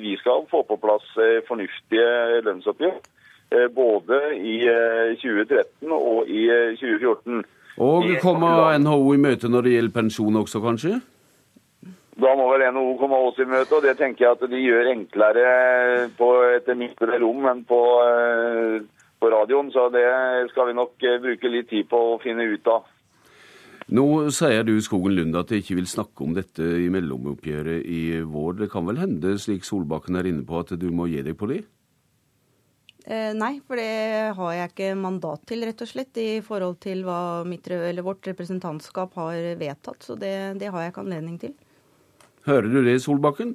[0.04, 1.08] vi skal få på plass
[1.48, 3.00] fornuftige lønnsoppgjør.
[3.76, 7.44] Både i eh, 2013 og i eh, 2014.
[7.82, 11.00] Og kommer NHO i møte når det gjelder pensjon også, kanskje?
[12.16, 14.92] Da må vel NHO komme oss i møte, og det tenker jeg at de gjør
[14.94, 15.48] enklere
[16.16, 18.78] på et mindre rom enn på, eh,
[19.20, 19.72] på radioen.
[19.76, 20.06] Så det
[20.54, 22.88] skal vi nok eh, bruke litt tid på å finne ut av.
[23.86, 28.02] Nå sier du Skogen Lund at jeg ikke vil snakke om dette i mellomoppgjøret i
[28.24, 28.62] vår.
[28.64, 31.52] Det kan vel hende, slik Solbakken er inne på, at du må gi deg på
[31.52, 31.66] det?
[33.06, 37.04] Eh, nei, for det har jeg ikke mandat til, rett og slett, i forhold til
[37.06, 40.02] hva mitt, eller vårt representantskap har vedtatt.
[40.02, 41.54] Så det, det har jeg ikke anledning til.
[42.50, 43.54] Hører du det, Solbakken?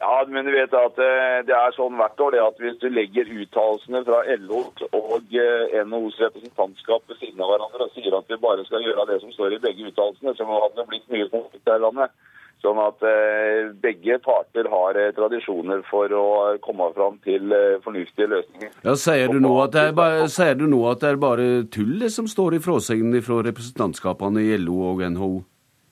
[0.00, 2.86] Ja, men du vet at eh, det er sånn hvert år det at hvis du
[2.88, 4.62] legger uttalelsene fra LO
[4.96, 9.04] og eh, NHOs representantskap ved siden av hverandre og sier at vi bare skal gjøre
[9.10, 12.16] det som står i begge uttalelsene, så hadde det blitt mye konflikt her i landet.
[12.60, 16.24] Sånn at eh, begge parter har eh, tradisjoner for å
[16.60, 18.74] komme fram til eh, fornuftige løsninger.
[18.84, 21.46] Ja, sier du, nå at det er bare, sier du nå at det er bare
[21.72, 25.32] tull det som står i fråsegnene fra representantskapene i LO og NHO?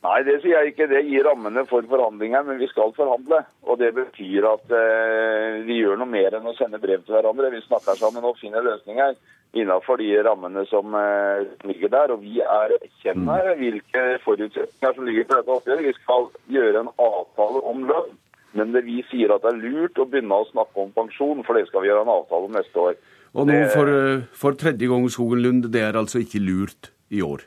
[0.07, 0.87] Nei, det sier jeg ikke.
[0.91, 3.41] Det gir rammene for forhandlinger, men vi skal forhandle.
[3.67, 7.51] Og det betyr at eh, vi gjør noe mer enn å sende brev til hverandre.
[7.51, 9.17] Vi snakker sammen og finner løsninger
[9.59, 12.15] innenfor de rammene som eh, ligger der.
[12.15, 15.91] Og vi er kjenner hvilke forutsetninger som ligger på dette oppgjøret.
[15.91, 18.17] Vi skal gjøre en avtale om lønn.
[18.57, 21.59] Men det vi sier at det er lurt å begynne å snakke om pensjon, for
[21.59, 22.97] det skal vi gjøre en avtale om neste år.
[23.35, 27.21] Og nå for, eh, for tredje gang, Skogen Lund, det er altså ikke lurt i
[27.21, 27.45] år?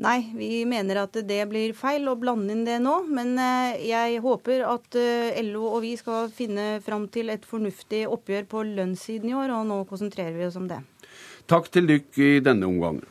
[0.00, 3.02] Nei, vi mener at det blir feil å blande inn det nå.
[3.12, 8.06] Men eh, jeg håper at eh, LO og vi skal finne fram til et fornuftig
[8.08, 10.80] oppgjør på lønnssiden i år, og nå konsentrerer vi oss om det.
[11.50, 13.04] Takk til dykk i denne omgangen.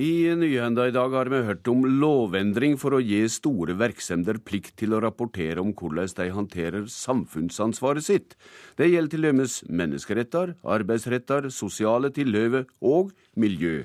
[0.00, 4.72] I nyhenda i dag har vi hørt om lovendring for å gi store virksomheter plikt
[4.80, 8.32] til å rapportere om hvordan de håndterer samfunnsansvaret sitt.
[8.80, 13.82] Det gjelder til dømes menneskeretter, arbeidsretter, sosiale tilhøve og miljø.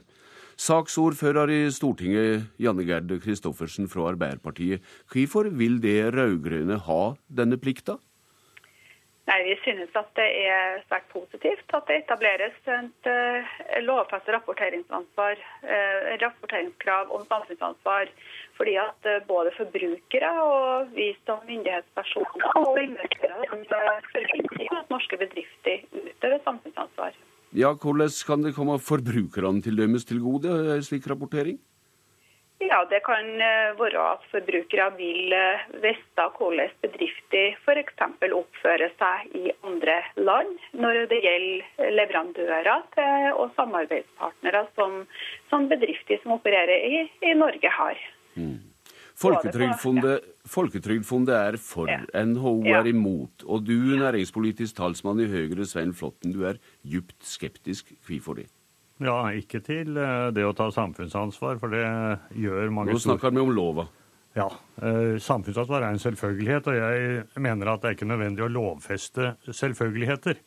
[0.56, 4.80] Saksordfører i Stortinget, Janne Gerd Kristoffersen fra Arbeiderpartiet.
[5.12, 8.00] Hvorfor vil det rød-grønne ha denne plikta?
[9.26, 15.42] Nei, Vi synes at det er svært positivt at det etableres et uh, lovfestet rapporteringsansvar,
[15.66, 18.12] uh, rapporteringskrav om samfunnsansvar.
[18.58, 23.50] Fordi at uh, både forbrukere og vi som myndighetspersoner og investorer
[24.14, 27.18] forventer at norske bedrifter utøver samfunnsansvar.
[27.56, 31.58] Ja, Hvordan kan det komme forbrukerne til dømes til gode, slik rapportering?
[32.64, 33.26] Ja, Det kan
[33.80, 35.34] være at forbrukere vil
[35.84, 37.98] vite hvordan bedrifter f.eks.
[38.32, 45.04] oppfører seg i andre land når det gjelder leverandører til, og samarbeidspartnere som,
[45.50, 48.00] som bedrifter som opererer i, i Norge har.
[49.16, 52.80] Folketrygdfondet, Folketrygdfondet er for, NHO Ja.
[52.80, 53.44] er imot.
[53.48, 57.92] Og du, næringspolitisk talsmann i Høyre, Svein Flåtten, du er djupt skeptisk.
[58.08, 58.50] Hvorfor det?
[59.04, 61.84] Ja, ikke til eh, det å ta samfunnsansvar, for det
[62.40, 63.90] gjør mange Nå snakker vi om lova.
[64.36, 64.48] Ja.
[64.84, 69.36] eh, Samfunnsansvar er en selvfølgelighet, og jeg mener at det er ikke nødvendig å lovfeste
[69.52, 70.40] selvfølgeligheter.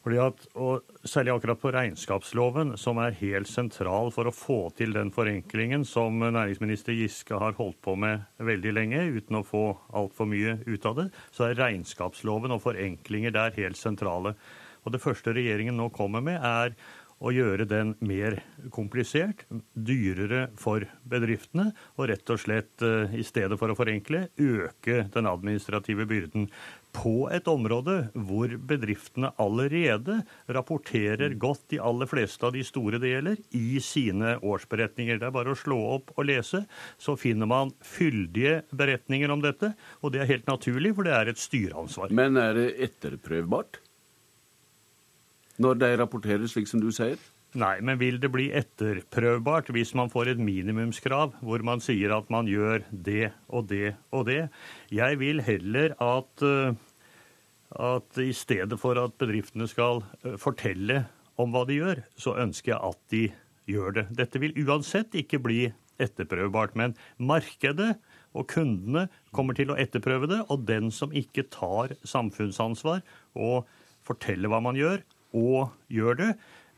[0.00, 4.92] Fordi at, og Særlig akkurat på regnskapsloven, som er helt sentral for å få til
[4.92, 9.62] den forenklingen som næringsminister Giske har holdt på med veldig lenge uten å få
[9.96, 14.34] altfor mye ut av det, så er regnskapsloven og forenklinger der helt sentrale.
[14.84, 16.76] Og det første regjeringen nå kommer med, er
[17.20, 18.38] å gjøre den mer
[18.72, 19.44] komplisert,
[19.74, 25.28] dyrere for bedriftene, og rett og slett, eh, i stedet for å forenkle, øke den
[25.28, 26.48] administrative byrden
[26.96, 30.20] på et område hvor bedriftene allerede
[30.50, 35.20] rapporterer godt de aller fleste av de store deler i sine årsberetninger.
[35.20, 36.64] Det er bare å slå opp og lese,
[36.98, 39.74] så finner man fyldige beretninger om dette.
[40.02, 42.10] Og det er helt naturlig, for det er et styreansvar.
[42.16, 43.82] Men er det etterprøvbart?
[45.60, 47.20] Når de rapporterer slik som du sier?
[47.60, 52.30] Nei, men vil det bli etterprøvbart hvis man får et minimumskrav hvor man sier at
[52.32, 54.44] man gjør det og det og det?
[54.94, 56.78] Jeg vil heller at, eh,
[57.74, 61.02] at i stedet for at bedriftene skal eh, fortelle
[61.40, 63.24] om hva de gjør, så ønsker jeg at de
[63.70, 64.08] gjør det.
[64.22, 65.60] Dette vil uansett ikke bli
[66.00, 67.96] etterprøvbart, men markedet
[68.30, 73.02] og kundene kommer til å etterprøve det, og den som ikke tar samfunnsansvar
[73.34, 73.66] og
[74.06, 75.02] forteller hva man gjør,
[75.36, 76.30] og gjør det,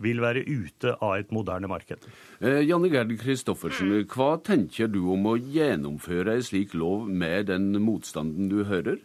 [0.02, 2.08] vil være ute av et moderne marked.
[2.42, 7.70] Eh, Janne Gerd Kristoffersen, hva tenker du om å gjennomføre en slik lov med den
[7.84, 8.98] motstanden du hører?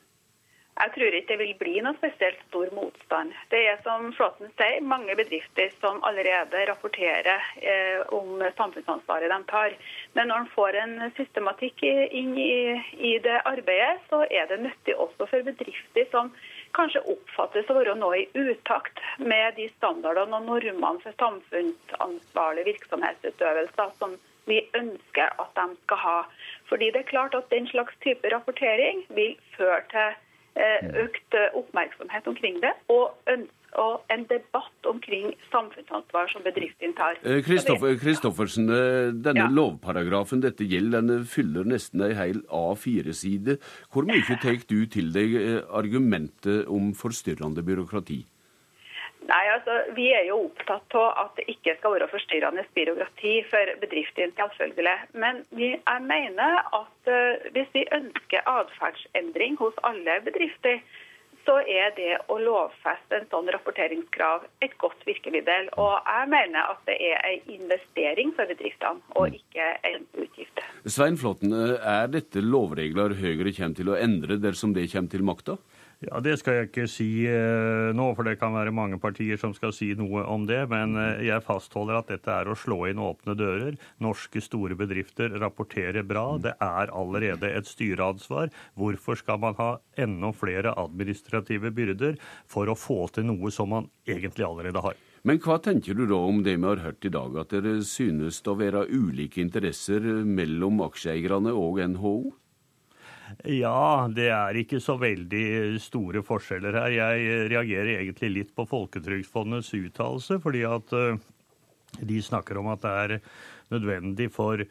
[0.77, 3.31] Jeg tror ikke det vil bli noe spesielt stor motstand.
[3.49, 9.73] Det er som Flåten sier, mange bedrifter som allerede rapporterer eh, om samfunnsansvaret de tar.
[10.13, 14.93] Men når en får en systematikk inn i, i, det arbeidet, så er det nyttig
[14.93, 16.29] også for bedrifter som
[16.77, 23.89] kanskje oppfattes å være nå i utakt med de standardene og normene for samfunnsansvarlig virksomhetsutøvelse
[23.99, 24.15] som
[24.47, 26.17] vi ønsker at de skal ha.
[26.69, 30.15] Fordi det er klart at Den slags type rapportering vil føre til
[30.61, 37.19] eh, økt oppmerksomhet omkring det, og ønske og en debatt omkring samfunnsansvar som bedriftene tar.
[37.45, 39.51] Kristoffersen, eh, eh, denne ja.
[39.53, 43.59] lovparagrafen dette gjelder, den fyller nesten ei hel A4-side.
[43.93, 48.23] Hvor mye tar du til deg eh, argumentet om forstyrrende byråkrati?
[49.27, 53.73] Nei, altså, Vi er jo opptatt av at det ikke skal være forstyrrende byråkrati for
[53.81, 54.93] bedriftene, selvfølgelig.
[55.19, 57.11] Men vi, jeg mener at
[57.51, 60.79] hvis vi ønsker atferdsendring hos alle bedrifter,
[61.47, 65.69] så er det å lovfeste en sånn rapporteringskrav et godt virkemiddel.
[65.79, 70.61] Og jeg mener at det er en investering for bedriftene, og ikke en utgift.
[70.83, 75.57] Svein Flåtten, er dette lovregler Høyre kommer til å endre dersom det kommer til makta?
[76.05, 79.55] Ja, Det skal jeg ikke si eh, nå, for det kan være mange partier som
[79.57, 80.59] skal si noe om det.
[80.69, 83.79] Men eh, jeg fastholder at dette er å slå inn åpne dører.
[84.05, 86.27] Norske store bedrifter rapporterer bra.
[86.43, 88.53] Det er allerede et styreansvar.
[88.77, 93.89] Hvorfor skal man ha enda flere administrative byrder for å få til noe som man
[94.05, 95.01] egentlig allerede har?
[95.25, 98.43] Men hva tenker du da om det vi har hørt i dag, at det synes
[98.45, 102.19] å være ulike interesser mellom aksjeeierne og NHO?
[103.51, 106.95] Ja, det er ikke så veldig store forskjeller her.
[106.95, 111.21] Jeg reagerer egentlig litt på Folketrygdfondets uttalelse, fordi at eh,
[111.99, 113.15] de snakker om at det er
[113.73, 114.63] nødvendig for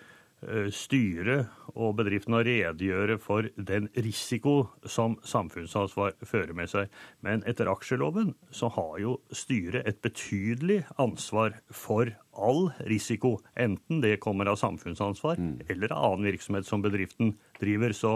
[0.44, 1.48] Eh, styret
[1.80, 6.92] og bedriften å redegjøre for den risiko som samfunnsansvar fører med seg.
[7.24, 13.36] Men etter aksjeloven så har jo styret et betydelig ansvar for all risiko.
[13.54, 15.56] Enten det kommer av samfunnsansvar mm.
[15.68, 17.92] eller av annen virksomhet som bedriften driver.
[17.96, 18.12] Så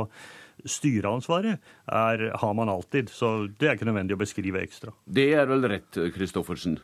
[0.65, 4.95] styreansvaret er, har man alltid, så det er ikke nødvendig å beskrive ekstra.
[5.05, 6.79] Det er vel rett, Kristoffersen?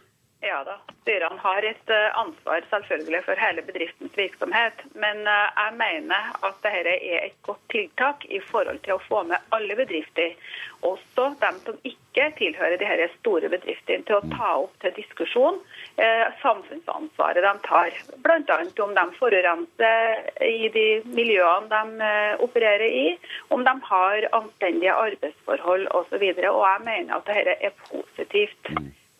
[0.45, 0.79] Ja da.
[1.07, 4.81] Styrene har et eh, ansvar selvfølgelig for hele bedriftens virksomhet.
[4.99, 9.21] Men eh, jeg mener at dette er et godt tiltak i forhold til å få
[9.29, 10.35] med alle bedrifter,
[10.83, 15.63] også dem som ikke tilhører de store bedriftene, til å ta opp til diskusjon
[16.03, 18.03] eh, samfunnsansvaret de tar.
[18.27, 18.59] Bl.a.
[18.89, 22.13] om de forurenser i de miljøene de
[22.43, 23.09] opererer i,
[23.55, 26.31] om de har anstendige arbeidsforhold osv.
[26.35, 28.75] Jeg mener at dette er positivt.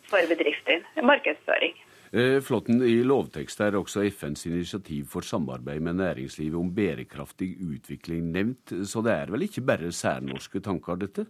[0.07, 0.83] For bedrifter.
[1.03, 1.75] Markedsføring.
[2.11, 8.31] Eh, Flåtten, I lovtekst er også FNs initiativ for samarbeid med næringslivet om bærekraftig utvikling
[8.31, 11.27] nevnt, så det er vel ikke bare særnorske tanker, dette?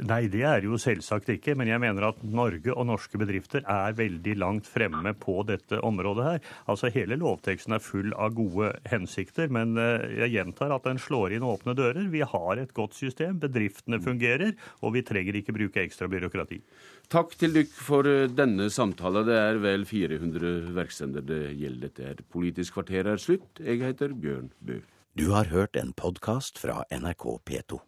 [0.00, 1.52] Nei, det er jo selvsagt ikke.
[1.58, 6.24] Men jeg mener at Norge og norske bedrifter er veldig langt fremme på dette området
[6.24, 6.46] her.
[6.72, 11.36] Altså Hele lovteksten er full av gode hensikter, men eh, jeg gjentar at den slår
[11.36, 12.08] inn åpne dører.
[12.12, 16.62] Vi har et godt system, bedriftene fungerer, og vi trenger ikke bruke ekstra byråkrati.
[17.10, 19.24] Takk til dykk for eh, denne samtalen.
[19.26, 21.90] Det er vel 400 virksomheter det gjelder.
[21.90, 22.26] Dette.
[22.30, 23.58] Politisk kvarter er slutt.
[23.58, 24.78] Jeg heter Bjørn Bø.
[25.18, 27.80] Du har hørt en podkast fra NRK P2.